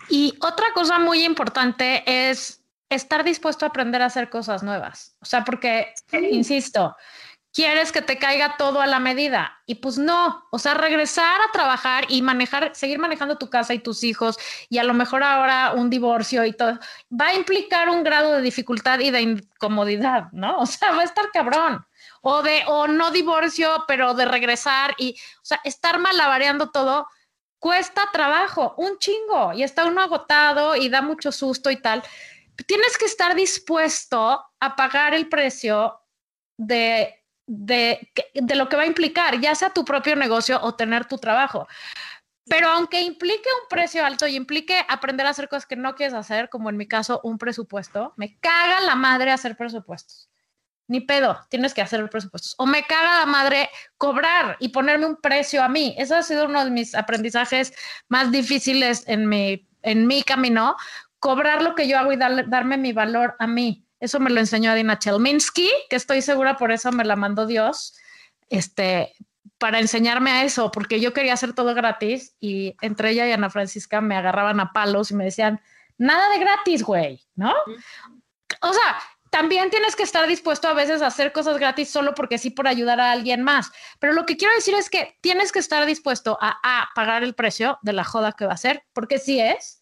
Y 0.10 0.36
otra 0.42 0.66
cosa 0.74 1.00
muy 1.00 1.24
importante 1.24 2.04
es 2.06 2.62
estar 2.90 3.24
dispuesto 3.24 3.66
a 3.66 3.70
aprender 3.70 4.02
a 4.02 4.08
hacer 4.08 4.30
cosas 4.30 4.64
nuevas. 4.64 5.16
O 5.22 5.26
sea, 5.26 5.46
porque, 5.46 5.94
insisto, 6.30 6.96
quieres 7.60 7.92
que 7.92 8.02
te 8.02 8.18
caiga 8.18 8.56
todo 8.56 8.80
a 8.80 8.88
la 8.88 9.02
medida. 9.02 9.62
Y 9.66 9.76
pues 9.76 9.98
no, 9.98 10.48
o 10.50 10.58
sea, 10.58 10.76
regresar 10.76 11.42
a 11.42 11.52
trabajar 11.52 12.06
y 12.08 12.22
manejar, 12.22 12.74
seguir 12.74 13.00
manejando 13.00 13.38
tu 13.38 13.50
casa 13.50 13.74
y 13.74 13.80
tus 13.80 14.06
hijos 14.06 14.38
y 14.70 14.78
a 14.78 14.86
lo 14.86 14.94
mejor 14.94 15.24
ahora 15.24 15.74
un 15.74 15.90
divorcio 15.90 16.46
y 16.46 16.54
todo, 16.54 16.80
va 17.12 17.28
a 17.28 17.34
implicar 17.34 17.90
un 17.90 18.06
grado 18.06 18.32
de 18.32 18.42
dificultad 18.42 19.00
y 19.00 19.12
de 19.12 19.20
incomodidad, 19.20 20.32
¿no? 20.32 20.58
O 20.60 20.66
sea, 20.66 20.94
va 20.94 21.02
a 21.02 21.04
estar 21.04 21.32
cabrón. 21.34 21.86
O 22.22 22.42
de, 22.44 22.64
o 22.68 22.88
no 22.88 23.12
divorcio, 23.12 23.84
pero 23.90 24.14
de 24.14 24.24
regresar 24.24 24.96
y, 24.98 25.18
o 25.42 25.46
sea, 25.46 25.60
estar 25.66 26.00
malabareando 26.00 26.72
todo 26.72 27.08
cuesta 27.60 28.08
trabajo, 28.14 28.74
un 28.78 28.98
chingo, 29.00 29.52
y 29.52 29.64
está 29.64 29.84
uno 29.84 30.00
agotado 30.00 30.78
y 30.78 30.88
da 30.88 31.02
mucho 31.02 31.34
susto 31.34 31.70
y 31.70 31.82
tal. 31.82 32.04
Tienes 32.66 32.98
que 32.98 33.04
estar 33.04 33.36
dispuesto 33.36 34.46
a 34.62 34.76
pagar 34.78 35.14
el 35.14 35.28
precio 35.28 36.00
de 36.56 37.19
de, 37.50 38.12
de 38.36 38.56
lo 38.56 38.70
que 38.70 38.76
va 38.76 38.84
a 38.84 38.88
implicar, 38.88 39.40
ya 39.42 39.56
sea 39.56 39.72
tu 39.72 39.84
propio 39.84 40.16
negocio 40.16 40.60
o 40.62 40.76
tener 40.76 41.06
tu 41.06 41.18
trabajo. 41.18 41.68
Pero 42.48 42.68
aunque 42.70 43.02
implique 43.02 43.50
un 43.62 43.68
precio 43.70 44.06
alto 44.06 44.28
y 44.28 44.36
implique 44.36 44.86
aprender 44.88 45.26
a 45.26 45.32
hacer 45.32 45.50
cosas 45.50 45.66
que 45.66 45.76
no 45.76 45.96
quieres 45.96 46.14
hacer, 46.14 46.50
como 46.50 46.70
en 46.70 46.78
mi 46.78 46.88
caso 46.88 47.22
un 47.24 47.40
presupuesto, 47.40 48.14
me 48.18 48.40
caga 48.40 48.82
la 48.82 48.96
madre 48.96 49.32
hacer 49.32 49.58
presupuestos. 49.58 50.30
Ni 50.88 51.02
pedo, 51.02 51.40
tienes 51.50 51.74
que 51.74 51.82
hacer 51.82 52.08
presupuestos. 52.10 52.56
O 52.58 52.66
me 52.66 52.84
caga 52.84 53.20
la 53.20 53.26
madre 53.26 53.70
cobrar 53.98 54.58
y 54.60 54.70
ponerme 54.70 55.06
un 55.08 55.18
precio 55.18 55.64
a 55.64 55.70
mí. 55.70 55.96
Eso 55.98 56.16
ha 56.16 56.24
sido 56.24 56.46
uno 56.46 56.64
de 56.66 56.72
mis 56.72 56.94
aprendizajes 56.96 57.74
más 58.10 58.32
difíciles 58.32 59.04
en 59.08 59.28
mi, 59.28 59.68
en 59.82 60.08
mi 60.08 60.24
camino, 60.24 60.76
cobrar 61.20 61.62
lo 61.62 61.76
que 61.76 61.88
yo 61.88 61.98
hago 61.98 62.12
y 62.12 62.18
darme 62.18 62.78
mi 62.78 62.94
valor 62.94 63.36
a 63.40 63.48
mí. 63.48 63.89
Eso 64.00 64.20
me 64.20 64.30
lo 64.30 64.40
enseñó 64.40 64.72
Adina 64.72 65.00
Chelminsky, 65.00 65.70
que 65.90 65.96
estoy 65.96 66.22
segura 66.22 66.58
por 66.58 66.72
eso 66.72 66.92
me 66.92 67.04
la 67.04 67.16
mandó 67.16 67.46
Dios, 67.46 67.96
este, 68.50 69.14
para 69.58 69.80
enseñarme 69.80 70.32
a 70.32 70.44
eso, 70.44 70.72
porque 70.72 71.00
yo 71.00 71.14
quería 71.14 71.34
hacer 71.34 71.54
todo 71.54 71.76
gratis 71.76 72.36
y 72.40 72.76
entre 72.82 73.12
ella 73.12 73.28
y 73.28 73.32
Ana 73.32 73.50
Francisca 73.50 74.02
me 74.02 74.16
agarraban 74.16 74.60
a 74.60 74.72
palos 74.72 75.12
y 75.12 75.16
me 75.16 75.26
decían, 75.26 75.62
nada 75.98 76.30
de 76.30 76.40
gratis, 76.40 76.84
güey, 76.84 77.22
¿no? 77.36 77.54
O 78.62 78.74
sea, 78.74 79.00
también 79.30 79.70
tienes 79.70 79.96
que 79.96 80.04
estar 80.04 80.28
dispuesto 80.28 80.68
a 80.68 80.74
veces 80.74 81.02
a 81.02 81.08
hacer 81.08 81.32
cosas 81.32 81.58
gratis 81.58 81.90
solo 81.90 82.16
porque 82.16 82.38
sí 82.38 82.50
por 82.50 82.68
ayudar 82.68 83.00
a 83.00 83.12
alguien 83.12 83.44
más. 83.44 83.72
Pero 84.00 84.14
lo 84.14 84.26
que 84.26 84.38
quiero 84.38 84.56
decir 84.56 84.74
es 84.76 84.90
que 84.90 85.18
tienes 85.22 85.52
que 85.52 85.60
estar 85.60 85.86
dispuesto 85.86 86.38
a, 86.42 86.58
a 86.64 86.90
pagar 86.96 87.24
el 87.24 87.36
precio 87.36 87.78
de 87.82 87.94
la 87.94 88.04
joda 88.04 88.32
que 88.32 88.46
va 88.46 88.54
a 88.54 88.58
ser, 88.58 88.84
porque 88.94 89.20
sí 89.20 89.40
es, 89.40 89.79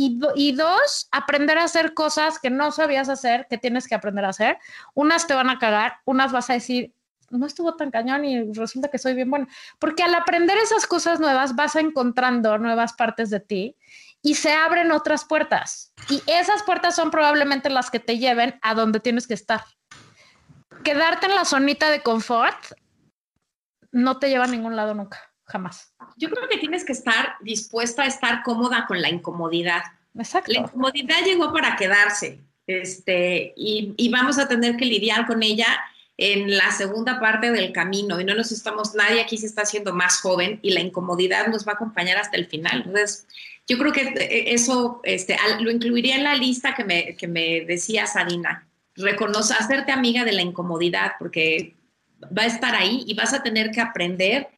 y, 0.00 0.52
dos, 0.52 1.08
aprender 1.10 1.58
a 1.58 1.64
hacer 1.64 1.92
cosas 1.92 2.38
que 2.38 2.50
no 2.50 2.70
sabías 2.70 3.08
hacer, 3.08 3.48
que 3.50 3.58
tienes 3.58 3.88
que 3.88 3.96
aprender 3.96 4.24
a 4.24 4.28
hacer. 4.28 4.58
Unas 4.94 5.26
te 5.26 5.34
van 5.34 5.50
a 5.50 5.58
cagar, 5.58 5.96
unas 6.04 6.30
vas 6.30 6.48
a 6.50 6.52
decir, 6.52 6.94
no 7.30 7.44
estuvo 7.46 7.74
tan 7.74 7.90
cañón 7.90 8.24
y 8.24 8.52
resulta 8.52 8.88
que 8.92 8.98
soy 8.98 9.14
bien 9.14 9.28
buena. 9.28 9.48
Porque 9.80 10.04
al 10.04 10.14
aprender 10.14 10.56
esas 10.58 10.86
cosas 10.86 11.18
nuevas 11.18 11.56
vas 11.56 11.74
encontrando 11.74 12.58
nuevas 12.58 12.92
partes 12.92 13.28
de 13.28 13.40
ti 13.40 13.76
y 14.22 14.36
se 14.36 14.52
abren 14.52 14.92
otras 14.92 15.24
puertas. 15.24 15.92
Y 16.08 16.22
esas 16.28 16.62
puertas 16.62 16.94
son 16.94 17.10
probablemente 17.10 17.68
las 17.68 17.90
que 17.90 17.98
te 17.98 18.18
lleven 18.18 18.56
a 18.62 18.74
donde 18.74 19.00
tienes 19.00 19.26
que 19.26 19.34
estar. 19.34 19.64
Quedarte 20.84 21.26
en 21.26 21.34
la 21.34 21.44
zonita 21.44 21.90
de 21.90 22.02
confort 22.04 22.56
no 23.90 24.20
te 24.20 24.28
lleva 24.28 24.44
a 24.44 24.48
ningún 24.48 24.76
lado 24.76 24.94
nunca. 24.94 25.27
Jamás. 25.48 25.92
Yo 26.16 26.30
creo 26.30 26.48
que 26.48 26.58
tienes 26.58 26.84
que 26.84 26.92
estar 26.92 27.34
dispuesta 27.40 28.02
a 28.02 28.06
estar 28.06 28.42
cómoda 28.42 28.86
con 28.86 29.02
la 29.02 29.08
incomodidad. 29.08 29.82
Exacto. 30.16 30.52
La 30.52 30.60
incomodidad 30.60 31.24
llegó 31.24 31.52
para 31.52 31.76
quedarse, 31.76 32.40
este, 32.66 33.52
y, 33.56 33.94
y 33.96 34.08
vamos 34.10 34.38
a 34.38 34.46
tener 34.46 34.76
que 34.76 34.84
lidiar 34.84 35.26
con 35.26 35.42
ella 35.42 35.66
en 36.18 36.56
la 36.56 36.72
segunda 36.72 37.20
parte 37.20 37.52
del 37.52 37.72
camino 37.72 38.20
y 38.20 38.24
no 38.24 38.34
nos 38.34 38.50
estamos, 38.50 38.94
nadie 38.94 39.20
aquí 39.20 39.38
se 39.38 39.46
está 39.46 39.62
haciendo 39.62 39.94
más 39.94 40.20
joven 40.20 40.58
y 40.62 40.70
la 40.70 40.80
incomodidad 40.80 41.46
nos 41.46 41.66
va 41.66 41.72
a 41.72 41.74
acompañar 41.76 42.18
hasta 42.18 42.36
el 42.36 42.46
final. 42.46 42.82
Entonces, 42.84 43.26
yo 43.68 43.78
creo 43.78 43.92
que 43.92 44.02
eh, 44.02 44.52
eso 44.52 45.00
este, 45.04 45.36
lo 45.60 45.70
incluiría 45.70 46.16
en 46.16 46.24
la 46.24 46.34
lista 46.34 46.74
que 46.74 46.84
me, 46.84 47.14
que 47.16 47.28
me 47.28 47.60
decía 47.60 48.06
Sarina. 48.06 48.66
Reconoce, 48.96 49.54
hacerte 49.54 49.92
amiga 49.92 50.24
de 50.24 50.32
la 50.32 50.42
incomodidad 50.42 51.12
porque 51.20 51.76
va 52.36 52.42
a 52.42 52.46
estar 52.46 52.74
ahí 52.74 53.04
y 53.06 53.14
vas 53.14 53.32
a 53.32 53.44
tener 53.44 53.70
que 53.70 53.80
aprender 53.80 54.48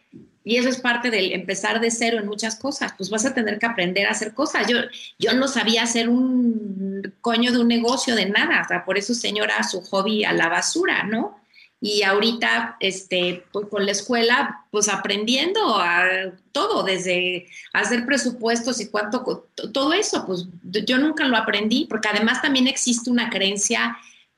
y 0.43 0.57
eso 0.57 0.68
es 0.68 0.80
parte 0.80 1.11
del 1.11 1.32
empezar 1.32 1.80
de 1.80 1.91
cero 1.91 2.18
en 2.18 2.26
muchas 2.26 2.57
cosas, 2.57 2.95
pues 2.97 3.11
vas 3.11 3.26
a 3.26 3.34
tener 3.34 3.59
que 3.59 3.66
aprender 3.66 4.07
a 4.07 4.12
hacer 4.12 4.32
cosas. 4.32 4.66
Yo, 4.66 4.78
yo 5.18 5.34
no 5.34 5.49
sabía 5.49 5.82
hacer 5.82 6.09
un 6.09 7.14
coño 7.20 7.53
de 7.53 7.59
un 7.59 7.68
negocio 7.68 8.14
de 8.14 8.26
nada, 8.26 8.62
o 8.64 8.68
sea, 8.68 8.84
por 8.84 8.97
eso 8.97 9.14
señora 9.14 9.62
su 9.62 9.82
hobby 9.82 10.24
a 10.24 10.32
la 10.32 10.49
basura, 10.49 11.03
¿no? 11.05 11.38
Y 11.82 12.03
ahorita, 12.03 12.76
este, 12.80 13.45
pues 13.53 13.66
con 13.68 13.86
la 13.86 13.93
escuela, 13.93 14.66
pues 14.70 14.88
aprendiendo 14.88 15.78
a 15.78 16.05
todo, 16.53 16.82
desde 16.82 17.47
hacer 17.72 18.05
presupuestos 18.05 18.80
y 18.80 18.88
cuánto, 18.88 19.49
todo 19.72 19.93
eso, 19.95 20.26
pues 20.26 20.47
yo 20.62 20.99
nunca 20.99 21.26
lo 21.26 21.38
aprendí, 21.38 21.86
porque 21.88 22.09
además 22.09 22.43
también 22.43 22.66
existe 22.66 23.11
una 23.11 23.30
creencia 23.30 23.97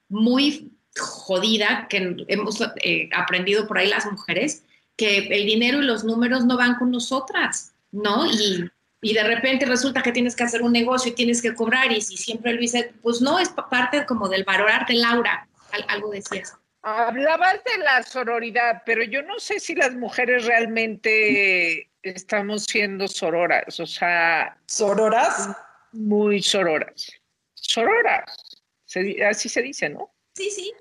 muy 0.09 0.73
jodida 0.97 1.87
que 1.89 2.17
hemos 2.29 2.61
eh, 2.83 3.09
aprendido 3.13 3.67
por 3.67 3.79
ahí 3.79 3.89
las 3.89 4.07
mujeres, 4.07 4.63
que 4.97 5.19
el 5.19 5.47
dinero 5.47 5.79
y 5.83 5.87
los 5.87 6.05
números 6.05 6.45
no 6.45 6.57
van 6.57 6.77
con 6.77 6.91
nosotras, 6.91 7.73
¿no? 7.91 8.27
Y, 8.27 8.71
y 9.01 9.15
de 9.15 9.25
repente 9.25 9.67
resulta 9.67 10.03
que 10.03 10.13
tienes 10.13 10.37
que 10.37 10.45
hacer 10.45 10.63
un 10.63 10.73
negocio 10.73 11.11
y 11.11 11.15
tienes 11.15 11.43
que 11.43 11.55
cobrar 11.55 11.91
y 11.93 12.01
si 12.01 12.17
siempre 12.17 12.53
lo 12.53 12.63
hice, 12.63 12.93
pues 13.03 13.21
no, 13.21 13.39
es 13.39 13.49
pa- 13.49 13.69
parte 13.69 14.05
como 14.07 14.29
del 14.29 14.45
valorarte, 14.45 14.95
Laura, 14.95 15.49
al- 15.73 15.85
algo 15.89 16.11
decías. 16.11 16.57
Hablabas 16.83 17.63
de 17.65 17.79
la 17.83 18.03
sororidad, 18.03 18.83
pero 18.85 19.03
yo 19.05 19.23
no 19.23 19.39
sé 19.39 19.61
si 19.61 19.75
las 19.75 19.95
mujeres 19.95 20.45
realmente 20.47 21.91
estamos 22.03 22.65
siendo 22.65 23.07
sororas, 23.09 23.79
o 23.79 23.87
sea, 23.87 24.57
¿Sororas? 24.67 25.49
muy 25.93 26.43
sororas. 26.43 27.11
Sororas, 27.55 28.37
se 28.85 29.25
así 29.25 29.49
se 29.49 29.63
dice, 29.63 29.89
¿no? 29.89 30.13
Sí, 30.35 30.51
sí. 30.51 30.73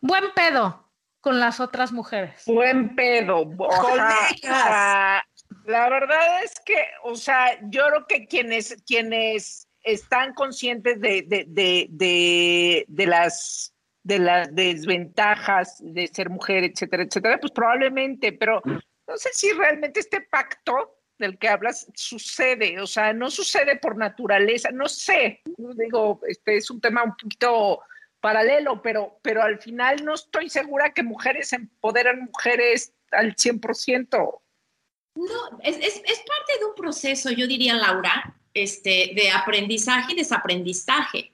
Buen 0.00 0.32
pedo 0.34 0.89
con 1.20 1.38
las 1.38 1.60
otras 1.60 1.92
mujeres. 1.92 2.42
Buen 2.46 2.94
pedo. 2.94 3.44
Colegas. 3.56 5.22
la 5.66 5.88
verdad 5.88 6.42
es 6.44 6.54
que, 6.64 6.82
o 7.04 7.14
sea, 7.14 7.58
yo 7.70 7.86
creo 7.88 8.06
que 8.06 8.26
quienes, 8.26 8.82
quienes 8.86 9.68
están 9.82 10.34
conscientes 10.34 11.00
de, 11.00 11.22
de, 11.22 11.44
de, 11.48 11.86
de, 11.90 12.84
de 12.88 13.06
las 13.06 13.74
de 14.02 14.18
las 14.18 14.54
desventajas 14.54 15.76
de 15.80 16.06
ser 16.08 16.30
mujer, 16.30 16.64
etcétera, 16.64 17.02
etcétera, 17.02 17.38
pues 17.38 17.52
probablemente, 17.52 18.32
pero 18.32 18.62
no 18.64 19.16
sé 19.16 19.28
si 19.32 19.52
realmente 19.52 20.00
este 20.00 20.22
pacto 20.22 20.96
del 21.18 21.38
que 21.38 21.48
hablas 21.48 21.86
sucede, 21.94 22.80
o 22.80 22.86
sea, 22.86 23.12
no 23.12 23.30
sucede 23.30 23.76
por 23.76 23.96
naturaleza, 23.96 24.70
no 24.72 24.88
sé, 24.88 25.42
no 25.58 25.74
digo, 25.74 26.20
este 26.26 26.56
es 26.56 26.70
un 26.70 26.80
tema 26.80 27.04
un 27.04 27.14
poquito 27.14 27.80
paralelo, 28.20 28.82
pero, 28.82 29.18
pero 29.22 29.42
al 29.42 29.58
final 29.58 30.04
no 30.04 30.14
estoy 30.14 30.50
segura 30.50 30.92
que 30.92 31.02
mujeres 31.02 31.52
empoderan 31.52 32.24
mujeres 32.24 32.92
al 33.10 33.34
100%. 33.34 34.40
No, 35.14 35.60
es, 35.62 35.76
es, 35.76 35.96
es 35.96 36.18
parte 36.20 36.58
de 36.58 36.64
un 36.66 36.74
proceso, 36.74 37.30
yo 37.30 37.46
diría, 37.46 37.74
Laura, 37.74 38.34
este, 38.54 39.12
de 39.14 39.30
aprendizaje 39.30 40.12
y 40.12 40.16
desaprendizaje. 40.16 41.32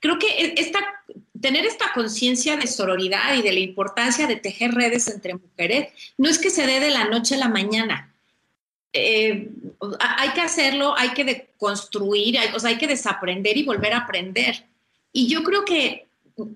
Creo 0.00 0.18
que 0.18 0.28
e, 0.28 0.54
esta, 0.58 0.78
tener 1.40 1.66
esta 1.66 1.92
conciencia 1.92 2.56
de 2.56 2.66
sororidad 2.66 3.34
y 3.34 3.42
de 3.42 3.52
la 3.52 3.60
importancia 3.60 4.26
de 4.26 4.36
tejer 4.36 4.72
redes 4.72 5.08
entre 5.08 5.34
mujeres 5.34 5.92
no 6.16 6.28
es 6.28 6.38
que 6.38 6.50
se 6.50 6.66
dé 6.66 6.80
de 6.80 6.90
la 6.90 7.04
noche 7.04 7.34
a 7.34 7.38
la 7.38 7.48
mañana. 7.48 8.14
Eh, 8.92 9.48
hay 10.00 10.30
que 10.30 10.40
hacerlo, 10.40 10.94
hay 10.96 11.10
que 11.10 11.24
deconstruir, 11.24 12.38
hay, 12.38 12.48
hay 12.62 12.78
que 12.78 12.88
desaprender 12.88 13.56
y 13.56 13.64
volver 13.64 13.92
a 13.92 13.98
aprender. 13.98 14.64
Y 15.12 15.28
yo 15.28 15.42
creo 15.42 15.64
que 15.64 16.06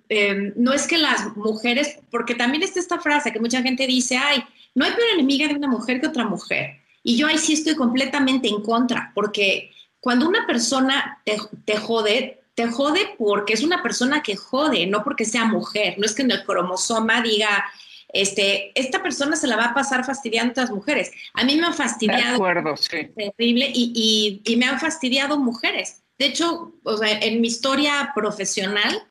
eh, 0.08 0.52
no 0.56 0.72
es 0.72 0.86
que 0.86 0.98
las 0.98 1.36
mujeres, 1.36 1.98
porque 2.10 2.34
también 2.34 2.62
está 2.62 2.80
esta 2.80 2.98
frase 3.00 3.32
que 3.32 3.40
mucha 3.40 3.62
gente 3.62 3.86
dice, 3.86 4.16
ay, 4.16 4.44
no 4.74 4.84
hay 4.84 4.92
peor 4.92 5.08
enemiga 5.14 5.48
de 5.48 5.54
una 5.54 5.68
mujer 5.68 6.00
que 6.00 6.06
otra 6.06 6.24
mujer. 6.24 6.80
Y 7.02 7.16
yo 7.16 7.26
ahí 7.26 7.38
sí 7.38 7.52
estoy 7.52 7.74
completamente 7.74 8.48
en 8.48 8.62
contra, 8.62 9.12
porque 9.14 9.70
cuando 10.00 10.28
una 10.28 10.46
persona 10.46 11.20
te, 11.24 11.36
te 11.64 11.76
jode, 11.76 12.40
te 12.54 12.66
jode 12.68 13.14
porque 13.18 13.52
es 13.52 13.62
una 13.62 13.82
persona 13.82 14.22
que 14.22 14.36
jode, 14.36 14.86
no 14.86 15.02
porque 15.04 15.24
sea 15.24 15.44
mujer. 15.44 15.96
No 15.98 16.06
es 16.06 16.14
que 16.14 16.22
en 16.22 16.30
el 16.30 16.44
cromosoma 16.44 17.20
diga, 17.20 17.64
este, 18.08 18.70
esta 18.78 19.02
persona 19.02 19.34
se 19.36 19.48
la 19.48 19.56
va 19.56 19.66
a 19.66 19.74
pasar 19.74 20.04
fastidiando 20.04 20.50
a 20.50 20.52
otras 20.52 20.70
mujeres. 20.70 21.10
A 21.34 21.44
mí 21.44 21.56
me 21.56 21.66
han 21.66 21.72
De 21.72 21.78
fastidiado 21.78 22.34
acuerdo, 22.36 22.76
sí. 22.76 23.08
terrible 23.16 23.70
y, 23.74 24.40
y, 24.44 24.52
y 24.52 24.56
me 24.56 24.66
han 24.66 24.78
fastidiado 24.78 25.38
mujeres. 25.38 26.03
De 26.18 26.26
hecho, 26.26 26.72
o 26.82 26.96
sea, 26.96 27.10
en 27.20 27.40
mi 27.40 27.48
historia 27.48 28.12
profesional 28.14 29.06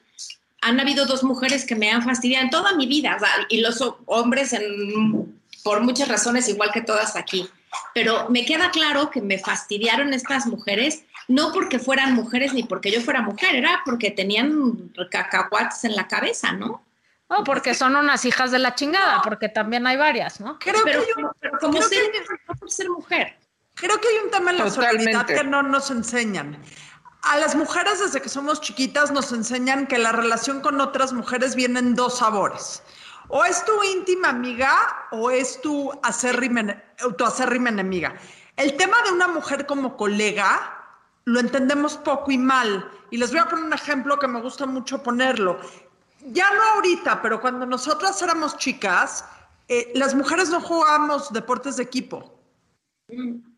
han 0.61 0.79
habido 0.79 1.05
dos 1.05 1.23
mujeres 1.23 1.65
que 1.65 1.75
me 1.75 1.91
han 1.91 2.01
fastidiado 2.03 2.45
en 2.45 2.49
toda 2.49 2.73
mi 2.75 2.85
vida, 2.87 3.15
o 3.17 3.19
sea, 3.19 3.29
y 3.49 3.59
los 3.61 3.81
ho- 3.81 3.99
hombres 4.05 4.53
en, 4.53 5.37
por 5.63 5.81
muchas 5.81 6.07
razones, 6.07 6.47
igual 6.47 6.71
que 6.71 6.81
todas 6.81 7.15
aquí. 7.17 7.49
Pero 7.93 8.29
me 8.29 8.45
queda 8.45 8.71
claro 8.71 9.09
que 9.09 9.21
me 9.21 9.37
fastidiaron 9.39 10.13
estas 10.13 10.45
mujeres, 10.45 11.03
no 11.27 11.51
porque 11.51 11.79
fueran 11.79 12.13
mujeres 12.13 12.53
ni 12.53 12.63
porque 12.63 12.91
yo 12.91 13.01
fuera 13.01 13.21
mujer, 13.21 13.55
era 13.55 13.81
porque 13.85 14.11
tenían 14.11 14.93
cacahuates 15.11 15.83
en 15.83 15.95
la 15.95 16.07
cabeza, 16.07 16.53
¿no? 16.53 16.81
No, 17.29 17.43
porque 17.43 17.73
son 17.73 17.95
unas 17.95 18.23
hijas 18.25 18.51
de 18.51 18.59
la 18.59 18.75
chingada, 18.75 19.21
porque 19.23 19.49
también 19.49 19.85
hay 19.87 19.97
varias, 19.97 20.39
¿no? 20.39 20.59
Creo 20.59 20.81
pero, 20.85 21.01
que 21.03 21.07
hay 21.17 21.23
un- 21.23 21.31
pero 21.39 21.57
como 21.59 21.73
creo 21.79 21.89
ser, 21.89 21.99
hay- 22.03 22.37
no 22.47 22.55
por 22.55 22.71
ser 22.71 22.89
mujer. 22.89 23.37
Creo 23.75 23.99
que 23.99 24.07
hay 24.07 24.17
un 24.23 24.29
tema 24.31 24.51
en 24.51 24.57
la 24.59 24.65
Totalmente. 24.65 25.11
sororidad 25.13 25.25
que 25.25 25.43
no 25.49 25.63
nos 25.63 25.89
enseñan. 25.89 26.57
A 27.23 27.37
las 27.37 27.55
mujeres 27.55 27.99
desde 27.99 28.21
que 28.21 28.27
somos 28.27 28.59
chiquitas 28.59 29.09
nos 29.09 29.31
enseñan 29.31 29.87
que 29.87 29.97
la 29.97 30.11
relación 30.11 30.59
con 30.59 30.81
otras 30.81 31.13
mujeres 31.13 31.55
viene 31.55 31.79
en 31.79 31.95
dos 31.95 32.17
sabores. 32.17 32.83
O 33.29 33.45
es 33.45 33.63
tu 33.63 33.81
íntima 33.81 34.27
amiga 34.27 35.07
o 35.11 35.31
es 35.31 35.61
tu 35.61 35.89
acérrima, 36.03 36.83
tu 37.17 37.23
acérrima 37.23 37.69
enemiga. 37.69 38.13
El 38.57 38.75
tema 38.75 38.97
de 39.05 39.13
una 39.13 39.29
mujer 39.29 39.65
como 39.65 39.95
colega 39.95 40.99
lo 41.23 41.39
entendemos 41.39 41.95
poco 41.95 42.29
y 42.29 42.37
mal. 42.37 42.91
Y 43.09 43.15
les 43.15 43.31
voy 43.31 43.39
a 43.39 43.45
poner 43.45 43.63
un 43.63 43.73
ejemplo 43.73 44.19
que 44.19 44.27
me 44.27 44.41
gusta 44.41 44.65
mucho 44.65 45.01
ponerlo. 45.01 45.57
Ya 46.25 46.53
no 46.53 46.61
ahorita, 46.75 47.21
pero 47.21 47.39
cuando 47.39 47.65
nosotras 47.65 48.21
éramos 48.21 48.57
chicas, 48.57 49.23
eh, 49.69 49.93
las 49.95 50.13
mujeres 50.13 50.49
no 50.49 50.59
jugábamos 50.59 51.31
deportes 51.31 51.77
de 51.77 51.83
equipo 51.83 52.42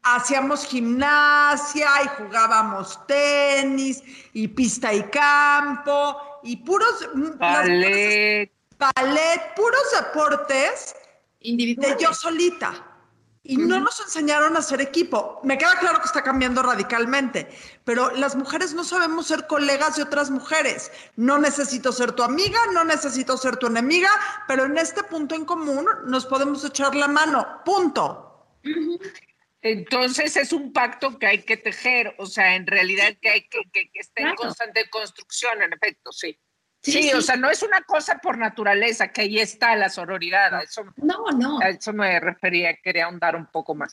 hacíamos 0.03 0.65
gimnasia 0.65 1.87
y 2.03 2.07
jugábamos 2.23 3.05
tenis 3.07 4.03
y 4.33 4.47
pista 4.49 4.93
y 4.93 5.03
campo 5.03 6.17
y 6.43 6.57
puros 6.57 7.09
mm, 7.13 7.21
las- 7.39 7.39
Ballet. 7.39 8.51
ballet, 8.77 9.55
puros 9.55 9.91
deportes 9.99 10.95
de 11.41 11.95
yo 11.99 12.13
solita. 12.13 12.91
Y 13.47 13.57
no 13.57 13.79
nos 13.79 13.99
enseñaron 13.99 14.55
a 14.55 14.59
hacer 14.59 14.81
equipo. 14.81 15.39
Me 15.43 15.55
queda 15.59 15.77
claro 15.77 15.99
que 15.99 16.05
está 16.07 16.23
cambiando 16.23 16.63
radicalmente, 16.63 17.47
pero 17.83 18.09
las 18.09 18.35
mujeres 18.35 18.73
no 18.73 18.83
sabemos 18.83 19.27
ser 19.27 19.45
colegas 19.45 19.97
de 19.97 20.01
otras 20.01 20.31
mujeres. 20.31 20.91
No 21.15 21.37
necesito 21.37 21.91
ser 21.91 22.13
tu 22.13 22.23
amiga, 22.23 22.57
no 22.73 22.83
necesito 22.83 23.37
ser 23.37 23.57
tu 23.57 23.67
enemiga, 23.67 24.09
pero 24.47 24.65
en 24.65 24.79
este 24.79 25.03
punto 25.03 25.35
en 25.35 25.45
común 25.45 25.85
nos 26.05 26.25
podemos 26.25 26.65
echar 26.65 26.95
la 26.95 27.07
mano. 27.07 27.61
Punto. 27.63 28.47
Entonces 29.65 30.37
es 30.37 30.53
un 30.53 30.71
pacto 30.71 31.17
que 31.17 31.25
hay 31.25 31.39
que 31.43 31.57
tejer, 31.57 32.13
o 32.19 32.27
sea, 32.27 32.55
en 32.55 32.67
realidad 32.67 33.13
que 33.19 33.29
hay 33.29 33.41
que, 33.47 33.59
que, 33.73 33.89
que 33.89 33.99
esté 33.99 34.21
en 34.21 34.35
constante 34.35 34.87
construcción, 34.91 35.61
en 35.63 35.73
efecto, 35.73 36.11
sí. 36.11 36.39
Sí, 36.83 36.91
Sí, 36.91 37.03
sí. 37.09 37.13
o 37.15 37.21
sea, 37.21 37.35
no 37.35 37.49
es 37.49 37.63
una 37.63 37.81
cosa 37.81 38.19
por 38.19 38.37
naturaleza, 38.37 39.07
que 39.07 39.21
ahí 39.21 39.39
está 39.39 39.75
la 39.75 39.89
sororidad, 39.89 40.53
a 40.53 40.61
eso, 40.61 40.83
No, 40.97 41.25
no. 41.35 41.59
a 41.59 41.69
eso 41.69 41.91
me 41.93 42.19
refería, 42.19 42.75
quería 42.75 43.05
ahondar 43.05 43.35
un 43.35 43.47
poco 43.47 43.73
más. 43.73 43.91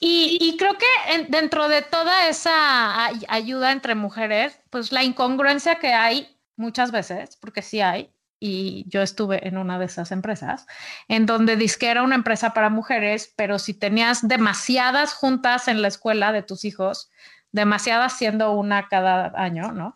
Y, 0.00 0.38
y 0.40 0.56
creo 0.56 0.78
que 0.78 0.86
en- 1.08 1.30
dentro 1.30 1.68
de 1.68 1.82
toda 1.82 2.28
esa 2.28 3.04
ay- 3.04 3.26
ayuda 3.28 3.70
entre 3.70 3.94
mujeres, 3.94 4.58
pues 4.70 4.92
la 4.92 5.02
incongruencia 5.04 5.74
que 5.74 5.92
hay 5.92 6.38
muchas 6.56 6.90
veces, 6.90 7.36
porque 7.36 7.60
sí 7.60 7.82
hay, 7.82 8.10
y 8.44 8.84
yo 8.88 9.02
estuve 9.02 9.46
en 9.46 9.56
una 9.56 9.78
de 9.78 9.84
esas 9.84 10.10
empresas, 10.10 10.66
en 11.06 11.26
donde 11.26 11.56
que 11.78 11.88
era 11.88 12.02
una 12.02 12.16
empresa 12.16 12.52
para 12.52 12.70
mujeres, 12.70 13.32
pero 13.36 13.60
si 13.60 13.72
tenías 13.72 14.26
demasiadas 14.26 15.14
juntas 15.14 15.68
en 15.68 15.80
la 15.80 15.86
escuela 15.86 16.32
de 16.32 16.42
tus 16.42 16.64
hijos, 16.64 17.08
demasiadas 17.52 18.14
siendo 18.14 18.50
una 18.50 18.88
cada 18.88 19.32
año, 19.36 19.70
¿no? 19.70 19.94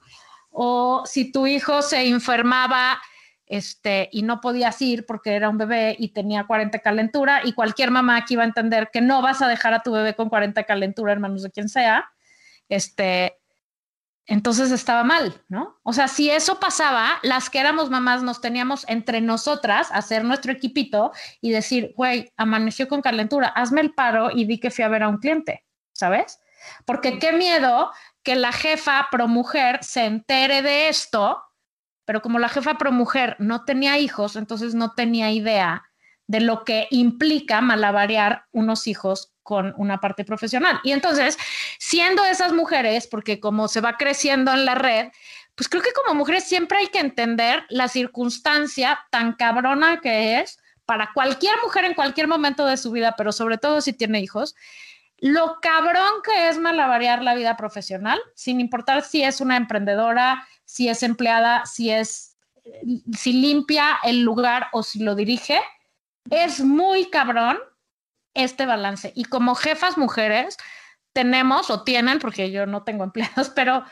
O 0.51 1.03
si 1.07 1.33
tu 1.33 1.49
hijo 1.49 1.83
se 1.83 2.07
enfermaba 2.07 3.01
este, 3.47 4.09
y 4.13 4.23
no 4.23 4.41
podías 4.41 4.81
ir 4.81 5.07
porque 5.07 5.35
era 5.35 5.49
un 5.49 5.59
bebé 5.59 5.97
y 5.99 6.11
tenía 6.11 6.47
40 6.47 6.79
calentura 6.79 7.41
y 7.43 7.53
cualquier 7.53 7.91
mamá 7.91 8.17
aquí 8.17 8.35
iba 8.35 8.45
a 8.45 8.47
entender 8.47 8.91
que 8.93 9.01
no 9.01 9.23
vas 9.23 9.43
a 9.43 9.49
dejar 9.49 9.75
a 9.75 9.83
tu 9.83 9.91
bebé 9.91 10.15
con 10.15 10.29
40 10.29 10.63
calentura 10.63 11.13
en 11.13 11.21
manos 11.21 11.43
de 11.43 11.51
quien 11.51 11.69
sea, 11.69 12.13
este, 12.69 13.41
entonces 14.27 14.73
estaba 14.73 15.05
mal, 15.05 15.41
¿no? 15.49 15.79
O 15.85 15.93
sea, 15.93 16.09
si 16.09 16.31
eso 16.31 16.59
pasaba, 16.59 17.19
las 17.23 17.49
que 17.49 17.61
éramos 17.61 17.91
mamás 17.91 18.25
nos 18.25 18.41
teníamos 18.41 18.85
entre 18.89 19.21
nosotras 19.21 19.89
hacer 19.93 20.25
nuestro 20.25 20.53
equipito 20.53 21.13
y 21.41 21.53
decir, 21.53 21.93
güey, 21.97 22.33
amaneció 22.37 22.89
con 22.89 23.03
calentura, 23.03 23.49
hazme 23.49 23.81
el 23.81 23.95
paro 23.95 24.31
y 24.33 24.45
di 24.45 24.59
que 24.59 24.73
fui 24.73 24.83
a 24.83 24.89
ver 24.89 25.05
a 25.05 25.09
un 25.09 25.19
cliente, 25.19 25.65
¿sabes? 25.93 26.41
Porque 26.85 27.21
qué 27.21 27.33
miedo 27.33 27.93
que 28.25 28.35
la 28.35 28.51
jefa 28.51 29.07
pro 29.13 29.29
mujer 29.29 29.79
se 29.83 30.05
entere 30.05 30.61
de 30.61 30.89
esto, 30.89 31.41
pero 32.05 32.21
como 32.21 32.41
la 32.41 32.49
jefa 32.49 32.79
pro 32.79 32.91
mujer 32.91 33.37
no 33.39 33.65
tenía 33.65 33.99
hijos, 33.99 34.35
entonces 34.35 34.75
no 34.75 34.93
tenía 34.95 35.31
idea 35.31 35.85
de 36.27 36.41
lo 36.41 36.65
que 36.65 36.89
implica 36.91 37.61
malabarear 37.61 38.47
unos 38.51 38.89
hijos 38.89 39.36
con 39.47 39.73
una 39.79 39.99
parte 39.99 40.25
profesional. 40.25 40.81
Y 40.83 40.91
entonces, 40.91 41.39
siendo 41.79 42.25
esas 42.25 42.53
mujeres, 42.53 43.07
porque 43.07 43.39
como 43.39 43.69
se 43.69 43.81
va 43.81 43.97
creciendo 43.97 44.53
en 44.53 44.67
la 44.67 44.75
red, 44.75 45.09
pues 45.55 45.69
creo 45.69 45.83
que 45.83 45.93
como 45.93 46.15
mujeres 46.15 46.45
siempre 46.45 46.79
hay 46.79 46.89
que 46.89 46.99
entender 46.99 47.65
la 47.71 47.89
circunstancia 47.89 48.99
tan 49.11 49.35
cabrona 49.35 50.01
que 50.01 50.41
es 50.41 50.59
para 50.85 51.11
cualquier 51.15 51.55
mujer 51.63 51.85
en 51.85 51.95
cualquier 51.95 52.27
momento 52.27 52.67
de 52.67 52.77
su 52.77 52.91
vida, 52.91 53.15
pero 53.17 53.31
sobre 53.33 53.57
todo 53.57 53.81
si 53.81 53.93
tiene 53.93 54.21
hijos, 54.21 54.57
lo 55.19 55.59
cabrón 55.63 56.23
que 56.25 56.49
es 56.49 56.59
malabarear 56.59 57.23
la 57.23 57.35
vida 57.35 57.57
profesional, 57.57 58.19
sin 58.35 58.61
importar 58.61 59.03
si 59.03 59.23
es 59.23 59.41
una 59.41 59.57
emprendedora, 59.57 60.47
si 60.65 60.89
es 60.89 61.03
empleada, 61.03 61.65
si 61.67 61.91
es, 61.91 62.37
si 63.17 63.33
limpia 63.33 63.99
el 64.03 64.23
lugar 64.23 64.67
o 64.73 64.83
si 64.83 64.99
lo 64.99 65.15
dirige, 65.15 65.61
es 66.31 66.61
muy 66.61 67.09
cabrón 67.11 67.59
este 68.37 68.67
balance. 68.67 69.13
Y 69.15 69.25
como 69.25 69.55
jefas 69.55 69.99
mujeres, 69.99 70.57
tenemos 71.13 71.71
o 71.71 71.83
tienen, 71.83 72.19
porque 72.19 72.51
yo 72.51 72.67
no 72.67 72.83
tengo 72.83 73.05
empleados, 73.05 73.51
pero 73.55 73.85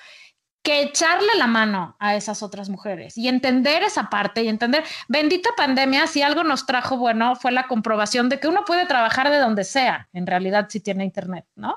que 0.63 0.81
echarle 0.81 1.35
la 1.37 1.47
mano 1.47 1.95
a 1.99 2.17
esas 2.17 2.43
otras 2.43 2.71
mujeres 2.71 3.19
y 3.19 3.29
entender 3.29 3.83
esa 3.83 4.09
parte 4.09 4.43
y 4.43 4.49
entender, 4.49 4.83
bendita 5.09 5.51
pandemia, 5.57 6.07
si 6.07 6.23
algo 6.23 6.43
nos 6.43 6.65
trajo 6.65 6.97
bueno 6.97 7.37
fue 7.37 7.53
la 7.53 7.67
comprobación 7.67 8.31
de 8.31 8.41
que 8.41 8.49
uno 8.49 8.65
puede 8.65 8.87
trabajar 8.87 9.29
de 9.29 9.39
donde 9.39 9.65
sea, 9.65 10.09
en 10.15 10.27
realidad 10.27 10.67
si 10.71 10.81
tiene 10.81 11.05
internet, 11.05 11.45
¿no? 11.55 11.77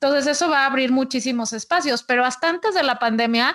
Entonces 0.00 0.26
eso 0.26 0.48
va 0.48 0.62
a 0.62 0.66
abrir 0.66 0.90
muchísimos 0.92 1.52
espacios, 1.52 2.02
pero 2.02 2.24
hasta 2.24 2.48
antes 2.48 2.74
de 2.74 2.82
la 2.82 2.98
pandemia, 2.98 3.54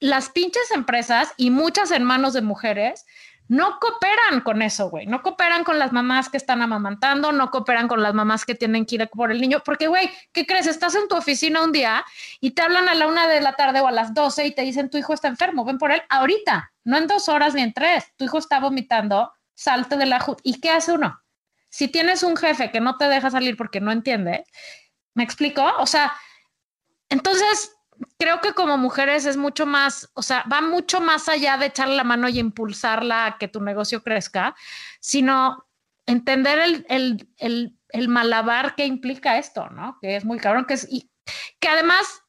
las 0.00 0.30
pinches 0.30 0.70
empresas 0.72 1.32
y 1.36 1.50
muchas 1.50 1.92
en 1.92 2.02
manos 2.02 2.34
de 2.34 2.42
mujeres 2.42 3.06
no 3.48 3.78
cooperan 3.78 4.40
con 4.40 4.60
eso, 4.62 4.90
güey. 4.90 5.06
No 5.06 5.22
cooperan 5.22 5.62
con 5.62 5.78
las 5.78 5.92
mamás 5.92 6.28
que 6.28 6.36
están 6.36 6.62
amamantando, 6.62 7.30
no 7.32 7.50
cooperan 7.50 7.86
con 7.86 8.02
las 8.02 8.14
mamás 8.14 8.44
que 8.44 8.54
tienen 8.54 8.86
que 8.86 8.96
ir 8.96 9.08
por 9.08 9.30
el 9.30 9.40
niño, 9.40 9.62
porque, 9.64 9.86
güey, 9.86 10.10
¿qué 10.32 10.46
crees? 10.46 10.66
Estás 10.66 10.94
en 10.94 11.06
tu 11.08 11.16
oficina 11.16 11.62
un 11.62 11.72
día 11.72 12.04
y 12.40 12.52
te 12.52 12.62
hablan 12.62 12.88
a 12.88 12.94
la 12.94 13.06
una 13.06 13.28
de 13.28 13.40
la 13.40 13.52
tarde 13.52 13.80
o 13.80 13.86
a 13.86 13.92
las 13.92 14.14
doce 14.14 14.46
y 14.46 14.52
te 14.52 14.62
dicen 14.62 14.90
tu 14.90 14.98
hijo 14.98 15.12
está 15.12 15.28
enfermo, 15.28 15.64
ven 15.64 15.78
por 15.78 15.92
él 15.92 16.02
ahorita, 16.08 16.72
no 16.84 16.96
en 16.96 17.06
dos 17.06 17.28
horas 17.28 17.54
ni 17.54 17.62
en 17.62 17.72
tres. 17.72 18.12
Tu 18.16 18.24
hijo 18.24 18.38
está 18.38 18.58
vomitando, 18.58 19.32
salte 19.54 19.96
de 19.96 20.06
la... 20.06 20.24
¿Y 20.42 20.60
qué 20.60 20.70
hace 20.70 20.92
uno? 20.92 21.20
Si 21.70 21.88
tienes 21.88 22.22
un 22.22 22.36
jefe 22.36 22.70
que 22.70 22.80
no 22.80 22.96
te 22.96 23.08
deja 23.08 23.30
salir 23.30 23.56
porque 23.56 23.80
no 23.80 23.92
entiende, 23.92 24.44
¿me 25.14 25.22
explico? 25.22 25.64
O 25.78 25.86
sea, 25.86 26.12
entonces 27.08 27.75
creo 28.18 28.40
que 28.40 28.52
como 28.52 28.78
mujeres 28.78 29.26
es 29.26 29.36
mucho 29.36 29.66
más, 29.66 30.10
o 30.14 30.22
sea, 30.22 30.44
va 30.50 30.60
mucho 30.60 31.00
más 31.00 31.28
allá 31.28 31.56
de 31.56 31.66
echarle 31.66 31.96
la 31.96 32.04
mano 32.04 32.28
y 32.28 32.38
impulsarla 32.38 33.26
a 33.26 33.38
que 33.38 33.48
tu 33.48 33.60
negocio 33.60 34.02
crezca, 34.02 34.54
sino 35.00 35.66
entender 36.06 36.84
el, 36.88 37.28
el, 37.38 38.08
malabar 38.08 38.74
que 38.74 38.86
implica 38.86 39.38
esto, 39.38 39.68
¿no? 39.70 39.98
Que 40.00 40.16
es 40.16 40.24
muy 40.24 40.38
cabrón, 40.38 40.66
que 40.66 40.74
es, 40.74 40.86
y 40.90 41.10
que 41.58 41.68
además 41.68 42.22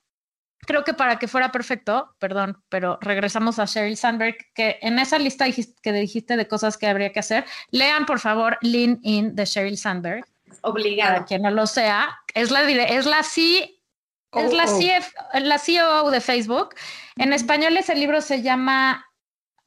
creo 0.66 0.84
que 0.84 0.94
para 0.94 1.20
que 1.20 1.28
fuera 1.28 1.52
perfecto, 1.52 2.16
perdón, 2.20 2.62
pero 2.70 2.98
regresamos 3.02 3.60
a 3.60 3.66
Sheryl 3.66 3.98
Sandberg, 3.98 4.36
que 4.54 4.80
en 4.82 5.00
esa 5.00 5.20
lista 5.20 5.46
que 5.82 5.94
dijiste 5.94 6.36
de 6.36 6.48
cosas 6.48 6.78
que 6.78 6.88
habría 6.88 7.12
que 7.12 7.20
hacer, 7.20 7.46
lean 7.72 8.06
por 8.06 8.20
favor 8.20 8.58
Lean 8.62 9.00
In 9.04 9.36
de 9.36 9.46
Sheryl 9.46 9.78
Sandberg. 9.78 10.26
Obligada. 10.62 11.14
Para 11.14 11.26
quien 11.26 11.42
no 11.44 11.52
lo 11.52 11.68
sea, 11.68 12.18
es 12.34 12.52
la, 12.52 12.62
es 12.70 13.06
la 13.06 13.24
sí 13.24 13.77
es 14.34 14.54
la, 14.54 14.66
oh. 14.66 15.40
la 15.40 15.60
CEO 15.60 16.12
de 16.12 16.22
Facebook. 16.22 16.76
En 17.16 17.34
español 17.34 17.78
ese 17.78 17.96
libro 17.96 18.22
se 18.22 18.42
llama, 18.42 19.06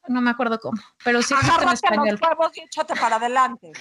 no 0.08 0.20
me 0.20 0.30
acuerdo 0.30 0.58
cómo, 0.60 0.80
pero 1.04 1.22
sí 1.22 1.34
está 1.34 1.62
en 1.62 1.68
español. 1.70 2.20
Los 2.20 2.56
y 2.56 2.60
échate 2.60 2.94
para 2.94 3.16
adelante. 3.16 3.72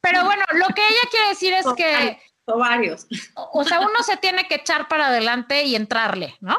Pero 0.00 0.24
bueno, 0.24 0.44
lo 0.52 0.66
que 0.68 0.82
ella 0.86 1.08
quiere 1.10 1.28
decir 1.28 1.52
es 1.54 1.66
que... 1.76 2.20
varios. 2.46 3.06
O 3.34 3.64
sea, 3.64 3.80
uno 3.80 4.02
se 4.02 4.16
tiene 4.16 4.46
que 4.46 4.56
echar 4.56 4.88
para 4.88 5.08
adelante 5.08 5.64
y 5.64 5.74
entrarle, 5.74 6.36
¿no? 6.40 6.56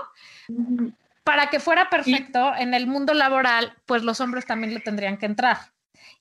Para 1.23 1.49
que 1.49 1.59
fuera 1.59 1.89
perfecto 1.89 2.53
en 2.55 2.73
el 2.73 2.87
mundo 2.87 3.13
laboral, 3.13 3.75
pues 3.85 4.03
los 4.03 4.19
hombres 4.21 4.45
también 4.45 4.73
le 4.73 4.79
tendrían 4.79 5.17
que 5.17 5.25
entrar 5.25 5.71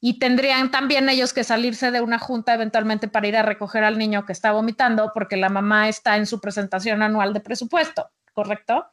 y 0.01 0.19
tendrían 0.19 0.71
también 0.71 1.09
ellos 1.09 1.33
que 1.33 1.45
salirse 1.45 1.91
de 1.91 2.01
una 2.01 2.19
junta 2.19 2.55
eventualmente 2.55 3.09
para 3.09 3.27
ir 3.27 3.37
a 3.37 3.43
recoger 3.43 3.85
al 3.85 3.99
niño 3.99 4.27
que 4.27 4.33
está 4.33 4.53
vomitando 4.53 5.11
porque 5.15 5.37
la 5.37 5.49
mamá 5.49 5.89
está 5.89 6.17
en 6.17 6.27
su 6.27 6.41
presentación 6.41 7.03
anual 7.03 7.33
de 7.33 7.41
presupuesto, 7.41 8.11
¿correcto? 8.33 8.87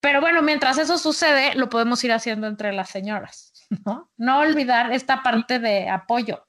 Pero 0.00 0.20
bueno, 0.20 0.42
mientras 0.42 0.78
eso 0.78 0.98
sucede, 0.98 1.54
lo 1.54 1.68
podemos 1.68 2.02
ir 2.04 2.12
haciendo 2.12 2.46
entre 2.46 2.72
las 2.72 2.90
señoras, 2.90 3.52
¿no? 3.84 4.10
No 4.16 4.40
olvidar 4.40 4.92
esta 4.92 5.22
parte 5.22 5.58
de 5.58 5.88
apoyo. 5.88 6.44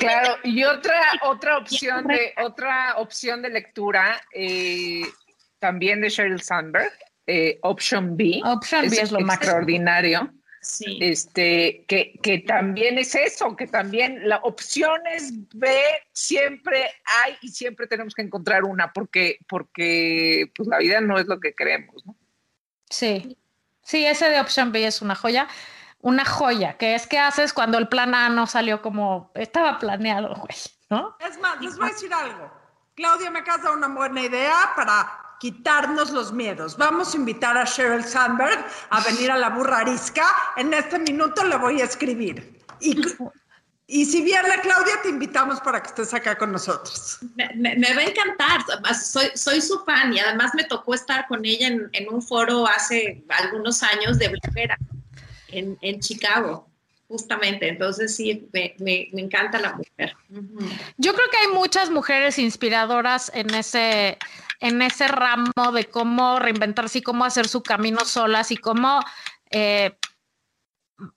Claro, 0.00 0.36
y 0.42 0.64
otra, 0.64 1.00
otra 1.22 1.58
opción 1.58 2.08
de, 2.08 2.34
otra 2.42 2.94
opción 2.96 3.40
de 3.40 3.50
lectura 3.50 4.20
eh, 4.34 5.02
también 5.60 6.00
de 6.00 6.08
Sheryl 6.08 6.42
Sandberg, 6.42 6.92
eh, 7.26 7.58
Option 7.62 8.16
B. 8.16 8.40
Option 8.44 8.88
B 8.88 8.96
es 9.00 9.12
lo 9.12 9.20
extraordinario. 9.20 10.32
Este, 11.00 11.84
que, 11.88 12.18
que, 12.22 12.38
también 12.38 12.98
es 12.98 13.14
eso, 13.14 13.56
que 13.56 13.66
también 13.66 14.28
la 14.28 14.36
opciones 14.38 15.32
B 15.54 15.68
siempre 16.12 16.90
hay 17.22 17.36
y 17.40 17.48
siempre 17.48 17.86
tenemos 17.86 18.14
que 18.14 18.22
encontrar 18.22 18.64
una 18.64 18.92
porque, 18.92 19.38
porque 19.48 20.50
pues 20.54 20.68
la 20.68 20.78
vida 20.78 21.00
no 21.00 21.18
es 21.18 21.26
lo 21.26 21.40
que 21.40 21.54
queremos, 21.54 22.04
¿no? 22.06 22.14
Sí, 22.90 23.36
sí, 23.82 24.04
ese 24.04 24.28
de 24.28 24.40
opción 24.40 24.72
B 24.72 24.86
es 24.86 25.02
una 25.02 25.14
joya, 25.14 25.48
una 26.00 26.24
joya, 26.24 26.76
que 26.76 26.94
es 26.94 27.06
que 27.06 27.18
haces 27.18 27.52
cuando 27.52 27.78
el 27.78 27.88
plan 27.88 28.14
A 28.14 28.28
no 28.28 28.46
salió 28.46 28.82
como 28.82 29.30
estaba 29.34 29.78
planeado, 29.78 30.34
güey, 30.34 30.58
¿no? 30.90 31.16
Es 31.20 31.38
más, 31.38 31.60
les 31.60 31.76
voy 31.76 31.88
a 31.88 31.92
decir 31.92 32.12
algo. 32.12 32.52
Claudia 32.94 33.30
me 33.30 33.42
casa 33.42 33.72
una 33.72 33.88
buena 33.88 34.22
idea 34.22 34.72
para 34.74 35.27
quitarnos 35.38 36.10
los 36.10 36.32
miedos. 36.32 36.76
Vamos 36.76 37.14
a 37.14 37.16
invitar 37.16 37.56
a 37.56 37.64
Sheryl 37.64 38.04
Sandberg 38.04 38.64
a 38.90 39.00
venir 39.02 39.30
a 39.30 39.38
la 39.38 39.50
burra 39.50 39.78
arisca. 39.78 40.26
En 40.56 40.72
este 40.74 40.98
minuto 40.98 41.44
le 41.44 41.56
voy 41.56 41.80
a 41.80 41.84
escribir. 41.84 42.58
Y, 42.80 43.00
y 43.86 44.04
si 44.04 44.22
viene 44.22 44.48
Claudia, 44.62 45.00
te 45.02 45.08
invitamos 45.08 45.60
para 45.60 45.82
que 45.82 45.88
estés 45.88 46.12
acá 46.14 46.36
con 46.36 46.52
nosotros. 46.52 47.18
Me, 47.34 47.94
va 47.94 48.00
a 48.00 48.04
encantar. 48.04 48.60
Soy, 48.94 49.30
soy 49.34 49.60
su 49.60 49.84
fan 49.84 50.12
y 50.12 50.20
además 50.20 50.52
me 50.54 50.64
tocó 50.64 50.94
estar 50.94 51.26
con 51.26 51.44
ella 51.44 51.68
en, 51.68 51.88
en 51.92 52.08
un 52.12 52.22
foro 52.22 52.66
hace 52.66 53.24
algunos 53.28 53.82
años 53.82 54.18
de 54.18 54.28
bloguera 54.28 54.76
en, 55.48 55.78
en 55.80 56.00
Chicago 56.00 56.68
justamente. 57.08 57.68
Entonces 57.68 58.14
sí, 58.14 58.48
me, 58.52 58.74
me, 58.78 59.08
me, 59.12 59.22
encanta 59.22 59.58
la 59.58 59.72
mujer. 59.72 60.14
Yo 60.98 61.14
creo 61.14 61.30
que 61.30 61.36
hay 61.38 61.48
muchas 61.48 61.90
mujeres 61.90 62.38
inspiradoras 62.38 63.32
en 63.34 63.52
ese, 63.54 64.18
en 64.60 64.82
ese 64.82 65.08
ramo 65.08 65.72
de 65.72 65.88
cómo 65.88 66.38
reinventarse 66.38 66.98
y 66.98 67.02
cómo 67.02 67.24
hacer 67.24 67.48
su 67.48 67.62
camino 67.62 68.00
solas 68.04 68.50
y 68.50 68.56
cómo, 68.56 69.00
eh, 69.50 69.96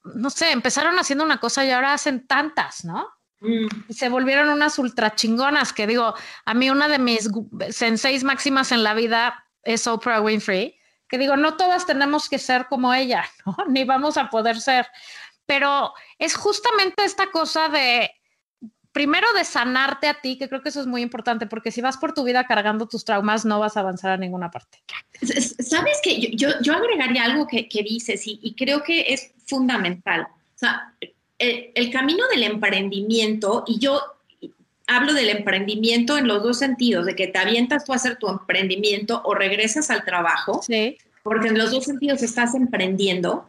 no 0.03 0.29
sé, 0.29 0.51
empezaron 0.51 0.99
haciendo 0.99 1.23
una 1.23 1.39
cosa 1.39 1.65
y 1.65 1.71
ahora 1.71 1.93
hacen 1.93 2.27
tantas, 2.27 2.85
¿no? 2.85 3.07
Mm. 3.39 3.67
Y 3.87 3.93
se 3.93 4.09
volvieron 4.09 4.49
unas 4.49 4.77
ultra 4.77 5.15
chingonas, 5.15 5.73
que 5.73 5.87
digo, 5.87 6.13
a 6.45 6.53
mí 6.53 6.69
una 6.69 6.87
de 6.87 6.99
mis 6.99 7.29
senseis 7.71 8.23
máximas 8.23 8.71
en 8.71 8.83
la 8.83 8.93
vida 8.93 9.45
es 9.63 9.87
Oprah 9.87 10.21
Winfrey, 10.21 10.77
que 11.07 11.17
digo, 11.17 11.35
no 11.35 11.57
todas 11.57 11.85
tenemos 11.85 12.29
que 12.29 12.39
ser 12.39 12.67
como 12.67 12.93
ella, 12.93 13.25
¿no? 13.45 13.57
Ni 13.67 13.83
vamos 13.83 14.17
a 14.17 14.29
poder 14.29 14.59
ser, 14.61 14.87
pero 15.45 15.93
es 16.19 16.35
justamente 16.35 17.03
esta 17.03 17.31
cosa 17.31 17.67
de 17.69 18.11
primero 18.91 19.27
de 19.33 19.45
sanarte 19.45 20.07
a 20.07 20.15
ti, 20.15 20.37
que 20.37 20.49
creo 20.49 20.61
que 20.61 20.69
eso 20.69 20.81
es 20.81 20.87
muy 20.87 21.01
importante, 21.01 21.45
porque 21.45 21.71
si 21.71 21.81
vas 21.81 21.97
por 21.97 22.13
tu 22.13 22.23
vida 22.23 22.45
cargando 22.45 22.87
tus 22.87 23.05
traumas, 23.05 23.45
no 23.45 23.59
vas 23.59 23.77
a 23.77 23.81
avanzar 23.81 24.11
a 24.11 24.17
ninguna 24.17 24.51
parte. 24.51 24.79
Sabes 25.21 25.99
que 26.03 26.35
yo, 26.35 26.49
yo, 26.61 26.73
agregaría 26.73 27.23
algo 27.23 27.47
que, 27.47 27.69
que 27.69 27.83
dices 27.83 28.27
y, 28.27 28.39
y, 28.41 28.53
creo 28.55 28.83
que 28.83 29.13
es 29.13 29.31
fundamental. 29.45 30.27
O 30.55 30.57
sea, 30.57 30.93
el, 31.39 31.71
el, 31.73 31.91
camino 31.91 32.23
del 32.31 32.43
emprendimiento, 32.43 33.63
y 33.65 33.79
yo 33.79 34.01
hablo 34.87 35.13
del 35.13 35.29
emprendimiento 35.29 36.17
en 36.17 36.27
los 36.27 36.43
dos 36.43 36.59
sentidos, 36.59 37.05
de 37.05 37.15
que 37.15 37.27
te 37.27 37.39
avientas 37.39 37.85
tú 37.85 37.93
a 37.93 37.95
hacer 37.95 38.17
tu 38.17 38.27
emprendimiento 38.27 39.21
o 39.23 39.33
regresas 39.33 39.89
al 39.89 40.03
trabajo, 40.03 40.61
sí. 40.61 40.97
porque 41.23 41.47
en 41.47 41.57
los 41.57 41.71
dos 41.71 41.85
sentidos 41.85 42.23
estás 42.23 42.55
emprendiendo 42.55 43.47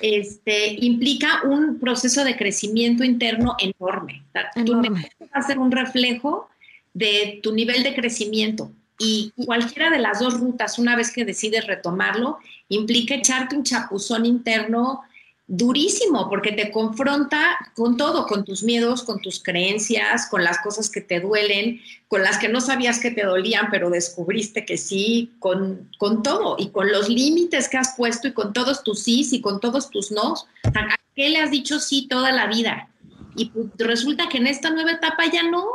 este, 0.00 0.76
implica 0.84 1.42
un 1.44 1.78
proceso 1.78 2.24
de 2.24 2.36
crecimiento 2.36 3.04
interno 3.04 3.56
enorme. 3.58 4.22
Tu 4.54 4.72
Enorme. 4.72 4.90
negocio 4.90 5.26
va 5.34 5.40
a 5.40 5.42
ser 5.42 5.58
un 5.58 5.70
reflejo 5.70 6.48
de 6.94 7.40
tu 7.42 7.54
nivel 7.54 7.82
de 7.82 7.94
crecimiento. 7.94 8.70
Y 8.98 9.32
cualquiera 9.46 9.90
de 9.90 9.98
las 9.98 10.20
dos 10.20 10.38
rutas, 10.38 10.78
una 10.78 10.94
vez 10.94 11.10
que 11.10 11.24
decides 11.24 11.66
retomarlo, 11.66 12.38
implica 12.68 13.14
echarte 13.14 13.56
un 13.56 13.64
chapuzón 13.64 14.26
interno 14.26 15.02
durísimo, 15.52 16.28
porque 16.28 16.52
te 16.52 16.70
confronta 16.70 17.58
con 17.74 17.96
todo, 17.96 18.26
con 18.28 18.44
tus 18.44 18.62
miedos, 18.62 19.02
con 19.02 19.20
tus 19.20 19.42
creencias, 19.42 20.28
con 20.30 20.44
las 20.44 20.60
cosas 20.60 20.88
que 20.88 21.00
te 21.00 21.18
duelen, 21.18 21.80
con 22.06 22.22
las 22.22 22.38
que 22.38 22.48
no 22.48 22.60
sabías 22.60 23.00
que 23.00 23.10
te 23.10 23.24
dolían, 23.24 23.66
pero 23.68 23.90
descubriste 23.90 24.64
que 24.64 24.78
sí, 24.78 25.32
con, 25.40 25.90
con 25.98 26.22
todo, 26.22 26.54
y 26.56 26.68
con 26.68 26.92
los 26.92 27.08
límites 27.08 27.68
que 27.68 27.78
has 27.78 27.96
puesto, 27.96 28.28
y 28.28 28.32
con 28.32 28.52
todos 28.52 28.84
tus 28.84 29.02
sís, 29.02 29.32
y 29.32 29.40
con 29.40 29.58
todos 29.58 29.90
tus 29.90 30.12
nos. 30.12 30.46
O 30.68 30.70
sea, 30.72 30.82
¿A 30.82 30.96
qué 31.16 31.28
le 31.30 31.40
has 31.40 31.50
dicho 31.50 31.80
sí 31.80 32.06
toda 32.08 32.30
la 32.30 32.46
vida? 32.46 32.88
Y 33.34 33.46
pues, 33.46 33.66
resulta 33.76 34.28
que 34.28 34.38
en 34.38 34.46
esta 34.46 34.70
nueva 34.70 34.92
etapa 34.92 35.24
ya 35.32 35.42
no, 35.42 35.66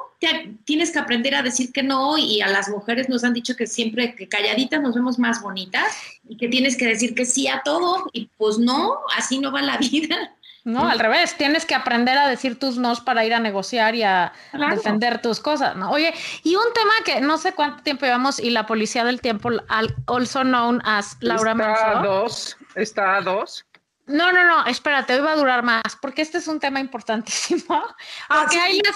tienes 0.66 0.91
que 0.91 0.99
aprender 0.99 1.36
a 1.36 1.41
decir 1.43 1.72
que 1.72 1.84
no 1.84 2.18
y 2.18 2.41
a 2.41 2.47
las 2.47 2.70
mujeres 2.70 3.09
nos 3.09 3.24
han 3.24 3.34
dicho 3.34 3.55
que 3.55 3.68
siempre 3.68 4.16
que 4.16 4.28
calladitas 4.28 4.82
nos 4.82 4.95
vemos 4.95 5.20
más 5.20 5.41
bonitas 5.41 5.95
y 6.28 6.38
que 6.38 6.47
tienes 6.47 6.78
que 6.78 6.86
decir 6.88 7.13
que 7.16 7.26
sí 7.26 7.47
a 7.47 7.61
todo 7.63 8.05
y 8.13 8.30
pues 8.38 8.57
no, 8.57 8.97
así 9.18 9.39
no 9.39 9.51
va 9.51 9.61
la 9.61 9.78
vida. 9.78 10.34
No, 10.63 10.89
al 10.89 10.97
revés, 10.97 11.38
tienes 11.38 11.63
que 11.63 11.76
aprender 11.76 12.18
a 12.18 12.28
decir 12.28 12.57
tus 12.57 12.78
nos 12.78 12.99
para 12.99 13.24
ir 13.24 13.36
a 13.36 13.39
negociar 13.39 13.93
y 13.93 14.01
a 14.01 14.34
Claro. 14.49 14.76
defender 14.76 15.22
tus 15.22 15.39
cosas, 15.39 15.76
¿no? 15.76 15.91
Oye, 15.91 16.11
y 16.43 16.55
un 16.55 16.74
tema 16.74 16.91
que 17.05 17.22
no 17.22 17.38
sé 17.38 17.53
cuánto 17.53 17.84
tiempo 17.84 18.05
llevamos 18.05 18.39
y 18.39 18.49
la 18.49 18.66
policía 18.66 19.03
del 19.05 19.22
tiempo, 19.22 19.49
al- 19.68 19.95
also 20.07 20.41
known 20.43 20.82
as 20.84 21.18
Laura 21.20 21.51
está 21.51 21.99
a 21.99 22.03
dos, 22.03 22.57
está 22.74 23.18
a 23.18 23.22
dos. 23.22 23.63
No, 24.07 24.32
no, 24.32 24.43
no, 24.43 24.66
espérate, 24.66 25.13
hoy 25.13 25.22
va 25.22 25.34
a 25.34 25.36
durar 25.36 25.61
más, 25.61 25.84
porque 26.01 26.24
este 26.24 26.39
es 26.39 26.47
un 26.47 26.59
tema 26.59 26.80
importantísimo. 26.80 27.63
Ah, 28.30 28.39
Porque 28.41 28.55
sí, 28.55 28.59
hay 28.59 28.82
las 28.84 28.95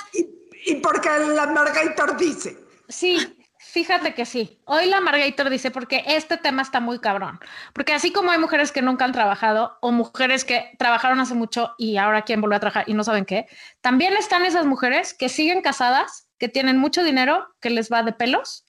y, 0.66 0.76
porque 0.76 1.10
la 1.10 1.48
Margator 1.48 2.18
dice. 2.18 2.58
Sí, 2.88 3.38
fíjate 3.58 4.14
que 4.14 4.26
sí. 4.26 4.60
Hoy 4.66 4.86
la 4.88 5.00
Margator 5.02 5.50
dice, 5.50 5.72
porque 5.72 6.04
este 6.08 6.38
tema 6.38 6.62
está 6.62 6.80
muy 6.80 7.00
cabrón. 7.00 7.40
Porque 7.74 7.94
así 7.94 8.12
como 8.12 8.32
hay 8.32 8.40
mujeres 8.40 8.72
que 8.72 8.82
nunca 8.82 9.06
han 9.06 9.12
trabajado 9.12 9.78
o 9.82 9.92
mujeres 9.92 10.46
que 10.46 10.72
trabajaron 10.78 11.20
hace 11.20 11.36
mucho 11.36 11.76
y 11.78 11.98
ahora 11.98 12.24
quieren 12.24 12.42
volver 12.42 12.58
a 12.58 12.62
trabajar 12.62 12.84
y 12.88 12.94
no 12.94 13.04
saben 13.04 13.26
qué, 13.26 13.48
también 13.82 14.14
están 14.14 14.46
esas 14.46 14.66
mujeres 14.66 15.14
que 15.14 15.30
siguen 15.30 15.62
casadas, 15.62 16.28
que 16.38 16.50
tienen 16.50 16.78
mucho 16.78 17.04
dinero, 17.04 17.48
que 17.60 17.70
les 17.70 17.92
va 17.92 18.04
de 18.04 18.14
pelos. 18.14 18.66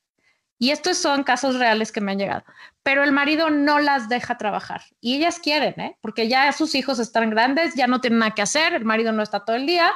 Y 0.63 0.73
estos 0.73 0.99
son 0.99 1.23
casos 1.23 1.59
reales 1.59 1.91
que 1.91 2.03
me 2.03 2.13
han 2.13 2.19
llegado. 2.19 2.45
Pero 2.83 3.03
el 3.03 3.13
marido 3.13 3.49
no 3.49 3.79
las 3.79 4.11
deja 4.11 4.37
trabajar. 4.37 4.83
Y 5.01 5.17
ellas 5.17 5.39
quieren, 5.39 5.81
¿eh? 5.81 5.97
Porque 6.03 6.29
ya 6.29 6.53
sus 6.53 6.75
hijos 6.75 6.99
están 6.99 7.31
grandes, 7.31 7.75
ya 7.77 7.87
no 7.87 8.03
tienen 8.03 8.19
nada 8.19 8.35
que 8.35 8.43
hacer, 8.43 8.75
el 8.75 8.85
marido 8.85 9.11
no 9.13 9.23
está 9.23 9.43
todo 9.47 9.57
el 9.57 9.65
día. 9.65 9.91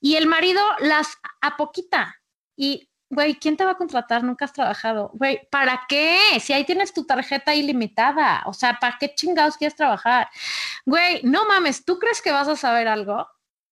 Y 0.00 0.16
el 0.16 0.26
marido 0.26 0.62
las 0.80 1.16
apoquita. 1.40 2.16
Y, 2.56 2.90
güey, 3.10 3.36
¿quién 3.36 3.56
te 3.56 3.64
va 3.64 3.72
a 3.72 3.76
contratar? 3.76 4.22
Nunca 4.24 4.44
has 4.44 4.52
trabajado. 4.52 5.10
Güey, 5.14 5.48
¿para 5.50 5.82
qué? 5.88 6.18
Si 6.40 6.52
ahí 6.52 6.64
tienes 6.64 6.92
tu 6.92 7.04
tarjeta 7.04 7.54
ilimitada. 7.54 8.42
O 8.46 8.52
sea, 8.52 8.78
¿para 8.80 8.96
qué 8.98 9.14
chingados 9.14 9.56
quieres 9.56 9.76
trabajar? 9.76 10.28
Güey, 10.84 11.22
no 11.22 11.46
mames, 11.46 11.84
¿tú 11.84 11.98
crees 11.98 12.22
que 12.22 12.32
vas 12.32 12.48
a 12.48 12.56
saber 12.56 12.88
algo? 12.88 13.26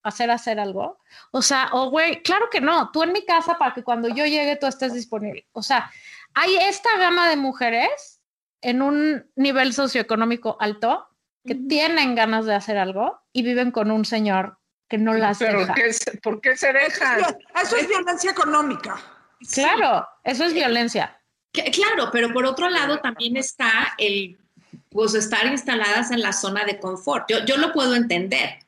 hacer 0.05 0.31
hacer 0.31 0.61
algo. 0.61 0.99
O 1.33 1.43
sea, 1.43 1.71
o 1.73 1.91
güey, 1.91 2.23
claro 2.23 2.49
que 2.51 2.61
no, 2.61 2.91
tú 2.93 3.03
en 3.03 3.13
mi 3.13 3.25
casa 3.25 3.59
para 3.59 3.75
que 3.75 3.83
cuando 3.83 4.09
yo 4.09 4.27
llegue 4.27 4.57
tú 4.57 4.67
estés 4.67 4.93
disponible. 4.93 5.49
O 5.53 5.63
sea, 5.63 5.91
hay 6.35 6.55
esta 6.57 6.97
gama 6.99 7.29
de 7.29 7.37
mujeres 7.37 8.21
en 8.61 8.83
un 8.83 9.31
nivel 9.35 9.73
socioeconómico 9.73 10.57
alto 10.61 11.09
que 11.45 11.55
tienen 11.55 12.15
ganas 12.15 12.47
de 12.47 12.55
hacer 12.55 12.79
algo 12.79 13.21
y 13.33 13.43
viven 13.43 13.71
con 13.71 13.91
un 13.91 14.05
señor 14.05 14.59
que 14.95 14.99
no 15.03 15.15
las 15.15 15.39
Pero 15.39 15.61
deja. 15.61 15.75
¿qué 15.75 15.93
se- 15.93 16.17
¿por 16.19 16.41
qué 16.41 16.57
se 16.57 16.73
dejan? 16.73 17.21
Eso 17.63 17.77
es 17.77 17.89
violencia 17.89 18.31
económica. 18.31 19.01
Claro, 19.53 20.07
eso 20.23 20.45
es 20.45 20.55
violencia. 20.55 21.19
Que- 21.53 21.71
Claro, 21.71 22.11
pero 22.13 22.33
por 22.33 22.45
otro 22.47 22.69
lado 22.71 22.99
también 23.01 23.37
está 23.37 23.95
el, 23.99 24.39
pues 24.91 25.15
estar 25.15 25.47
instaladas 25.47 26.11
en 26.11 26.21
la 26.23 26.33
zona 26.33 26.65
de 26.65 26.79
confort. 26.79 27.29
Yo, 27.31 27.45
yo 27.45 27.57
lo 27.57 27.73
puedo 27.73 27.95
entender 27.95 28.59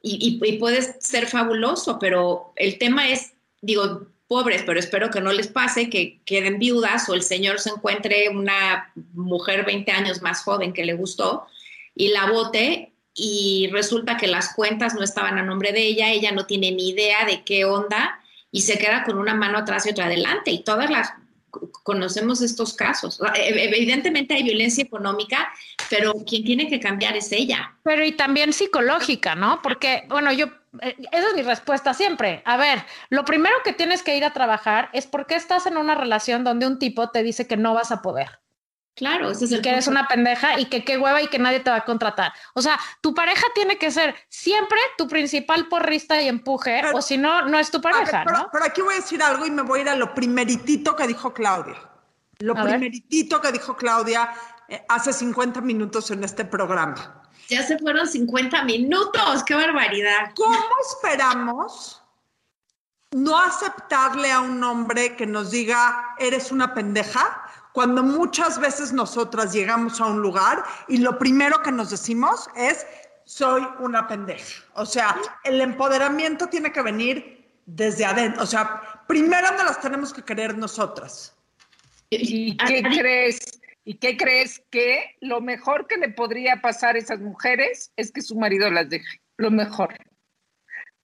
y, 0.00 0.38
y, 0.40 0.48
y 0.48 0.58
puede 0.58 0.80
ser 1.00 1.26
fabuloso, 1.26 1.98
pero 1.98 2.52
el 2.56 2.78
tema 2.78 3.08
es, 3.08 3.32
digo, 3.60 4.06
pobres, 4.28 4.62
pero 4.64 4.78
espero 4.78 5.10
que 5.10 5.20
no 5.20 5.32
les 5.32 5.48
pase, 5.48 5.90
que 5.90 6.20
queden 6.24 6.58
viudas 6.58 7.08
o 7.08 7.14
el 7.14 7.22
señor 7.22 7.58
se 7.60 7.70
encuentre 7.70 8.28
una 8.28 8.92
mujer 9.12 9.64
20 9.64 9.90
años 9.92 10.22
más 10.22 10.42
joven 10.42 10.72
que 10.72 10.84
le 10.84 10.94
gustó 10.94 11.46
y 11.94 12.08
la 12.08 12.26
vote 12.30 12.91
y 13.14 13.68
resulta 13.72 14.16
que 14.16 14.26
las 14.26 14.54
cuentas 14.54 14.94
no 14.94 15.02
estaban 15.02 15.38
a 15.38 15.42
nombre 15.42 15.72
de 15.72 15.82
ella, 15.82 16.10
ella 16.10 16.32
no 16.32 16.46
tiene 16.46 16.72
ni 16.72 16.90
idea 16.90 17.24
de 17.26 17.42
qué 17.42 17.64
onda 17.64 18.20
y 18.50 18.62
se 18.62 18.78
queda 18.78 19.04
con 19.04 19.18
una 19.18 19.34
mano 19.34 19.58
atrás 19.58 19.86
y 19.86 19.90
otra 19.90 20.06
adelante 20.06 20.50
y 20.50 20.62
todas 20.62 20.90
las 20.90 21.12
conocemos 21.82 22.40
estos 22.40 22.74
casos. 22.74 23.20
Evidentemente 23.36 24.34
hay 24.34 24.42
violencia 24.42 24.82
económica, 24.82 25.52
pero 25.90 26.14
quien 26.26 26.44
tiene 26.44 26.68
que 26.68 26.80
cambiar 26.80 27.16
es 27.16 27.30
ella. 27.32 27.76
Pero 27.82 28.04
y 28.04 28.12
también 28.12 28.52
psicológica, 28.52 29.34
¿no? 29.34 29.60
Porque, 29.62 30.04
bueno, 30.08 30.32
yo, 30.32 30.46
eh, 30.80 30.96
esa 31.12 31.28
es 31.28 31.34
mi 31.34 31.42
respuesta 31.42 31.92
siempre. 31.92 32.42
A 32.46 32.56
ver, 32.56 32.84
lo 33.10 33.24
primero 33.24 33.54
que 33.64 33.72
tienes 33.72 34.02
que 34.02 34.16
ir 34.16 34.24
a 34.24 34.32
trabajar 34.32 34.88
es 34.92 35.06
por 35.06 35.26
qué 35.26 35.34
estás 35.34 35.66
en 35.66 35.76
una 35.76 35.94
relación 35.94 36.44
donde 36.44 36.66
un 36.66 36.78
tipo 36.78 37.10
te 37.10 37.22
dice 37.22 37.46
que 37.46 37.56
no 37.56 37.74
vas 37.74 37.92
a 37.92 38.00
poder. 38.00 38.40
Claro, 38.94 39.30
ese 39.30 39.46
es 39.46 39.52
el 39.52 39.62
que 39.62 39.70
eres 39.70 39.86
una 39.86 40.06
pendeja 40.06 40.58
y 40.60 40.66
que 40.66 40.84
qué 40.84 40.98
hueva 40.98 41.22
y 41.22 41.28
que 41.28 41.38
nadie 41.38 41.60
te 41.60 41.70
va 41.70 41.76
a 41.76 41.84
contratar. 41.84 42.32
O 42.52 42.60
sea, 42.60 42.78
tu 43.00 43.14
pareja 43.14 43.46
tiene 43.54 43.78
que 43.78 43.90
ser 43.90 44.14
siempre 44.28 44.78
tu 44.98 45.08
principal 45.08 45.66
porrista 45.68 46.20
y 46.20 46.28
empuje, 46.28 46.80
Pero- 46.82 46.98
o 46.98 47.02
si 47.02 47.16
no, 47.16 47.42
no 47.48 47.58
es 47.58 47.70
tu 47.70 47.80
ver, 47.80 47.92
pareja, 47.92 48.22
pero, 48.26 48.38
¿no? 48.38 48.48
pero 48.52 48.64
aquí 48.66 48.82
voy 48.82 48.94
a 48.94 48.96
decir 48.98 49.22
algo 49.22 49.46
y 49.46 49.50
me 49.50 49.62
voy 49.62 49.78
a 49.78 49.82
ir 49.82 49.88
a 49.88 49.96
lo 49.96 50.12
primeritito 50.14 50.94
que 50.94 51.06
dijo 51.06 51.32
Claudia. 51.32 51.76
Lo 52.40 52.52
A 52.52 52.64
ver. 52.64 52.72
primeritito 52.74 53.40
que 53.40 53.50
dijo 53.52 53.76
Claudia 53.76 54.30
eh, 54.68 54.84
hace 54.88 55.12
50 55.12 55.60
minutos 55.62 56.10
en 56.10 56.22
este 56.24 56.44
programa. 56.44 57.22
Ya 57.48 57.62
se 57.62 57.78
fueron 57.78 58.06
50 58.06 58.62
minutos, 58.64 59.42
qué 59.44 59.54
barbaridad. 59.54 60.32
¿Cómo 60.36 60.58
esperamos 60.90 62.02
no 63.12 63.38
aceptarle 63.38 64.32
a 64.32 64.40
un 64.40 64.62
hombre 64.64 65.16
que 65.16 65.26
nos 65.26 65.50
diga, 65.50 66.14
eres 66.18 66.50
una 66.52 66.72
pendeja? 66.74 67.41
Cuando 67.72 68.02
muchas 68.02 68.58
veces 68.60 68.92
nosotras 68.92 69.52
llegamos 69.52 70.00
a 70.00 70.06
un 70.06 70.20
lugar 70.20 70.62
y 70.88 70.98
lo 70.98 71.18
primero 71.18 71.62
que 71.62 71.72
nos 71.72 71.90
decimos 71.90 72.48
es, 72.54 72.86
soy 73.24 73.66
una 73.80 74.06
pendeja. 74.06 74.62
O 74.74 74.84
sea, 74.84 75.16
el 75.44 75.60
empoderamiento 75.60 76.48
tiene 76.48 76.70
que 76.70 76.82
venir 76.82 77.50
desde 77.66 78.04
adentro. 78.04 78.42
O 78.42 78.46
sea, 78.46 79.04
primero 79.06 79.50
nos 79.52 79.64
las 79.64 79.80
tenemos 79.80 80.12
que 80.12 80.22
querer 80.22 80.56
nosotras. 80.56 81.34
¿Y 82.10 82.56
qué 82.58 82.82
crees? 82.82 83.60
¿Y 83.84 83.94
qué 83.94 84.16
crees 84.16 84.62
que 84.70 85.16
lo 85.20 85.40
mejor 85.40 85.86
que 85.86 85.96
le 85.96 86.08
podría 86.08 86.60
pasar 86.60 86.94
a 86.94 86.98
esas 86.98 87.20
mujeres 87.20 87.92
es 87.96 88.12
que 88.12 88.20
su 88.20 88.36
marido 88.36 88.70
las 88.70 88.88
deje? 88.90 89.20
Lo 89.38 89.50
mejor. 89.50 89.96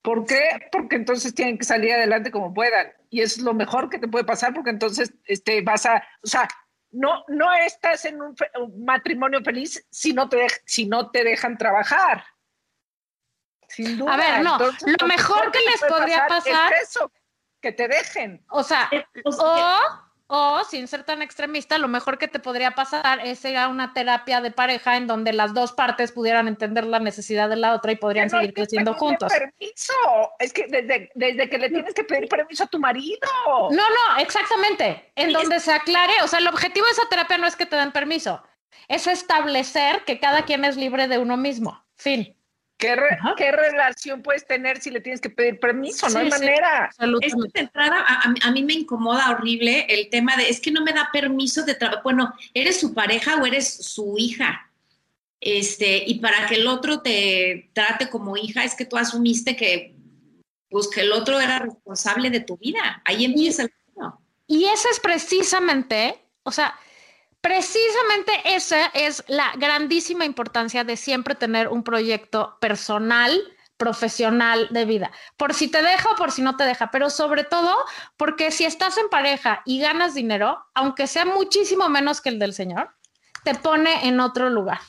¿Por 0.01 0.25
qué? 0.25 0.67
Porque 0.71 0.95
entonces 0.95 1.35
tienen 1.35 1.57
que 1.57 1.65
salir 1.65 1.93
adelante 1.93 2.31
como 2.31 2.53
puedan. 2.53 2.87
Y 3.09 3.21
eso 3.21 3.39
es 3.39 3.43
lo 3.43 3.53
mejor 3.53 3.89
que 3.89 3.99
te 3.99 4.07
puede 4.07 4.23
pasar 4.23 4.53
porque 4.53 4.69
entonces 4.69 5.13
este, 5.25 5.61
vas 5.61 5.85
a, 5.85 6.03
o 6.23 6.27
sea, 6.27 6.47
no, 6.91 7.23
no 7.27 7.53
estás 7.53 8.05
en 8.05 8.21
un, 8.21 8.35
fe- 8.35 8.49
un 8.59 8.85
matrimonio 8.85 9.41
feliz 9.43 9.85
si 9.91 10.13
no, 10.13 10.29
te 10.29 10.47
si 10.65 10.85
no 10.87 11.11
te 11.11 11.23
dejan 11.23 11.57
trabajar. 11.57 12.23
Sin 13.67 13.97
duda. 13.97 14.13
A 14.13 14.17
ver, 14.17 14.43
no, 14.43 14.57
lo 14.57 15.07
mejor 15.07 15.51
que 15.51 15.59
les 15.59 15.81
podría 15.81 16.25
pasar- 16.27 16.73
es 16.73 16.89
eso, 16.89 17.11
que 17.61 17.71
te 17.71 17.87
dejen. 17.87 18.43
O 18.49 18.63
sea, 18.63 18.89
o 19.25 19.31
sea, 19.31 19.43
o, 19.45 20.08
o 20.31 20.63
sin 20.63 20.87
ser 20.87 21.03
tan 21.03 21.23
extremista, 21.23 21.79
lo 21.79 21.87
mejor 21.87 22.19
que 22.19 22.27
te 22.27 22.37
podría 22.37 22.71
pasar 22.71 23.19
es 23.25 23.43
ir 23.45 23.57
a 23.57 23.67
una 23.67 23.93
terapia 23.93 24.41
de 24.41 24.51
pareja 24.51 24.95
en 24.95 25.07
donde 25.07 25.33
las 25.33 25.55
dos 25.55 25.71
partes 25.71 26.11
pudieran 26.11 26.47
entender 26.47 26.85
la 26.85 26.99
necesidad 26.99 27.49
de 27.49 27.55
la 27.55 27.73
otra 27.73 27.93
y 27.93 27.95
podrían 27.95 28.29
seguir 28.29 28.53
creciendo 28.53 28.93
juntos. 28.93 29.33
Permiso, 29.33 29.93
es 30.37 30.53
que 30.53 30.67
desde, 30.67 31.09
desde 31.15 31.49
que 31.49 31.57
le 31.57 31.69
tienes 31.69 31.95
que 31.95 32.03
pedir 32.03 32.29
permiso 32.29 32.65
a 32.65 32.67
tu 32.67 32.77
marido. 32.77 33.27
No, 33.47 33.69
no, 33.71 34.17
exactamente. 34.19 35.11
En 35.15 35.29
Sí, 35.29 35.33
donde 35.33 35.59
se 35.59 35.73
aclare, 35.73 36.21
o 36.23 36.27
sea, 36.27 36.37
el 36.37 36.47
objetivo 36.47 36.85
de 36.85 36.91
esa 36.91 37.09
terapia 37.09 37.39
no 37.39 37.47
es 37.47 37.55
que 37.55 37.65
te 37.65 37.75
den 37.75 37.91
permiso, 37.91 38.43
es 38.87 39.07
establecer 39.07 40.03
que 40.05 40.19
cada 40.19 40.43
quien 40.43 40.63
es 40.63 40.77
libre 40.77 41.07
de 41.07 41.17
uno 41.17 41.37
mismo. 41.37 41.83
Fin. 41.95 42.38
¿Qué, 42.79 42.95
re- 42.95 43.17
Ajá. 43.19 43.35
qué 43.37 43.51
relación 43.51 44.21
puedes 44.21 44.47
tener 44.47 44.79
si 44.79 44.89
le 44.89 45.01
tienes 45.01 45.19
que 45.19 45.29
pedir 45.29 45.59
permiso? 45.59 46.07
Sí, 46.07 46.13
no 46.13 46.19
hay 46.21 46.31
sí. 46.31 46.39
manera. 46.39 46.89
Es 47.21 47.35
que 47.35 47.41
de 47.53 47.59
entrada 47.59 48.05
a, 48.07 48.33
a 48.41 48.51
mí- 48.51 48.63
me 48.63 48.73
incomoda 48.73 49.31
horrible 49.31 49.85
el 49.89 50.09
tema 50.09 50.37
de 50.37 50.49
es 50.49 50.61
que 50.61 50.71
no 50.71 50.81
me 50.81 50.93
da 50.93 51.09
permiso 51.11 51.65
de 51.65 51.75
trabajo. 51.75 52.03
Bueno, 52.03 52.33
¿eres 52.53 52.79
su 52.79 52.93
pareja 52.93 53.35
o 53.35 53.45
eres 53.45 53.67
su 53.85 54.15
hija? 54.17 54.71
Este, 55.41 56.03
y 56.07 56.19
para 56.21 56.47
que 56.47 56.55
el 56.55 56.67
otro 56.67 57.01
te 57.01 57.69
trate 57.73 58.09
como 58.09 58.37
hija, 58.37 58.63
es 58.63 58.75
que 58.75 58.85
tú 58.85 58.95
asumiste 58.97 59.57
que, 59.57 59.93
pues, 60.69 60.87
que 60.87 61.01
el 61.01 61.11
otro 61.11 61.37
era 61.37 61.59
responsable 61.59 62.29
de 62.29 62.39
tu 62.39 62.55
vida. 62.57 63.01
Ahí 63.03 63.25
empieza 63.25 63.63
el 63.63 63.73
tema. 63.93 64.17
Y 64.47 64.63
ese 64.65 64.87
es 64.89 65.01
precisamente, 65.01 66.17
o 66.43 66.51
sea, 66.53 66.73
precisamente 67.41 68.31
esa 68.45 68.87
es 68.87 69.23
la 69.27 69.51
grandísima 69.57 70.25
importancia 70.25 70.83
de 70.83 70.97
siempre 70.97 71.35
tener 71.35 71.67
un 71.67 71.83
proyecto 71.83 72.57
personal, 72.59 73.39
profesional 73.77 74.67
de 74.71 74.85
vida, 74.85 75.11
por 75.37 75.53
si 75.53 75.69
te 75.69 75.81
deja 75.81 76.11
o 76.11 76.15
por 76.17 76.31
si 76.31 76.41
no 76.41 76.57
te 76.57 76.65
deja, 76.65 76.91
pero 76.91 77.09
sobre 77.09 77.45
todo 77.45 77.73
porque 78.17 78.51
si 78.51 78.65
estás 78.65 78.97
en 78.97 79.09
pareja 79.09 79.61
y 79.65 79.79
ganas 79.79 80.13
dinero, 80.13 80.65
aunque 80.73 81.07
sea 81.07 81.25
muchísimo 81.25 81.87
menos 81.87 82.19
que 82.19 82.29
el 82.29 82.39
del 82.39 82.53
señor, 82.53 82.93
te 83.45 83.55
pone 83.55 84.05
en 84.05 84.19
otro 84.19 84.49
lugar, 84.49 84.81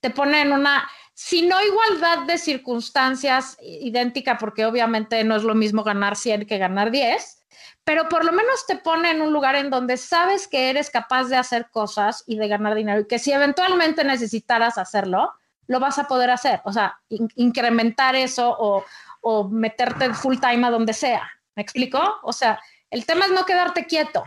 te 0.00 0.10
pone 0.10 0.42
en 0.42 0.52
una, 0.52 0.88
si 1.12 1.42
no 1.42 1.60
igualdad 1.60 2.20
de 2.20 2.38
circunstancias 2.38 3.58
idéntica, 3.60 4.38
porque 4.38 4.64
obviamente 4.64 5.24
no 5.24 5.34
es 5.34 5.42
lo 5.42 5.56
mismo 5.56 5.82
ganar 5.82 6.16
100 6.16 6.46
que 6.46 6.58
ganar 6.58 6.92
10, 6.92 7.40
pero 7.84 8.08
por 8.08 8.24
lo 8.24 8.32
menos 8.32 8.66
te 8.66 8.76
pone 8.76 9.10
en 9.10 9.22
un 9.22 9.32
lugar 9.32 9.56
en 9.56 9.70
donde 9.70 9.96
sabes 9.96 10.46
que 10.46 10.70
eres 10.70 10.90
capaz 10.90 11.24
de 11.24 11.36
hacer 11.36 11.70
cosas 11.70 12.24
y 12.26 12.36
de 12.36 12.48
ganar 12.48 12.74
dinero 12.74 13.00
y 13.00 13.06
que 13.06 13.18
si 13.18 13.32
eventualmente 13.32 14.04
necesitaras 14.04 14.78
hacerlo, 14.78 15.32
lo 15.66 15.80
vas 15.80 15.98
a 15.98 16.08
poder 16.08 16.30
hacer. 16.30 16.60
O 16.64 16.72
sea, 16.72 17.00
incrementar 17.36 18.16
eso 18.16 18.54
o, 18.58 18.84
o 19.20 19.48
meterte 19.48 20.12
full 20.14 20.38
time 20.38 20.66
a 20.66 20.70
donde 20.70 20.92
sea. 20.92 21.30
¿Me 21.54 21.62
explico? 21.62 22.00
O 22.22 22.32
sea, 22.32 22.60
el 22.90 23.06
tema 23.06 23.26
es 23.26 23.32
no 23.32 23.44
quedarte 23.44 23.86
quieto 23.86 24.24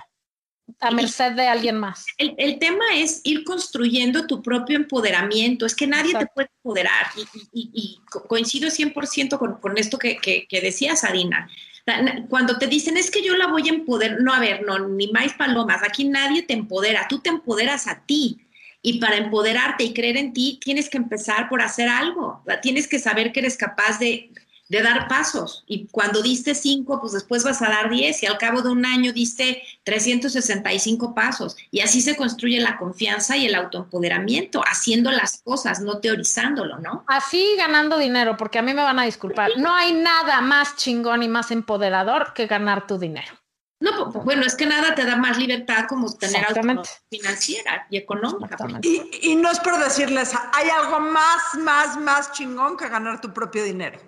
a 0.79 0.91
merced 0.91 1.33
de 1.33 1.47
alguien 1.47 1.77
más. 1.77 2.05
El, 2.17 2.35
el, 2.37 2.59
tema 2.59 2.85
es 2.95 3.21
ir 3.23 3.43
construyendo 3.43 4.25
tu 4.25 4.41
propio 4.41 4.77
empoderamiento. 4.77 5.65
Es 5.65 5.75
que 5.75 5.87
nadie 5.87 6.11
Exacto. 6.11 6.27
te 6.27 6.33
puede 6.33 6.49
empoderar. 6.57 7.07
Y, 7.17 7.21
y, 7.51 7.71
y 7.73 7.99
coincido 8.27 8.69
100% 8.69 9.37
con, 9.37 9.59
con 9.59 9.77
esto 9.77 9.97
que, 9.97 10.17
que, 10.17 10.47
que 10.47 10.61
decías, 10.61 11.03
Adina. 11.03 11.49
Cuando 12.29 12.57
te 12.57 12.67
dicen 12.67 12.95
es 12.95 13.11
que 13.11 13.23
yo 13.23 13.35
la 13.35 13.47
voy 13.47 13.67
a 13.67 13.73
empoderar, 13.73 14.21
no, 14.21 14.33
a 14.33 14.39
ver, 14.39 14.63
no, 14.63 14.87
ni 14.87 15.11
más 15.11 15.33
palomas, 15.33 15.83
aquí 15.83 16.05
nadie 16.05 16.41
te 16.41 16.53
empodera, 16.53 17.07
tú 17.09 17.19
te 17.19 17.29
empoderas 17.29 17.87
a 17.87 18.05
ti. 18.05 18.39
Y 18.81 18.99
para 18.99 19.17
empoderarte 19.17 19.83
y 19.83 19.93
creer 19.93 20.17
en 20.17 20.33
ti, 20.33 20.59
tienes 20.61 20.89
que 20.89 20.97
empezar 20.97 21.47
por 21.47 21.61
hacer 21.61 21.87
algo. 21.87 22.43
Tienes 22.61 22.87
que 22.87 22.99
saber 22.99 23.31
que 23.31 23.39
eres 23.39 23.55
capaz 23.55 23.97
de, 23.97 24.29
de 24.73 24.81
dar 24.81 25.07
pasos. 25.07 25.63
Y 25.67 25.87
cuando 25.89 26.23
diste 26.23 26.55
cinco, 26.55 26.99
pues 26.99 27.13
después 27.13 27.43
vas 27.43 27.61
a 27.61 27.69
dar 27.69 27.91
diez. 27.91 28.23
Y 28.23 28.25
al 28.25 28.39
cabo 28.39 28.63
de 28.63 28.69
un 28.69 28.87
año 28.87 29.13
diste 29.13 29.61
365 29.83 31.13
pasos. 31.13 31.55
Y 31.69 31.81
así 31.81 32.01
se 32.01 32.15
construye 32.15 32.59
la 32.59 32.77
confianza 32.77 33.37
y 33.37 33.45
el 33.45 33.53
autoempoderamiento, 33.53 34.63
haciendo 34.65 35.11
las 35.11 35.43
cosas, 35.43 35.79
no 35.79 35.99
teorizándolo, 35.99 36.79
¿no? 36.79 37.05
Así 37.07 37.53
ganando 37.55 37.99
dinero, 37.99 38.35
porque 38.35 38.57
a 38.57 38.63
mí 38.63 38.73
me 38.73 38.81
van 38.81 38.97
a 38.97 39.05
disculpar. 39.05 39.51
No 39.57 39.71
hay 39.71 39.93
nada 39.93 40.41
más 40.41 40.75
chingón 40.75 41.21
y 41.21 41.27
más 41.27 41.51
empoderador 41.51 42.33
que 42.33 42.47
ganar 42.47 42.87
tu 42.87 42.97
dinero. 42.97 43.31
No, 43.79 44.07
bueno, 44.11 44.43
es 44.43 44.55
que 44.55 44.65
nada 44.65 44.95
te 44.95 45.05
da 45.05 45.17
más 45.17 45.37
libertad 45.37 45.85
como 45.87 46.11
tener 46.15 46.45
autonomía 46.47 46.81
financiera 47.11 47.85
y 47.91 47.97
económica. 47.97 48.57
Y, 48.81 49.29
y, 49.33 49.35
no 49.35 49.51
es 49.51 49.59
por 49.59 49.77
decirles, 49.77 50.31
hay 50.53 50.69
algo 50.69 50.99
más, 50.99 51.41
más, 51.59 51.99
más 51.99 52.31
chingón 52.31 52.77
que 52.77 52.87
ganar 52.87 53.21
tu 53.21 53.31
propio 53.33 53.63
dinero. 53.63 53.99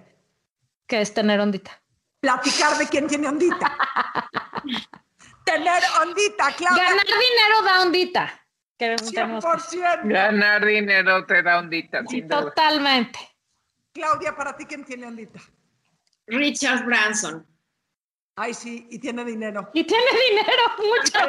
¿Qué 0.87 1.01
es 1.01 1.13
tener 1.13 1.39
ondita? 1.39 1.81
Platicar 2.19 2.77
de 2.77 2.87
quién 2.87 3.07
tiene 3.07 3.27
ondita. 3.27 3.77
tener 5.45 5.83
ondita, 6.01 6.51
claro. 6.55 6.75
Ganar 6.75 7.05
dinero 7.05 7.61
da 7.63 7.81
ondita. 7.81 8.41
100%. 8.79 10.01
Ganar 10.03 10.65
dinero 10.65 11.25
te 11.25 11.41
da 11.41 11.59
ondita, 11.59 12.03
sin 12.07 12.27
duda. 12.27 12.41
Totalmente. 12.41 13.19
Claudia, 13.93 14.35
para 14.35 14.55
ti, 14.55 14.65
¿quién 14.65 14.83
tiene 14.83 15.07
ondita? 15.07 15.39
Richard 16.27 16.85
Branson. 16.85 17.47
Ay, 18.37 18.53
sí, 18.53 18.85
y 18.89 18.99
tiene 18.99 19.23
dinero. 19.23 19.69
Y 19.73 19.85
tiene 19.85 20.03
dinero, 20.29 20.63
mucho. 20.77 21.19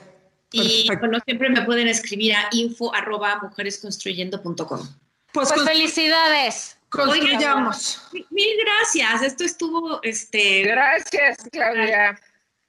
Y 0.52 0.88
bueno, 0.98 1.18
siempre 1.24 1.48
me 1.48 1.62
pueden 1.62 1.88
escribir 1.88 2.34
a 2.34 2.48
info 2.52 2.92
arroba 2.94 3.38
mujeresconstruyendo.com. 3.42 4.88
Pues, 5.32 5.52
pues 5.52 5.62
felicidades. 5.64 6.76
Construyamos. 6.88 8.00
Oiga, 8.12 8.26
mil 8.30 8.56
gracias. 8.64 9.22
Esto 9.22 9.44
estuvo, 9.44 10.00
este. 10.02 10.62
Gracias, 10.62 11.38
Claudia. 11.52 12.20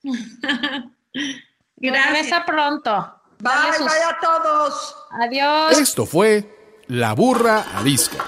gracias. 1.76 2.14
Regresa 2.14 2.46
pronto. 2.46 3.16
Bye, 3.40 3.80
bye 3.80 4.04
a 4.08 4.20
todos. 4.22 4.96
Adiós. 5.10 5.80
Esto 5.80 6.06
fue 6.06 6.84
La 6.88 7.14
Burra 7.14 7.66
Arisca. 7.74 8.28